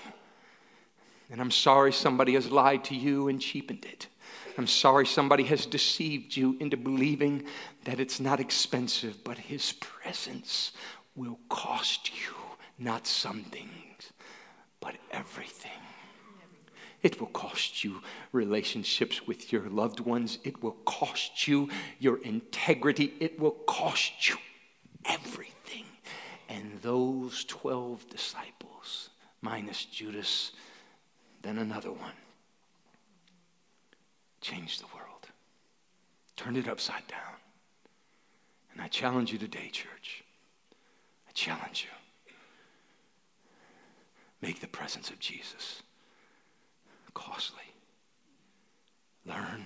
And 1.32 1.42
I'm 1.42 1.52
sorry 1.52 1.94
somebody 1.94 2.36
has 2.36 2.52
lied 2.52 2.84
to 2.86 2.96
you 2.96 3.28
and 3.28 3.42
cheapened 3.42 3.86
it. 3.86 4.08
I'm 4.58 4.68
sorry 4.68 5.08
somebody 5.08 5.44
has 5.46 5.66
deceived 5.66 6.38
you 6.38 6.56
into 6.60 6.78
believing 6.78 7.44
that 7.86 8.00
it's 8.00 8.20
not 8.20 8.40
expensive, 8.40 9.24
but 9.24 9.38
his 9.38 9.72
presence 9.74 10.72
will 11.16 11.40
cost 11.50 12.10
you 12.10 12.34
not 12.78 13.08
some 13.08 13.44
things, 13.44 14.12
but 14.82 14.96
everything. 15.12 15.72
It 17.04 17.20
will 17.20 17.28
cost 17.28 17.84
you 17.84 18.02
relationships 18.32 19.28
with 19.28 19.54
your 19.54 19.70
loved 19.70 20.00
ones. 20.00 20.40
It 20.44 20.64
will 20.64 20.78
cost 20.86 21.48
you 21.48 21.70
your 22.00 22.18
integrity. 22.24 23.14
It 23.20 23.40
will 23.40 23.52
cost 23.52 24.28
you 24.28 24.38
everything. 25.06 25.86
And 26.50 26.80
those 26.82 27.46
12 27.46 28.10
disciples, 28.10 29.10
minus 29.42 29.86
Judas, 29.86 30.52
then 31.44 31.60
another 31.60 31.92
one, 31.92 32.18
changed 34.42 34.82
the 34.82 34.88
world, 34.96 35.28
turned 36.36 36.58
it 36.58 36.68
upside 36.68 37.08
down. 37.08 37.45
And 38.76 38.84
I 38.84 38.88
challenge 38.88 39.32
you 39.32 39.40
today, 39.40 39.70
church. 39.72 40.24
I 41.28 41.32
challenge 41.34 41.88
you. 41.90 42.34
Make 44.46 44.60
the 44.60 44.68
presence 44.68 45.10
of 45.10 45.20
Jesus 45.20 45.82
costly. 47.16 47.64
Learn 49.26 49.64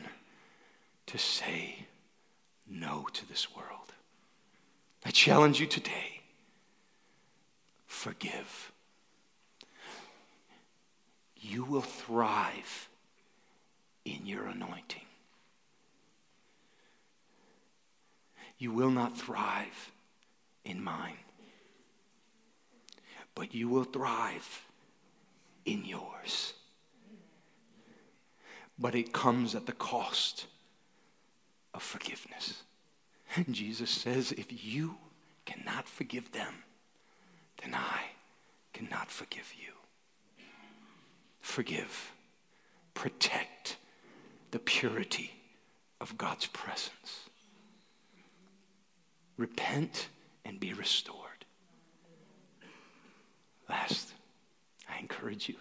to 1.07 1.18
say 1.18 1.88
no 2.70 3.07
to 3.12 3.28
this 3.28 3.53
world. 3.53 3.93
I 5.03 5.10
challenge 5.10 5.60
you 5.60 5.66
today 5.66 6.22
forgive. 7.99 8.72
You 11.36 11.66
will 11.66 11.82
thrive 11.82 12.88
in 14.05 14.26
your 14.26 14.45
anointing. 14.45 15.09
You 18.60 18.72
will 18.72 18.91
not 18.91 19.18
thrive 19.18 19.91
in 20.64 20.84
mine, 20.84 21.18
but 23.34 23.55
you 23.55 23.68
will 23.68 23.86
thrive 23.86 24.68
in 25.66 25.86
yours 25.86 26.53
but 28.80 28.95
it 28.95 29.12
comes 29.12 29.53
at 29.55 29.66
the 29.66 29.74
cost 29.74 30.45
of 31.74 31.84
forgiveness. 31.84 32.64
And 33.36 33.53
Jesus 33.53 33.89
says, 33.89 34.32
if 34.32 34.66
you 34.66 34.95
cannot 35.45 35.88
forgive 35.88 36.32
them, 36.32 36.64
then 37.62 37.76
I 37.76 38.01
cannot 38.74 39.12
forgive 39.12 39.53
you. 39.60 39.74
Forgive, 41.41 42.14
protect 42.93 43.78
the 44.51 44.60
purity 44.60 45.34
of 45.99 46.18
God's 46.18 46.47
presence. 46.47 47.28
Repent 49.39 50.09
and 50.43 50.59
be 50.59 50.73
restored. 50.73 51.45
Last, 53.69 54.11
I 54.89 54.99
encourage 54.99 55.47
you 55.47 55.55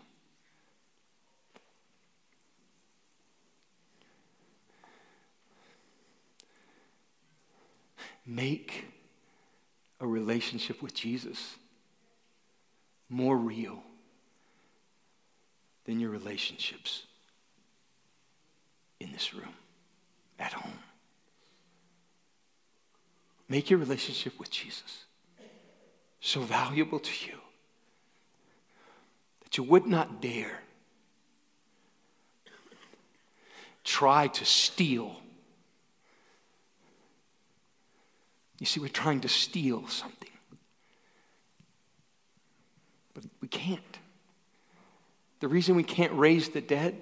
Make 8.29 8.85
a 10.01 10.07
relationship 10.07 10.83
with 10.83 10.93
Jesus 10.93 11.55
more 13.09 13.39
real 13.39 13.83
than 15.87 15.99
your 15.99 16.11
relationships 16.11 17.05
in 19.01 19.13
this 19.13 19.33
room, 19.33 19.55
at 20.39 20.53
home. 20.53 20.88
Make 23.49 23.71
your 23.71 23.79
relationship 23.79 24.39
with 24.39 24.51
Jesus 24.51 25.05
so 26.21 26.41
valuable 26.41 26.99
to 26.99 27.27
you 27.27 27.39
that 29.45 29.57
you 29.57 29.65
would 29.65 29.87
not 29.87 30.21
dare 30.21 30.61
try 33.85 34.27
to 34.27 34.45
steal 34.45 35.17
You 38.59 38.67
see, 38.67 38.81
we're 38.81 38.89
trying 38.89 39.21
to 39.21 39.29
steal 39.29 39.87
something. 39.87 40.29
But 43.15 43.25
we 43.41 43.49
can't. 43.49 43.99
The 45.41 45.49
reason 45.49 45.77
we 45.77 45.85
can't 45.85 46.13
raise 46.13 46.49
the 46.49 46.61
dead, 46.61 47.01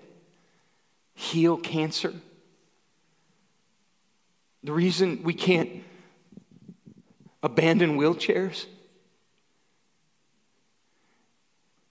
heal 1.15 1.57
cancer, 1.57 2.13
the 4.63 4.73
reason 4.73 5.23
we 5.23 5.33
can't 5.33 5.71
abandon 7.47 7.97
wheelchairs? 7.97 8.67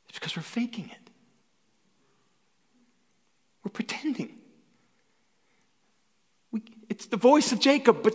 It's 0.10 0.20
because 0.20 0.36
we're 0.36 0.44
faking 0.44 0.90
it. 0.92 1.10
We're 3.64 3.72
pretending. 3.72 4.38
We, 6.52 6.62
it's 6.90 7.08
the 7.08 7.18
voice 7.18 7.52
of 7.52 7.60
Jacob, 7.60 8.04
but 8.04 8.14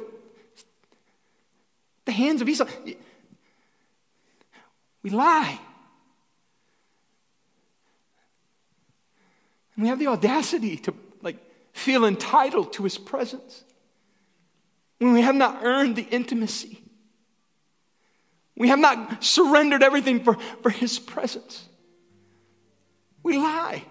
the 2.04 2.12
hands 2.12 2.40
of 2.40 2.48
Esau. 2.48 2.66
We 5.02 5.10
lie. 5.10 5.58
And 9.74 9.82
we 9.82 9.88
have 9.88 9.98
the 9.98 10.08
audacity 10.08 10.76
to 10.76 10.94
like 11.22 11.38
feel 11.72 12.04
entitled 12.04 12.74
to 12.74 12.84
his 12.84 12.98
presence 12.98 13.64
when 14.98 15.14
we 15.14 15.22
have 15.22 15.34
not 15.34 15.60
earned 15.62 15.96
the 15.96 16.06
intimacy. 16.10 16.79
We 18.60 18.68
have 18.68 18.78
not 18.78 19.24
surrendered 19.24 19.82
everything 19.82 20.22
for, 20.22 20.34
for 20.60 20.68
his 20.68 20.98
presence. 20.98 21.64
We 23.22 23.38
lie. 23.38 23.82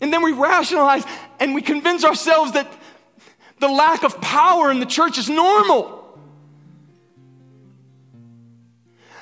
And 0.00 0.12
then 0.12 0.22
we 0.22 0.30
rationalize 0.30 1.04
and 1.40 1.52
we 1.52 1.60
convince 1.60 2.04
ourselves 2.04 2.52
that 2.52 2.72
the 3.58 3.66
lack 3.66 4.04
of 4.04 4.20
power 4.20 4.70
in 4.70 4.78
the 4.78 4.86
church 4.86 5.18
is 5.18 5.28
normal. 5.28 6.16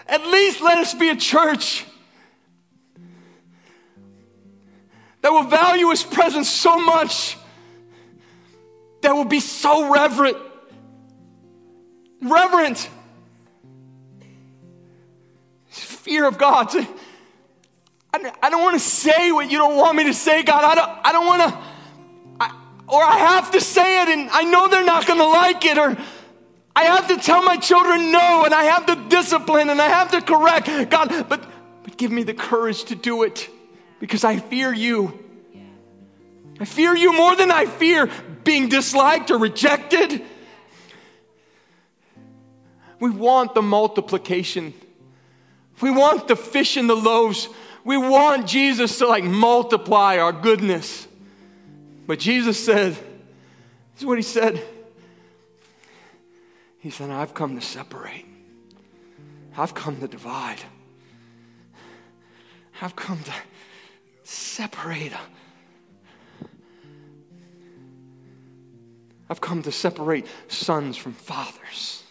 At 0.07 0.27
least 0.27 0.61
let 0.61 0.77
us 0.77 0.93
be 0.93 1.09
a 1.09 1.17
church 1.17 1.87
that 5.23 5.33
will 5.33 5.45
value 5.45 5.89
his 5.89 6.03
presence 6.03 6.51
so 6.51 6.79
much 6.79 7.39
that 9.01 9.15
will 9.15 9.25
be 9.25 9.41
so 9.41 9.91
reverent. 9.91 10.37
Reverent. 12.21 12.91
Fear 15.89 16.27
of 16.27 16.37
God. 16.37 16.69
I, 18.13 18.33
I 18.43 18.51
don't 18.51 18.63
want 18.63 18.75
to 18.75 18.85
say 18.85 19.33
what 19.33 19.51
you 19.51 19.59
don't 19.59 19.77
want 19.77 19.97
me 19.97 20.05
to 20.05 20.15
say, 20.15 20.43
God. 20.43 20.65
I 20.65 20.75
don't, 20.75 20.91
I 21.05 21.13
don't 21.13 21.27
want 21.27 21.43
to, 21.43 21.59
or 22.89 23.03
I 23.03 23.19
have 23.19 23.51
to 23.53 23.61
say 23.61 24.03
it 24.03 24.09
and 24.09 24.31
I 24.31 24.45
know 24.45 24.69
they're 24.69 24.85
not 24.85 25.07
going 25.07 25.19
to 25.19 25.27
like 25.27 25.65
it, 25.65 25.77
or 25.77 25.97
I 26.75 26.85
have 26.85 27.09
to 27.09 27.17
tell 27.17 27.43
my 27.43 27.57
children 27.57 28.13
no, 28.13 28.45
and 28.45 28.55
I 28.55 28.65
have 28.65 28.87
to 28.87 28.97
discipline 29.09 29.69
and 29.69 29.81
I 29.81 29.89
have 29.89 30.11
to 30.13 30.23
correct. 30.23 30.91
God, 30.91 31.29
but, 31.29 31.47
but 31.83 31.97
give 31.97 32.11
me 32.11 32.23
the 32.23 32.35
courage 32.35 32.85
to 32.85 32.95
do 32.95 33.25
it 33.25 33.49
because 34.01 34.25
I 34.25 34.39
fear 34.39 34.73
you. 34.73 35.19
I 36.61 36.65
fear 36.65 36.95
you 36.95 37.13
more 37.13 37.37
than 37.37 37.51
I 37.51 37.67
fear 37.67 38.11
being 38.45 38.69
disliked 38.69 39.31
or 39.31 39.39
rejected. 39.39 40.23
We 43.01 43.11
want 43.11 43.55
the 43.55 43.63
multiplication. 43.63 44.75
We 45.81 45.91
want 45.91 46.29
the 46.29 46.37
fish 46.37 46.77
and 46.77 46.89
the 46.89 46.97
loaves. 46.97 47.49
We 47.85 47.97
want 47.97 48.47
Jesus 48.47 48.99
to 48.99 49.07
like 49.07 49.25
multiply 49.25 50.19
our 50.19 50.33
goodness. 50.33 51.07
But 52.07 52.19
Jesus 52.19 52.63
said, 52.63 52.95
this 52.95 54.01
is 54.01 54.07
what 54.07 54.19
he 54.19 54.23
said. 54.23 54.63
He 56.81 56.91
said, 56.91 57.11
I've 57.11 57.35
come 57.35 57.55
to 57.59 57.65
separate. 57.65 58.25
I've 59.57 59.75
come 59.75 60.01
to 60.01 60.09
divide. 60.09 60.61
I've 62.81 62.95
come 62.95 63.19
to 63.25 63.33
separate. 64.23 65.13
I've 69.29 69.41
come 69.41 69.63
to 69.63 69.73
separate 69.73 70.27
sons 70.47 70.97
from 70.97 71.13
fathers. 71.13 72.05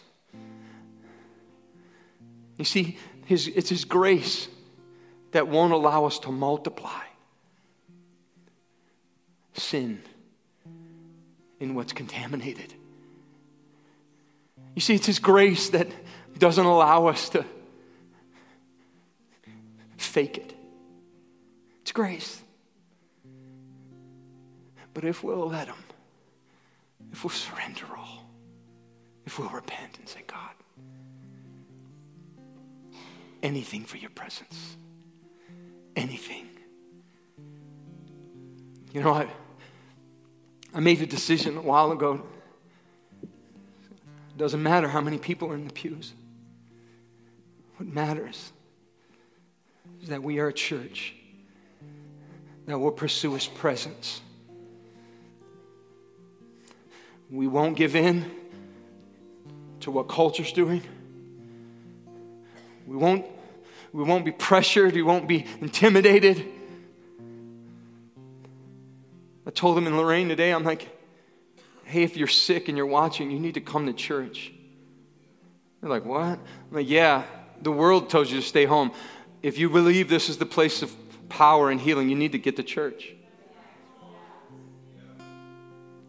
You 2.57 2.65
see, 2.65 2.97
his, 3.27 3.49
it's 3.49 3.67
His 3.67 3.83
grace 3.83 4.47
that 5.31 5.49
won't 5.49 5.73
allow 5.73 6.05
us 6.05 6.17
to 6.19 6.31
multiply 6.31 7.03
sin 9.53 10.01
in 11.59 11.75
what's 11.75 11.91
contaminated. 11.91 12.73
You 14.75 14.81
see, 14.81 14.95
it's 14.95 15.07
His 15.07 15.19
grace 15.19 15.71
that 15.71 15.89
doesn't 16.37 16.65
allow 16.65 17.07
us 17.07 17.27
to 17.31 17.43
fake 19.97 20.37
it. 20.37 20.53
It's 21.81 21.91
grace. 21.91 22.41
But 24.93 25.03
if 25.03 25.21
we'll 25.21 25.49
let 25.49 25.67
Him, 25.67 25.83
if 27.11 27.25
we'll 27.25 27.31
surrender 27.31 27.87
all, 27.97 28.31
if 29.25 29.37
we'll 29.37 29.49
repent 29.49 29.99
and 29.99 30.07
say, 30.07 30.21
God, 30.25 30.51
anything 33.43 33.83
for 33.83 33.97
your 33.97 34.09
presence. 34.09 34.77
Anything. 35.95 36.47
You 38.93 39.01
know, 39.01 39.13
I, 39.13 39.27
I 40.73 40.79
made 40.79 41.01
a 41.01 41.05
decision 41.05 41.57
a 41.57 41.61
while 41.61 41.91
ago. 41.91 42.23
It 43.21 44.37
doesn't 44.37 44.61
matter 44.61 44.87
how 44.87 45.01
many 45.01 45.17
people 45.17 45.51
are 45.51 45.55
in 45.55 45.65
the 45.65 45.73
pews. 45.73 46.13
What 47.77 47.87
matters 47.89 48.51
is 50.01 50.09
that 50.09 50.23
we 50.23 50.39
are 50.39 50.47
a 50.47 50.53
church 50.53 51.13
that 52.65 52.79
will 52.79 52.91
pursue 52.91 53.33
His 53.33 53.47
presence. 53.47 54.21
We 57.29 57.47
won't 57.47 57.75
give 57.75 57.95
in 57.95 58.31
to 59.81 59.91
what 59.91 60.07
culture's 60.07 60.51
doing. 60.51 60.81
We 62.87 62.95
won't, 62.95 63.25
we 63.91 64.03
won't 64.03 64.25
be 64.25 64.31
pressured. 64.31 64.93
We 64.93 65.03
won't 65.03 65.27
be 65.27 65.45
intimidated. 65.59 66.45
I 69.45 69.49
told 69.49 69.77
them 69.77 69.87
in 69.87 69.97
Lorraine 69.97 70.29
today, 70.29 70.51
I'm 70.51 70.63
like, 70.63 70.89
hey, 71.83 72.03
if 72.03 72.17
you're 72.17 72.27
sick 72.27 72.67
and 72.67 72.77
you're 72.77 72.85
watching, 72.85 73.31
you 73.31 73.39
need 73.39 73.53
to 73.53 73.61
come 73.61 73.85
to 73.85 73.93
church. 73.93 74.51
They're 75.81 75.89
like, 75.89 76.05
what? 76.05 76.21
I'm 76.21 76.39
like, 76.71 76.89
yeah, 76.89 77.23
the 77.61 77.71
world 77.71 78.09
tells 78.09 78.31
you 78.31 78.39
to 78.41 78.45
stay 78.45 78.65
home. 78.65 78.91
If 79.41 79.57
you 79.57 79.69
believe 79.69 80.09
this 80.09 80.29
is 80.29 80.37
the 80.37 80.45
place 80.45 80.81
of 80.81 80.93
power 81.29 81.69
and 81.69 81.79
healing, 81.79 82.09
you 82.09 82.15
need 82.15 82.31
to 82.33 82.39
get 82.39 82.55
to 82.57 82.63
church. 82.63 83.13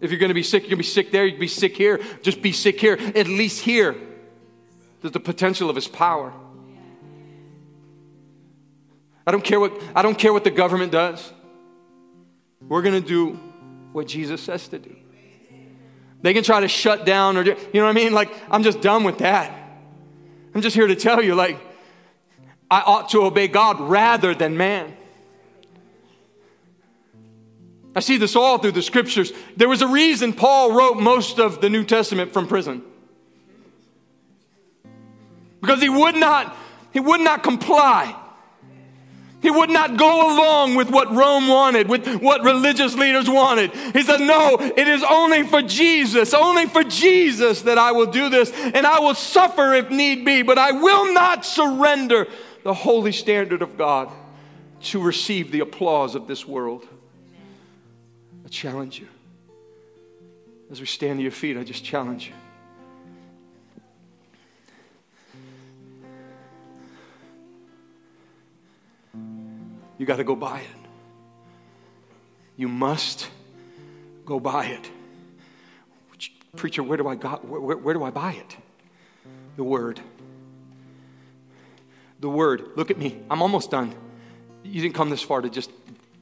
If 0.00 0.10
you're 0.10 0.20
going 0.20 0.30
to 0.30 0.34
be 0.34 0.42
sick, 0.42 0.62
you're 0.62 0.70
going 0.70 0.82
to 0.82 0.84
be 0.84 0.84
sick 0.84 1.10
there, 1.10 1.24
you 1.24 1.32
can 1.32 1.40
be 1.40 1.48
sick 1.48 1.76
here. 1.76 2.00
Just 2.22 2.40
be 2.40 2.52
sick 2.52 2.80
here. 2.80 2.98
At 3.14 3.26
least 3.26 3.62
here, 3.62 3.96
there's 5.00 5.12
the 5.12 5.20
potential 5.20 5.68
of 5.68 5.76
His 5.76 5.88
power. 5.88 6.32
I 9.28 9.30
don't 9.30 9.44
care 9.44 9.60
what, 9.60 9.78
I 9.94 10.00
don't 10.00 10.16
care 10.16 10.32
what 10.32 10.42
the 10.42 10.50
government 10.50 10.90
does. 10.90 11.34
We're 12.66 12.80
going 12.80 12.94
to 12.94 13.06
do 13.06 13.38
what 13.92 14.08
Jesus 14.08 14.40
says 14.40 14.66
to 14.68 14.78
do. 14.78 14.96
They 16.22 16.32
can 16.32 16.42
try 16.42 16.60
to 16.60 16.68
shut 16.68 17.04
down 17.04 17.36
or, 17.36 17.42
you 17.42 17.54
know 17.74 17.84
what 17.84 17.90
I 17.90 17.92
mean? 17.92 18.14
Like, 18.14 18.32
I'm 18.50 18.62
just 18.62 18.80
done 18.80 19.04
with 19.04 19.18
that. 19.18 19.52
I'm 20.54 20.62
just 20.62 20.74
here 20.74 20.86
to 20.86 20.96
tell 20.96 21.22
you, 21.22 21.34
like, 21.34 21.58
I 22.70 22.80
ought 22.80 23.10
to 23.10 23.20
obey 23.20 23.48
God 23.48 23.78
rather 23.78 24.34
than 24.34 24.56
man. 24.56 24.96
I 27.94 28.00
see 28.00 28.16
this 28.16 28.34
all 28.34 28.56
through 28.56 28.72
the 28.72 28.80
scriptures. 28.80 29.30
There 29.58 29.68
was 29.68 29.82
a 29.82 29.88
reason 29.88 30.32
Paul 30.32 30.72
wrote 30.72 30.94
most 30.94 31.38
of 31.38 31.60
the 31.60 31.68
New 31.68 31.84
Testament 31.84 32.32
from 32.32 32.46
prison. 32.46 32.82
Because 35.60 35.82
he 35.82 35.90
would 35.90 36.16
not, 36.16 36.56
he 36.94 37.00
would 37.00 37.20
not 37.20 37.42
comply 37.42 38.17
he 39.40 39.50
would 39.50 39.70
not 39.70 39.96
go 39.96 40.34
along 40.34 40.74
with 40.74 40.90
what 40.90 41.14
Rome 41.14 41.46
wanted, 41.46 41.88
with 41.88 42.06
what 42.20 42.42
religious 42.42 42.96
leaders 42.96 43.30
wanted. 43.30 43.70
He 43.92 44.02
said, 44.02 44.20
No, 44.20 44.56
it 44.58 44.88
is 44.88 45.04
only 45.08 45.44
for 45.44 45.62
Jesus, 45.62 46.34
only 46.34 46.66
for 46.66 46.82
Jesus 46.82 47.62
that 47.62 47.78
I 47.78 47.92
will 47.92 48.06
do 48.06 48.28
this, 48.28 48.50
and 48.52 48.84
I 48.84 48.98
will 48.98 49.14
suffer 49.14 49.74
if 49.74 49.90
need 49.90 50.24
be, 50.24 50.42
but 50.42 50.58
I 50.58 50.72
will 50.72 51.12
not 51.12 51.46
surrender 51.46 52.26
the 52.64 52.74
holy 52.74 53.12
standard 53.12 53.62
of 53.62 53.78
God 53.78 54.10
to 54.80 55.00
receive 55.00 55.52
the 55.52 55.60
applause 55.60 56.16
of 56.16 56.26
this 56.26 56.46
world. 56.46 56.86
I 58.44 58.48
challenge 58.48 58.98
you. 58.98 59.08
As 60.70 60.80
we 60.80 60.86
stand 60.86 61.18
to 61.18 61.22
your 61.22 61.32
feet, 61.32 61.56
I 61.56 61.64
just 61.64 61.84
challenge 61.84 62.26
you. 62.26 62.34
You 69.98 70.06
got 70.06 70.16
to 70.16 70.24
go 70.24 70.36
buy 70.36 70.60
it. 70.60 70.88
You 72.56 72.68
must 72.68 73.28
go 74.24 74.40
buy 74.40 74.66
it. 74.66 74.90
Preacher, 76.56 76.82
where 76.82 76.96
do 76.96 77.06
I 77.06 77.14
got, 77.14 77.46
where, 77.46 77.76
where 77.76 77.94
do 77.94 78.02
I 78.02 78.10
buy 78.10 78.32
it? 78.32 78.56
The 79.56 79.64
word. 79.64 80.00
The 82.20 82.28
word. 82.28 82.70
Look 82.76 82.90
at 82.90 82.98
me. 82.98 83.20
I'm 83.30 83.42
almost 83.42 83.70
done. 83.70 83.94
You 84.64 84.80
didn't 84.80 84.94
come 84.94 85.10
this 85.10 85.22
far 85.22 85.40
to 85.40 85.50
just 85.50 85.70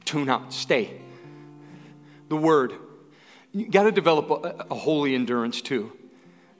tune 0.05 0.29
out. 0.29 0.53
Stay. 0.53 1.01
The 2.29 2.35
word. 2.35 2.73
You 3.51 3.69
got 3.69 3.83
to 3.83 3.91
develop 3.91 4.29
a, 4.29 4.65
a 4.69 4.75
holy 4.75 5.15
endurance 5.15 5.61
too. 5.61 5.91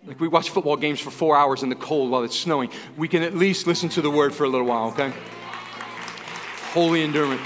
Like 0.06 0.20
we 0.20 0.28
watch 0.28 0.50
football 0.50 0.78
games 0.78 1.00
for 1.00 1.12
four 1.12 1.36
hours 1.36 1.64
in 1.64 1.70
the 1.70 1.76
cold 1.76 2.10
while 2.10 2.24
it's 2.24 2.38
snowing. 2.38 2.72
We 2.96 3.08
can 3.08 3.24
at 3.24 3.36
least 3.36 3.68
listen 3.68 3.90
to 3.90 4.02
the 4.02 4.10
word 4.10 4.34
for 4.34 4.46
a 4.46 4.50
little 4.50 4.66
while, 4.66 4.88
okay? 4.90 5.12
Holy 6.78 7.02
endurance. 7.02 7.42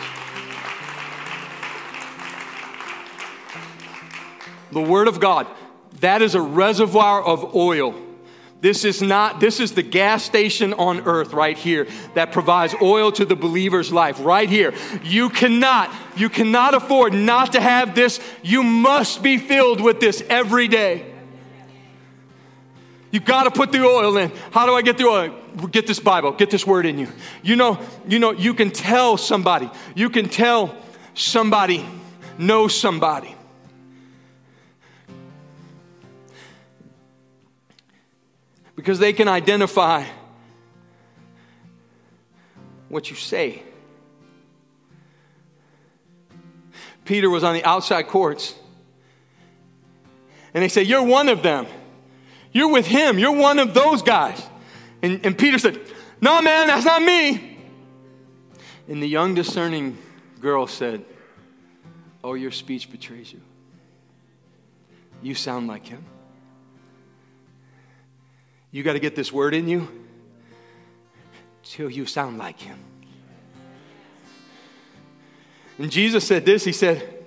The 4.74 4.82
Word 4.82 5.08
of 5.08 5.22
God, 5.22 5.48
that 6.02 6.22
is 6.22 6.36
a 6.36 6.42
reservoir 6.42 7.24
of 7.24 7.56
oil. 7.56 7.96
This 8.60 8.84
is 8.84 9.02
not, 9.02 9.40
this 9.40 9.62
is 9.62 9.72
the 9.72 9.84
gas 9.84 10.22
station 10.22 10.74
on 10.74 11.08
earth 11.08 11.32
right 11.32 11.58
here 11.58 11.88
that 12.14 12.34
provides 12.34 12.76
oil 12.82 13.10
to 13.14 13.24
the 13.24 13.38
believer's 13.38 13.94
life 13.94 14.18
right 14.20 14.50
here. 14.50 14.74
You 15.02 15.30
cannot, 15.30 15.96
you 16.18 16.28
cannot 16.28 16.74
afford 16.74 17.14
not 17.14 17.54
to 17.54 17.62
have 17.62 17.96
this. 17.96 18.20
You 18.44 18.64
must 18.64 19.24
be 19.24 19.38
filled 19.38 19.80
with 19.80 20.02
this 20.02 20.22
every 20.28 20.68
day. 20.68 21.11
You 23.12 23.20
got 23.20 23.44
to 23.44 23.52
put 23.52 23.72
the 23.72 23.84
oil 23.84 24.16
in. 24.18 24.32
How 24.52 24.66
do 24.66 24.74
I 24.74 24.82
get 24.82 24.98
the 24.98 25.06
oil? 25.06 25.36
Get 25.70 25.86
this 25.86 26.00
Bible, 26.00 26.32
get 26.32 26.50
this 26.50 26.66
word 26.66 26.86
in 26.86 26.98
you. 26.98 27.10
You 27.44 27.58
know, 27.58 27.80
you 28.08 28.20
know, 28.20 28.32
you 28.32 28.54
can 28.54 28.72
tell 28.72 29.18
somebody. 29.18 29.70
You 29.96 30.10
can 30.10 30.30
tell 30.30 30.76
somebody 31.14 31.86
knows 32.38 32.74
somebody. 32.74 33.36
Because 38.76 38.98
they 38.98 39.14
can 39.14 39.28
identify 39.28 40.06
what 42.88 43.10
you 43.10 43.16
say. 43.16 43.64
Peter 47.06 47.30
was 47.30 47.44
on 47.44 47.54
the 47.54 47.64
outside 47.66 48.08
courts, 48.08 48.56
and 50.54 50.64
they 50.64 50.68
say, 50.68 50.84
You're 50.84 51.04
one 51.04 51.30
of 51.30 51.44
them. 51.44 51.68
You're 52.52 52.72
with 52.72 52.86
him. 52.86 53.18
You're 53.18 53.36
one 53.36 53.60
of 53.60 53.74
those 53.74 54.02
guys. 54.02 54.42
And, 55.02 55.26
and 55.26 55.38
Peter 55.38 55.58
said, 55.58 55.80
No, 56.20 56.42
man, 56.42 56.68
that's 56.68 56.86
not 56.86 57.02
me. 57.02 57.58
And 58.88 59.02
the 59.02 59.08
young 59.08 59.34
discerning 59.34 59.98
girl 60.40 60.68
said, 60.68 61.06
Oh, 62.24 62.34
your 62.34 62.52
speech 62.52 62.92
betrays 62.92 63.32
you. 63.32 63.42
You 65.22 65.36
sound 65.36 65.68
like 65.68 65.88
him. 65.88 66.04
You 68.72 68.84
got 68.84 68.94
to 68.94 69.00
get 69.00 69.16
this 69.16 69.32
word 69.32 69.54
in 69.54 69.68
you 69.68 69.88
till 71.64 71.90
you 71.90 72.06
sound 72.06 72.38
like 72.38 72.60
him. 72.60 72.80
And 75.78 75.92
Jesus 75.92 76.28
said 76.28 76.46
this 76.46 76.64
He 76.64 76.72
said, 76.72 77.26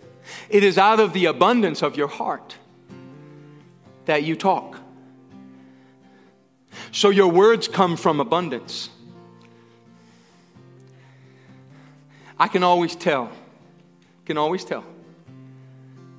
It 0.48 0.64
is 0.64 0.78
out 0.78 1.00
of 1.00 1.12
the 1.12 1.26
abundance 1.26 1.82
of 1.82 1.96
your 1.96 2.08
heart 2.08 2.56
that 4.04 4.22
you 4.22 4.36
talk. 4.36 4.78
So 6.94 7.10
your 7.10 7.26
words 7.26 7.66
come 7.66 7.96
from 7.96 8.20
abundance. 8.20 8.88
I 12.38 12.46
can 12.46 12.62
always 12.62 12.94
tell, 12.94 13.32
can 14.26 14.38
always 14.38 14.64
tell 14.64 14.84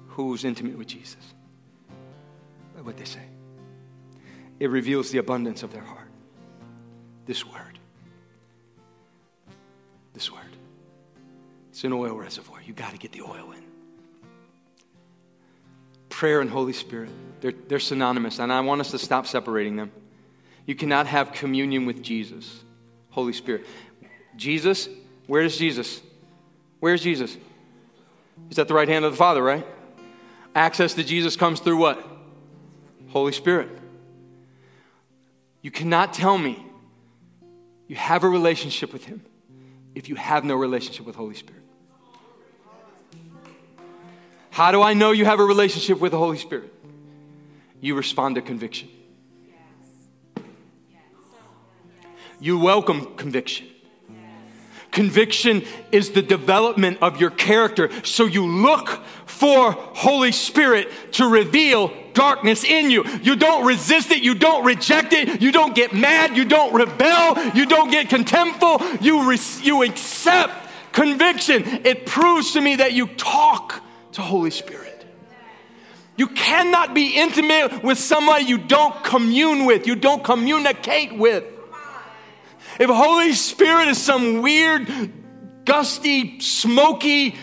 who's 0.09 0.43
intimate 0.43 0.77
with 0.77 0.87
Jesus 0.87 1.33
by 2.75 2.81
what 2.81 2.97
they 2.97 3.05
say. 3.05 3.21
It 4.59 4.69
reveals 4.69 5.11
the 5.11 5.19
abundance 5.19 5.63
of 5.63 5.71
their 5.71 5.81
heart. 5.81 6.09
This 7.25 7.45
word. 7.45 7.79
This 10.13 10.29
word. 10.29 10.41
It's 11.69 11.85
an 11.85 11.93
oil 11.93 12.15
reservoir. 12.15 12.61
You 12.61 12.73
got 12.73 12.91
to 12.91 12.97
get 12.97 13.13
the 13.13 13.21
oil 13.21 13.53
in. 13.53 13.63
Prayer 16.09 16.41
and 16.41 16.49
Holy 16.49 16.73
Spirit, 16.73 17.11
they're, 17.39 17.53
they're 17.69 17.79
synonymous, 17.79 18.39
and 18.39 18.51
I 18.51 18.59
want 18.59 18.81
us 18.81 18.91
to 18.91 18.99
stop 18.99 19.25
separating 19.25 19.77
them. 19.77 19.93
You 20.65 20.75
cannot 20.75 21.07
have 21.07 21.31
communion 21.31 21.85
with 21.85 22.01
Jesus, 22.01 22.63
Holy 23.09 23.33
Spirit. 23.33 23.65
Jesus, 24.35 24.89
where 25.27 25.43
is 25.43 25.57
Jesus? 25.57 26.01
Where's 26.79 27.01
Jesus? 27.01 27.37
He's 28.49 28.59
at 28.59 28.67
the 28.67 28.73
right 28.73 28.87
hand 28.87 29.05
of 29.05 29.11
the 29.11 29.17
Father, 29.17 29.43
right? 29.43 29.65
Access 30.53 30.93
to 30.95 31.03
Jesus 31.03 31.35
comes 31.35 31.59
through 31.59 31.77
what? 31.77 32.05
Holy 33.09 33.31
Spirit. 33.31 33.69
You 35.61 35.71
cannot 35.71 36.13
tell 36.13 36.37
me 36.37 36.63
you 37.87 37.95
have 37.95 38.23
a 38.23 38.29
relationship 38.29 38.91
with 38.93 39.05
Him 39.05 39.23
if 39.93 40.09
you 40.09 40.15
have 40.15 40.43
no 40.43 40.55
relationship 40.55 41.05
with 41.05 41.15
Holy 41.15 41.35
Spirit. 41.35 41.61
How 44.49 44.71
do 44.71 44.81
I 44.81 44.93
know 44.93 45.11
you 45.11 45.25
have 45.25 45.39
a 45.39 45.45
relationship 45.45 45.99
with 45.99 46.11
the 46.11 46.17
Holy 46.17 46.37
Spirit? 46.37 46.73
You 47.81 47.95
respond 47.95 48.35
to 48.35 48.41
conviction. 48.41 48.89
You 52.45 52.59
welcome 52.59 53.15
conviction. 53.15 53.65
Conviction 54.91 55.63
is 55.91 56.11
the 56.11 56.21
development 56.21 56.99
of 57.01 57.19
your 57.19 57.31
character. 57.31 57.89
So 58.03 58.25
you 58.25 58.45
look 58.45 58.87
for 59.25 59.71
Holy 59.71 60.31
Spirit 60.31 60.91
to 61.13 61.27
reveal 61.27 61.91
darkness 62.13 62.63
in 62.63 62.91
you. 62.91 63.03
You 63.23 63.35
don't 63.35 63.65
resist 63.65 64.11
it. 64.11 64.21
You 64.21 64.35
don't 64.35 64.63
reject 64.63 65.11
it. 65.11 65.41
You 65.41 65.51
don't 65.51 65.73
get 65.73 65.95
mad. 65.95 66.37
You 66.37 66.45
don't 66.45 66.71
rebel. 66.71 67.55
You 67.55 67.65
don't 67.65 67.89
get 67.89 68.09
contemptful. 68.09 69.01
You, 69.01 69.27
re- 69.27 69.39
you 69.63 69.81
accept 69.81 70.69
conviction. 70.91 71.63
It 71.83 72.05
proves 72.05 72.51
to 72.53 72.61
me 72.61 72.75
that 72.75 72.93
you 72.93 73.07
talk 73.07 73.81
to 74.11 74.21
Holy 74.21 74.51
Spirit. 74.51 75.03
You 76.15 76.27
cannot 76.27 76.93
be 76.93 77.15
intimate 77.15 77.83
with 77.83 77.97
somebody 77.97 78.45
you 78.45 78.59
don't 78.59 79.03
commune 79.03 79.65
with, 79.65 79.87
you 79.87 79.95
don't 79.95 80.23
communicate 80.23 81.17
with. 81.17 81.43
If 82.79 82.89
Holy 82.89 83.33
Spirit 83.33 83.87
is 83.87 84.01
some 84.01 84.41
weird, 84.41 84.87
gusty, 85.63 86.39
smoky, 86.41 87.35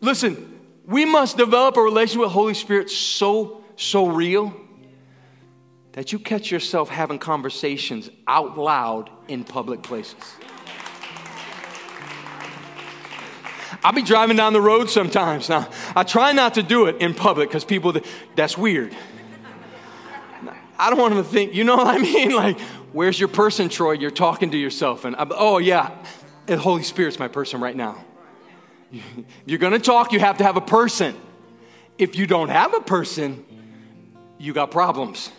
listen, 0.00 0.60
we 0.86 1.04
must 1.04 1.36
develop 1.36 1.76
a 1.76 1.82
relationship 1.82 2.20
with 2.20 2.30
Holy 2.30 2.54
Spirit 2.54 2.90
so, 2.90 3.64
so 3.76 4.06
real 4.06 4.54
that 5.92 6.12
you 6.12 6.18
catch 6.18 6.50
yourself 6.50 6.90
having 6.90 7.18
conversations 7.18 8.08
out 8.28 8.56
loud 8.56 9.10
in 9.28 9.42
public 9.42 9.82
places. 9.82 10.14
I'll 13.82 13.92
be 13.92 14.02
driving 14.02 14.36
down 14.36 14.52
the 14.52 14.60
road 14.60 14.90
sometimes. 14.90 15.48
Now, 15.48 15.68
I 15.94 16.02
try 16.02 16.32
not 16.32 16.54
to 16.54 16.62
do 16.62 16.86
it 16.86 16.96
in 17.00 17.14
public 17.14 17.48
because 17.48 17.64
people, 17.64 17.94
that's 18.34 18.56
weird. 18.56 18.94
I 20.78 20.90
don't 20.90 20.98
want 20.98 21.14
them 21.14 21.24
to 21.24 21.30
think, 21.30 21.54
you 21.54 21.64
know 21.64 21.76
what 21.76 21.86
I 21.86 21.98
mean? 21.98 22.30
Like, 22.36 22.60
where's 22.92 23.18
your 23.18 23.28
person, 23.28 23.68
Troy? 23.68 23.92
You're 23.92 24.10
talking 24.10 24.50
to 24.50 24.58
yourself. 24.58 25.04
And, 25.04 25.16
I'm, 25.16 25.32
oh, 25.32 25.58
yeah, 25.58 25.90
the 26.46 26.58
Holy 26.58 26.82
Spirit's 26.82 27.18
my 27.18 27.28
person 27.28 27.60
right 27.60 27.74
now. 27.74 28.04
You're 29.46 29.58
going 29.58 29.72
to 29.72 29.78
talk, 29.78 30.12
you 30.12 30.20
have 30.20 30.38
to 30.38 30.44
have 30.44 30.56
a 30.56 30.60
person. 30.60 31.14
If 31.98 32.16
you 32.16 32.26
don't 32.26 32.50
have 32.50 32.74
a 32.74 32.80
person, 32.80 33.44
you 34.38 34.52
got 34.52 34.70
problems. 34.70 35.30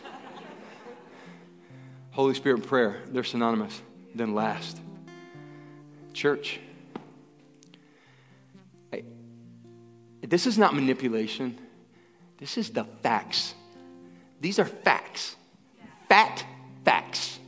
Holy 2.12 2.34
Spirit 2.34 2.60
and 2.60 2.68
prayer, 2.68 3.02
they're 3.08 3.24
synonymous. 3.24 3.80
Then 4.16 4.34
last, 4.34 4.80
church. 6.14 6.60
This 10.22 10.48
is 10.48 10.58
not 10.58 10.74
manipulation. 10.74 11.58
This 12.40 12.58
is 12.58 12.72
the 12.72 12.84
facts. 12.84 13.54
These 14.40 14.60
are 14.60 14.66
facts. 14.66 15.36
Fat 16.10 16.46
facts. 16.86 17.40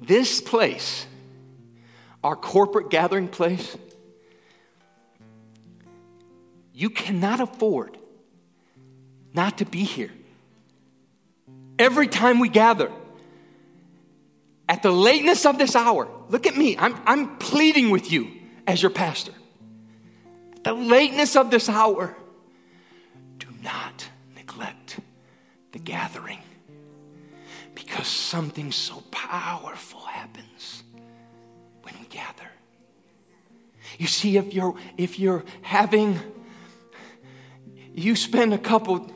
This 0.00 0.40
place, 0.40 1.06
our 2.24 2.34
corporate 2.34 2.90
gathering 2.90 3.28
place, 3.28 3.76
you 6.74 6.90
cannot 6.90 7.40
afford 7.40 7.96
not 9.34 9.58
to 9.58 9.64
be 9.64 9.84
here. 9.84 10.10
Every 11.78 12.08
time 12.08 12.40
we 12.40 12.48
gather, 12.48 12.90
at 14.68 14.82
the 14.82 14.90
lateness 14.90 15.46
of 15.46 15.58
this 15.58 15.76
hour, 15.76 16.08
look 16.28 16.46
at 16.46 16.56
me, 16.56 16.76
I'm, 16.78 16.94
I'm 17.06 17.36
pleading 17.38 17.90
with 17.90 18.10
you 18.10 18.30
as 18.66 18.82
your 18.82 18.90
pastor. 18.90 19.32
At 20.56 20.64
the 20.64 20.74
lateness 20.74 21.36
of 21.36 21.50
this 21.50 21.68
hour, 21.68 22.16
not 23.62 24.08
neglect 24.34 25.00
the 25.72 25.78
gathering 25.78 26.38
because 27.74 28.06
something 28.06 28.72
so 28.72 29.02
powerful 29.10 30.00
happens 30.00 30.82
when 31.82 31.94
we 32.00 32.06
gather. 32.06 32.48
You 33.98 34.06
see, 34.06 34.36
if 34.36 34.54
you're 34.54 34.74
if 34.96 35.18
you're 35.18 35.44
having 35.62 36.18
you 37.94 38.16
spend 38.16 38.54
a 38.54 38.58
couple, 38.58 39.10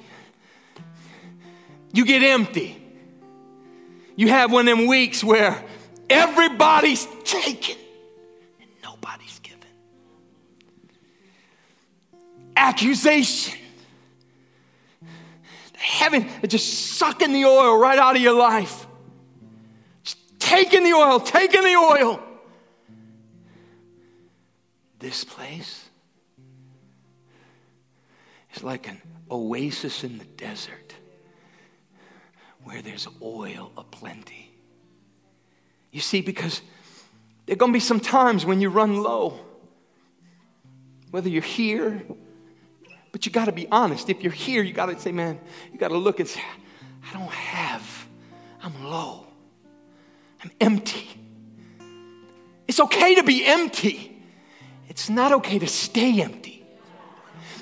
you 1.92 2.04
get 2.04 2.22
empty. 2.22 2.80
You 4.16 4.28
have 4.28 4.52
one 4.52 4.68
of 4.68 4.78
them 4.78 4.86
weeks 4.86 5.22
where 5.24 5.62
everybody's 6.08 7.06
taken 7.24 7.76
and 8.60 8.70
nobody's 8.82 9.38
given. 9.40 9.60
Accusation. 12.56 13.58
Heaven 15.84 16.26
just 16.46 16.96
sucking 16.96 17.32
the 17.32 17.44
oil 17.44 17.78
right 17.78 17.98
out 17.98 18.16
of 18.16 18.22
your 18.22 18.32
life. 18.32 18.86
Just 20.02 20.18
taking 20.38 20.82
the 20.82 20.92
oil, 20.92 21.20
taking 21.20 21.62
the 21.62 21.76
oil. 21.76 22.22
This 24.98 25.24
place 25.24 25.90
is 28.54 28.62
like 28.62 28.88
an 28.88 29.00
oasis 29.30 30.04
in 30.04 30.16
the 30.16 30.24
desert 30.24 30.94
where 32.62 32.80
there's 32.80 33.06
oil 33.20 33.70
aplenty. 33.76 34.50
You 35.92 36.00
see, 36.00 36.22
because 36.22 36.62
there 37.44 37.52
are 37.52 37.56
going 37.56 37.72
to 37.72 37.76
be 37.76 37.80
some 37.80 38.00
times 38.00 38.46
when 38.46 38.62
you 38.62 38.70
run 38.70 39.02
low, 39.02 39.38
whether 41.10 41.28
you're 41.28 41.42
here, 41.42 42.02
but 43.14 43.24
you 43.24 43.30
got 43.30 43.44
to 43.44 43.52
be 43.52 43.68
honest. 43.70 44.10
If 44.10 44.24
you're 44.24 44.32
here, 44.32 44.60
you 44.64 44.72
got 44.72 44.86
to 44.86 44.98
say, 44.98 45.12
man, 45.12 45.38
you 45.72 45.78
got 45.78 45.90
to 45.90 45.96
look 45.96 46.18
and 46.18 46.28
say, 46.28 46.42
I 47.08 47.12
don't 47.12 47.30
have, 47.30 48.08
I'm 48.60 48.84
low, 48.84 49.24
I'm 50.42 50.50
empty. 50.60 51.08
It's 52.66 52.80
okay 52.80 53.14
to 53.14 53.22
be 53.22 53.46
empty, 53.46 54.20
it's 54.88 55.08
not 55.08 55.30
okay 55.30 55.60
to 55.60 55.68
stay 55.68 56.22
empty. 56.22 56.66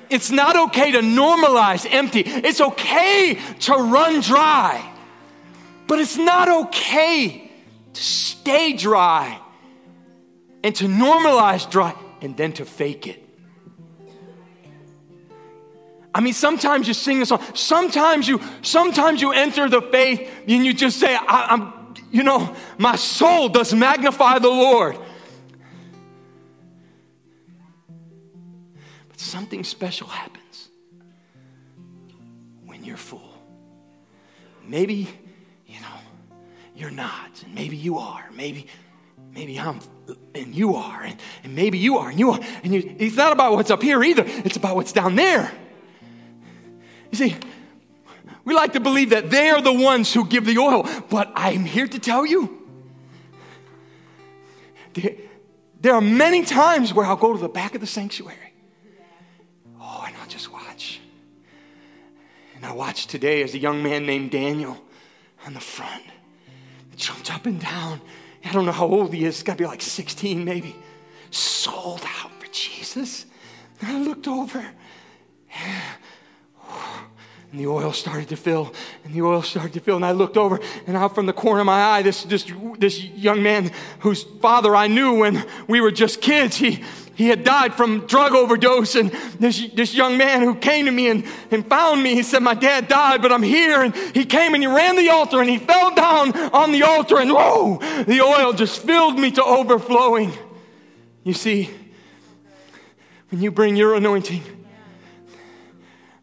It's 0.08 0.30
not 0.30 0.56
okay 0.68 0.92
to 0.92 1.00
normalize 1.00 1.86
empty. 1.90 2.20
It's 2.20 2.62
okay 2.62 3.38
to 3.60 3.72
run 3.74 4.20
dry. 4.20 4.90
But 5.86 5.98
it's 5.98 6.16
not 6.16 6.48
okay 6.48 7.50
to 7.92 8.02
stay 8.02 8.72
dry 8.72 9.38
and 10.64 10.74
to 10.76 10.84
normalize 10.84 11.70
dry 11.70 11.94
and 12.22 12.34
then 12.38 12.54
to 12.54 12.64
fake 12.64 13.06
it. 13.06 13.22
I 16.14 16.20
mean, 16.20 16.34
sometimes 16.34 16.86
you 16.86 16.94
sing 16.94 17.22
a 17.22 17.26
song. 17.26 17.42
Sometimes 17.54 18.28
you, 18.28 18.40
sometimes 18.60 19.22
you 19.22 19.32
enter 19.32 19.68
the 19.68 19.80
faith 19.80 20.30
and 20.46 20.64
you 20.64 20.74
just 20.74 21.00
say, 21.00 21.16
I, 21.16 21.54
am 21.54 21.82
you 22.10 22.22
know, 22.22 22.54
my 22.76 22.96
soul 22.96 23.48
does 23.48 23.72
magnify 23.72 24.38
the 24.38 24.48
Lord. 24.48 24.98
But 29.08 29.18
something 29.18 29.64
special 29.64 30.06
happens 30.06 30.68
when 32.66 32.84
you're 32.84 32.98
full. 32.98 33.32
Maybe, 34.66 35.08
you 35.66 35.80
know, 35.80 36.36
you're 36.76 36.90
not, 36.90 37.42
and 37.44 37.54
maybe 37.54 37.78
you 37.78 37.98
are. 37.98 38.28
Maybe, 38.34 38.66
maybe 39.34 39.58
I'm, 39.58 39.80
and 40.34 40.54
you 40.54 40.76
are, 40.76 41.02
and, 41.02 41.18
and 41.44 41.56
maybe 41.56 41.78
you 41.78 41.96
are, 41.96 42.10
and 42.10 42.18
you 42.18 42.30
are. 42.32 42.40
And 42.62 42.74
you, 42.74 42.94
it's 42.98 43.16
not 43.16 43.32
about 43.32 43.54
what's 43.54 43.70
up 43.70 43.82
here 43.82 44.04
either, 44.04 44.24
it's 44.26 44.56
about 44.56 44.76
what's 44.76 44.92
down 44.92 45.16
there. 45.16 45.50
You 47.12 47.18
see, 47.18 47.36
we 48.44 48.54
like 48.54 48.72
to 48.72 48.80
believe 48.80 49.10
that 49.10 49.30
they 49.30 49.50
are 49.50 49.62
the 49.62 49.72
ones 49.72 50.12
who 50.12 50.26
give 50.26 50.44
the 50.44 50.58
oil, 50.58 50.88
but 51.08 51.30
I'm 51.36 51.64
here 51.64 51.86
to 51.86 51.98
tell 51.98 52.26
you 52.26 52.58
there, 55.80 55.94
are 55.94 56.00
many 56.00 56.44
times 56.44 56.92
where 56.92 57.06
I'll 57.06 57.16
go 57.16 57.32
to 57.32 57.38
the 57.38 57.48
back 57.48 57.74
of 57.74 57.80
the 57.80 57.86
sanctuary. 57.86 58.52
Oh, 59.80 60.04
and 60.06 60.14
I'll 60.20 60.28
just 60.28 60.52
watch. 60.52 61.00
And 62.56 62.66
I 62.66 62.72
watched 62.72 63.08
today 63.08 63.42
as 63.42 63.54
a 63.54 63.58
young 63.58 63.82
man 63.82 64.04
named 64.04 64.32
Daniel 64.32 64.76
on 65.46 65.54
the 65.54 65.60
front 65.60 66.02
jumped 67.02 67.34
up 67.34 67.46
and 67.46 67.60
down. 67.60 68.00
I 68.44 68.52
don't 68.52 68.64
know 68.64 68.72
how 68.72 68.86
old 68.86 69.12
he 69.12 69.24
is. 69.24 69.36
He's 69.36 69.42
got 69.42 69.52
to 69.52 69.58
be 69.58 69.66
like 69.66 69.82
16 69.82 70.44
maybe. 70.44 70.76
Sold 71.30 72.02
out 72.20 72.30
for 72.40 72.46
Jesus. 72.52 73.26
And 73.80 73.96
I 73.96 74.00
looked 74.00 74.28
over. 74.28 74.64
And 77.52 77.60
the 77.60 77.66
oil 77.66 77.92
started 77.92 78.30
to 78.30 78.36
fill, 78.36 78.72
and 79.04 79.12
the 79.12 79.20
oil 79.20 79.42
started 79.42 79.74
to 79.74 79.80
fill. 79.80 79.96
And 79.96 80.06
I 80.06 80.12
looked 80.12 80.38
over, 80.38 80.58
and 80.86 80.96
out 80.96 81.14
from 81.14 81.26
the 81.26 81.34
corner 81.34 81.60
of 81.60 81.66
my 81.66 81.82
eye, 81.82 82.02
this, 82.02 82.22
this, 82.24 82.50
this 82.78 83.04
young 83.04 83.42
man 83.42 83.70
whose 83.98 84.22
father 84.22 84.74
I 84.74 84.86
knew 84.86 85.18
when 85.18 85.44
we 85.68 85.82
were 85.82 85.90
just 85.90 86.22
kids, 86.22 86.56
he, 86.56 86.82
he 87.14 87.28
had 87.28 87.44
died 87.44 87.74
from 87.74 88.06
drug 88.06 88.32
overdose. 88.32 88.94
And 88.94 89.10
this, 89.38 89.68
this 89.74 89.94
young 89.94 90.16
man 90.16 90.40
who 90.40 90.54
came 90.54 90.86
to 90.86 90.90
me 90.90 91.08
and, 91.08 91.26
and 91.50 91.66
found 91.66 92.02
me, 92.02 92.14
he 92.14 92.22
said, 92.22 92.42
My 92.42 92.54
dad 92.54 92.88
died, 92.88 93.20
but 93.20 93.30
I'm 93.30 93.42
here. 93.42 93.82
And 93.82 93.94
he 93.94 94.24
came 94.24 94.54
and 94.54 94.62
he 94.62 94.66
ran 94.66 94.96
the 94.96 95.10
altar 95.10 95.38
and 95.38 95.50
he 95.50 95.58
fell 95.58 95.94
down 95.94 96.34
on 96.54 96.72
the 96.72 96.84
altar, 96.84 97.18
and 97.18 97.30
whoa, 97.30 97.78
the 98.04 98.22
oil 98.22 98.54
just 98.54 98.80
filled 98.80 99.18
me 99.18 99.30
to 99.32 99.44
overflowing. 99.44 100.32
You 101.22 101.34
see, 101.34 101.70
when 103.30 103.42
you 103.42 103.50
bring 103.50 103.76
your 103.76 103.94
anointing, 103.94 104.61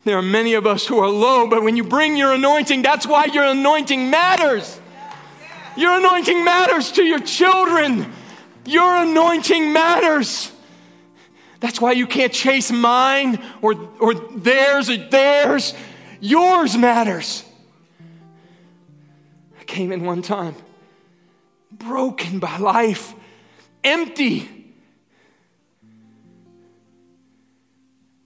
there 0.05 0.17
are 0.17 0.21
many 0.21 0.53
of 0.53 0.65
us 0.65 0.87
who 0.87 0.99
are 0.99 1.09
low, 1.09 1.47
but 1.47 1.63
when 1.63 1.75
you 1.75 1.83
bring 1.83 2.15
your 2.15 2.33
anointing, 2.33 2.81
that's 2.81 3.05
why 3.05 3.25
your 3.25 3.43
anointing 3.43 4.09
matters. 4.09 4.79
Your 5.75 5.97
anointing 5.97 6.43
matters 6.43 6.91
to 6.93 7.03
your 7.03 7.19
children. 7.19 8.11
Your 8.65 8.97
anointing 8.97 9.73
matters. 9.73 10.51
That's 11.59 11.81
why 11.81 11.91
you 11.91 12.07
can't 12.07 12.31
chase 12.31 12.71
mine 12.71 13.43
or, 13.61 13.89
or 13.99 14.13
theirs 14.13 14.89
or 14.89 14.97
theirs. 14.97 15.73
Yours 16.21 16.77
matters. 16.77 17.43
I 19.59 19.63
came 19.65 19.91
in 19.91 20.05
one 20.05 20.21
time, 20.21 20.55
broken 21.71 22.39
by 22.39 22.57
life, 22.57 23.13
empty. 23.83 24.49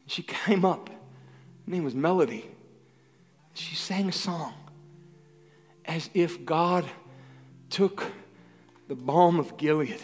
She 0.05 0.21
came 0.21 0.63
up 0.63 0.91
her 1.66 1.72
name 1.72 1.84
was 1.84 1.95
Melody. 1.95 2.45
She 3.53 3.76
sang 3.76 4.09
a 4.09 4.11
song 4.11 4.53
as 5.86 6.09
if 6.14 6.43
God 6.43 6.86
took 7.70 8.11
the 8.88 8.95
balm 8.95 9.39
of 9.39 9.57
Gilead, 9.57 10.01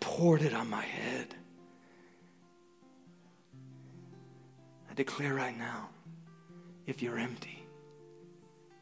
poured 0.00 0.42
it 0.42 0.54
on 0.54 0.70
my 0.70 0.82
head. 0.82 1.34
I 4.90 4.94
declare 4.94 5.34
right 5.34 5.56
now 5.56 5.88
if 6.86 7.02
you're 7.02 7.18
empty, 7.18 7.64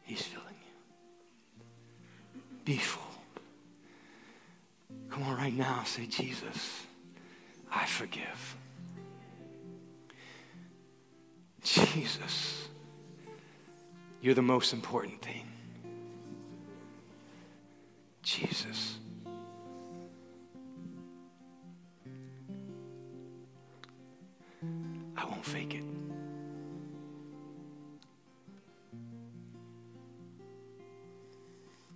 He's 0.03 0.23
filling 0.23 0.47
you. 0.47 2.43
Be 2.65 2.77
full. 2.77 3.03
Come 5.09 5.23
on, 5.23 5.37
right 5.37 5.55
now, 5.57 5.83
say, 5.85 6.07
Jesus, 6.07 6.87
I 7.73 7.85
forgive. 7.87 8.57
Jesus, 11.63 12.69
you're 14.23 14.35
the 14.35 14.43
most 14.43 14.73
important 14.73 15.21
thing. 15.21 15.47
Jesus. 18.23 18.99
I 25.17 25.25
won't 25.25 25.45
fake 25.45 25.75
it. 25.75 25.85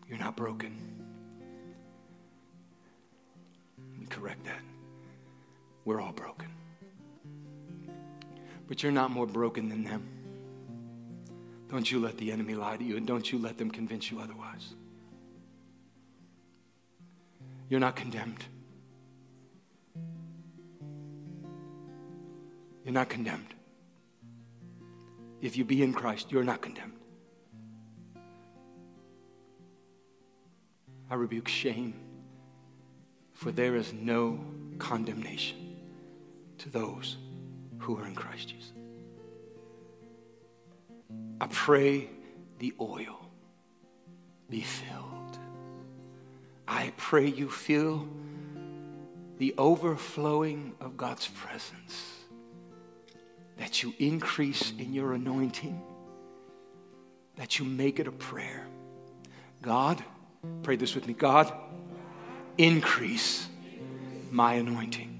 You're 0.08 0.18
not 0.18 0.36
broken. 0.36 0.78
Me 3.98 4.06
correct 4.10 4.44
that. 4.44 4.60
We're 5.84 6.00
all 6.00 6.12
broken 6.12 6.48
but 8.66 8.82
you're 8.82 8.92
not 8.92 9.10
more 9.10 9.26
broken 9.26 9.68
than 9.68 9.84
them. 9.84 10.08
Don't 11.68 11.90
you 11.90 11.98
let 11.98 12.16
the 12.18 12.30
enemy 12.30 12.54
lie 12.54 12.76
to 12.76 12.84
you, 12.84 12.96
and 12.96 13.06
don't 13.06 13.30
you 13.30 13.38
let 13.38 13.58
them 13.58 13.70
convince 13.70 14.10
you 14.10 14.20
otherwise. 14.20 14.74
You're 17.68 17.80
not 17.80 17.96
condemned. 17.96 18.44
You're 22.84 22.94
not 22.94 23.08
condemned. 23.08 23.54
If 25.40 25.56
you 25.56 25.64
be 25.64 25.82
in 25.82 25.92
Christ, 25.92 26.30
you're 26.30 26.44
not 26.44 26.60
condemned. 26.60 26.92
I 31.10 31.14
rebuke 31.14 31.48
shame, 31.48 31.94
for 33.32 33.52
there 33.52 33.76
is 33.76 33.92
no 33.92 34.44
condemnation 34.78 35.76
to 36.58 36.70
those 36.70 37.16
who 37.84 37.98
are 37.98 38.06
in 38.06 38.14
Christ 38.14 38.48
Jesus. 38.48 38.72
I 41.40 41.46
pray 41.48 42.08
the 42.58 42.72
oil 42.80 43.20
be 44.48 44.62
filled. 44.62 45.38
I 46.66 46.92
pray 46.96 47.26
you 47.26 47.50
feel 47.50 48.08
the 49.36 49.54
overflowing 49.58 50.74
of 50.80 50.96
God's 50.96 51.28
presence, 51.28 52.24
that 53.58 53.82
you 53.82 53.92
increase 53.98 54.72
in 54.78 54.94
your 54.94 55.12
anointing, 55.12 55.82
that 57.36 57.58
you 57.58 57.66
make 57.66 57.98
it 58.00 58.06
a 58.06 58.12
prayer. 58.12 58.66
God, 59.60 60.02
pray 60.62 60.76
this 60.76 60.94
with 60.94 61.06
me 61.06 61.12
God, 61.12 61.52
increase 62.56 63.46
my 64.30 64.54
anointing. 64.54 65.13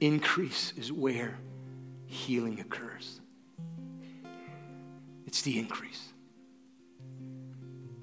Increase 0.00 0.72
is 0.76 0.92
where 0.92 1.38
healing 2.06 2.60
occurs. 2.60 3.20
It's 5.26 5.42
the 5.42 5.58
increase. 5.58 6.12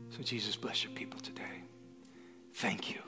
So, 0.09 0.21
Jesus, 0.21 0.55
bless 0.55 0.83
your 0.83 0.93
people 0.93 1.19
today. 1.19 1.63
Thank 2.55 2.93
you. 2.93 2.99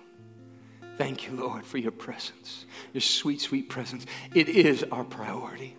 Thank 0.97 1.27
you, 1.27 1.35
Lord, 1.35 1.65
for 1.65 1.77
your 1.77 1.91
presence, 1.91 2.65
your 2.93 3.01
sweet, 3.01 3.41
sweet 3.41 3.69
presence. 3.69 4.05
It 4.33 4.47
is 4.47 4.83
our 4.91 5.03
priority. 5.03 5.75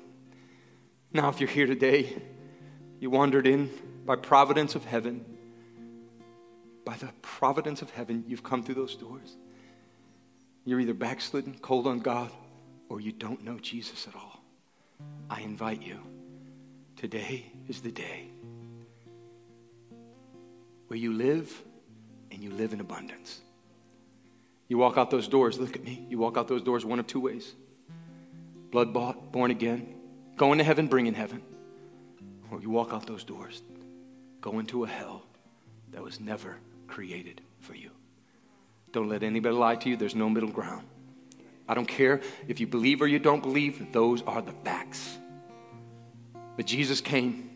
Now, 1.12 1.28
if 1.30 1.40
you're 1.40 1.48
here 1.48 1.66
today, 1.66 2.22
you 3.00 3.08
wandered 3.10 3.46
in 3.46 3.70
by 4.04 4.16
providence 4.16 4.74
of 4.74 4.84
heaven, 4.84 5.24
by 6.84 6.96
the 6.96 7.08
providence 7.22 7.82
of 7.82 7.90
heaven, 7.90 8.24
you've 8.28 8.42
come 8.42 8.62
through 8.62 8.74
those 8.74 8.94
doors. 8.94 9.36
You're 10.64 10.80
either 10.80 10.94
backslidden, 10.94 11.58
cold 11.62 11.86
on 11.86 12.00
God, 12.00 12.30
or 12.88 13.00
you 13.00 13.12
don't 13.12 13.44
know 13.44 13.58
Jesus 13.58 14.06
at 14.08 14.14
all, 14.14 14.42
I 15.28 15.40
invite 15.40 15.82
you. 15.82 15.98
Today 16.96 17.46
is 17.68 17.80
the 17.80 17.90
day 17.90 18.28
where 20.88 20.98
you 20.98 21.12
live 21.12 21.62
and 22.30 22.42
you 22.42 22.50
live 22.50 22.72
in 22.72 22.80
abundance. 22.80 23.40
You 24.68 24.78
walk 24.78 24.96
out 24.96 25.10
those 25.10 25.28
doors, 25.28 25.58
look 25.58 25.76
at 25.76 25.84
me. 25.84 26.06
You 26.08 26.18
walk 26.18 26.36
out 26.36 26.48
those 26.48 26.62
doors 26.62 26.84
one 26.84 26.98
of 26.98 27.06
two 27.06 27.20
ways 27.20 27.54
blood 28.70 28.92
bought, 28.92 29.32
born 29.32 29.50
again, 29.50 29.94
going 30.36 30.58
to 30.58 30.64
heaven, 30.64 30.86
bringing 30.86 31.14
heaven. 31.14 31.40
Or 32.50 32.60
you 32.60 32.68
walk 32.68 32.92
out 32.92 33.06
those 33.06 33.24
doors, 33.24 33.62
go 34.40 34.58
into 34.58 34.84
a 34.84 34.88
hell 34.88 35.22
that 35.92 36.02
was 36.02 36.20
never 36.20 36.58
created 36.86 37.40
for 37.60 37.74
you. 37.74 37.90
Don't 38.92 39.08
let 39.08 39.22
anybody 39.22 39.54
lie 39.54 39.76
to 39.76 39.88
you. 39.88 39.96
There's 39.96 40.14
no 40.14 40.28
middle 40.28 40.50
ground. 40.50 40.86
I 41.68 41.74
don't 41.74 41.86
care 41.88 42.20
if 42.48 42.60
you 42.60 42.66
believe 42.66 43.02
or 43.02 43.06
you 43.06 43.18
don't 43.18 43.42
believe, 43.42 43.92
those 43.92 44.22
are 44.22 44.42
the 44.42 44.52
facts. 44.64 45.18
But 46.56 46.66
Jesus 46.66 47.00
came. 47.00 47.50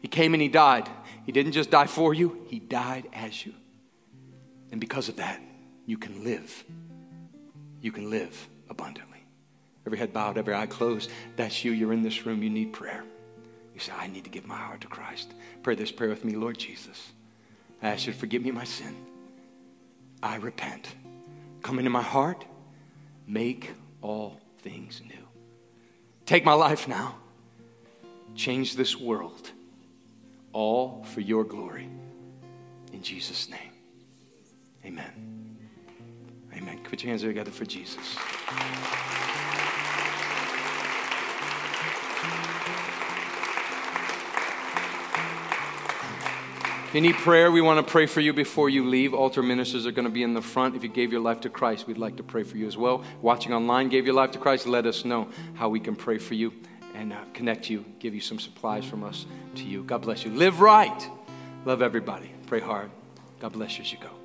He 0.00 0.08
came 0.08 0.34
and 0.34 0.42
He 0.42 0.48
died. 0.48 0.88
He 1.26 1.32
didn't 1.32 1.52
just 1.52 1.70
die 1.70 1.86
for 1.86 2.14
you, 2.14 2.44
He 2.48 2.58
died 2.58 3.08
as 3.12 3.44
you. 3.44 3.54
And 4.70 4.80
because 4.80 5.08
of 5.08 5.16
that, 5.16 5.40
you 5.86 5.98
can 5.98 6.24
live. 6.24 6.64
You 7.80 7.92
can 7.92 8.10
live 8.10 8.48
abundantly. 8.68 9.18
Every 9.86 9.98
head 9.98 10.12
bowed, 10.12 10.36
every 10.36 10.54
eye 10.54 10.66
closed. 10.66 11.10
That's 11.36 11.64
you. 11.64 11.72
You're 11.72 11.94
in 11.94 12.02
this 12.02 12.26
room. 12.26 12.42
You 12.42 12.50
need 12.50 12.72
prayer. 12.74 13.04
You 13.72 13.80
say, 13.80 13.92
I 13.96 14.08
need 14.08 14.24
to 14.24 14.30
give 14.30 14.46
my 14.46 14.56
heart 14.56 14.82
to 14.82 14.88
Christ. 14.88 15.32
Pray 15.62 15.76
this 15.76 15.90
prayer 15.90 16.10
with 16.10 16.24
me, 16.24 16.34
Lord 16.34 16.58
Jesus. 16.58 17.12
I 17.80 17.90
ask 17.90 18.06
you 18.06 18.12
to 18.12 18.18
forgive 18.18 18.42
me 18.42 18.50
my 18.50 18.64
sin. 18.64 18.94
I 20.22 20.36
repent. 20.36 20.94
Come 21.62 21.78
into 21.78 21.90
my 21.90 22.02
heart. 22.02 22.44
Make 23.28 23.72
all 24.00 24.40
things 24.62 25.02
new. 25.06 25.28
Take 26.24 26.46
my 26.46 26.54
life 26.54 26.88
now. 26.88 27.16
Change 28.34 28.74
this 28.74 28.96
world. 28.96 29.50
All 30.54 31.04
for 31.04 31.20
your 31.20 31.44
glory. 31.44 31.90
In 32.94 33.02
Jesus' 33.02 33.50
name. 33.50 33.72
Amen. 34.84 35.58
Amen. 36.54 36.80
Put 36.84 37.02
your 37.02 37.10
hands 37.10 37.20
together 37.20 37.50
for 37.50 37.66
Jesus. 37.66 38.16
Need 46.94 47.14
prayer, 47.16 47.52
we 47.52 47.60
want 47.60 47.84
to 47.84 47.90
pray 47.90 48.06
for 48.06 48.20
you 48.20 48.32
before 48.32 48.68
you 48.68 48.84
leave. 48.84 49.14
Altar 49.14 49.42
ministers 49.42 49.86
are 49.86 49.92
going 49.92 50.06
to 50.06 50.10
be 50.10 50.22
in 50.22 50.34
the 50.34 50.42
front. 50.42 50.74
If 50.74 50.82
you 50.82 50.88
gave 50.88 51.12
your 51.12 51.20
life 51.20 51.40
to 51.42 51.48
Christ, 51.48 51.86
we'd 51.86 51.98
like 51.98 52.16
to 52.16 52.22
pray 52.22 52.42
for 52.42 52.56
you 52.56 52.66
as 52.66 52.76
well. 52.76 53.04
Watching 53.22 53.52
online, 53.52 53.88
gave 53.88 54.04
your 54.04 54.14
life 54.14 54.32
to 54.32 54.38
Christ, 54.38 54.66
let 54.66 54.84
us 54.84 55.04
know 55.04 55.28
how 55.54 55.68
we 55.68 55.78
can 55.78 55.94
pray 55.94 56.18
for 56.18 56.34
you 56.34 56.52
and 56.94 57.12
uh, 57.12 57.20
connect 57.34 57.70
you, 57.70 57.84
give 58.00 58.14
you 58.14 58.20
some 58.20 58.40
supplies 58.40 58.84
from 58.84 59.04
us 59.04 59.26
to 59.54 59.62
you. 59.62 59.84
God 59.84 60.02
bless 60.02 60.24
you. 60.24 60.32
Live 60.32 60.60
right. 60.60 61.10
Love 61.64 61.82
everybody. 61.82 62.32
Pray 62.46 62.60
hard. 62.60 62.90
God 63.38 63.52
bless 63.52 63.78
you 63.78 63.84
as 63.84 63.92
you 63.92 63.98
go. 64.00 64.17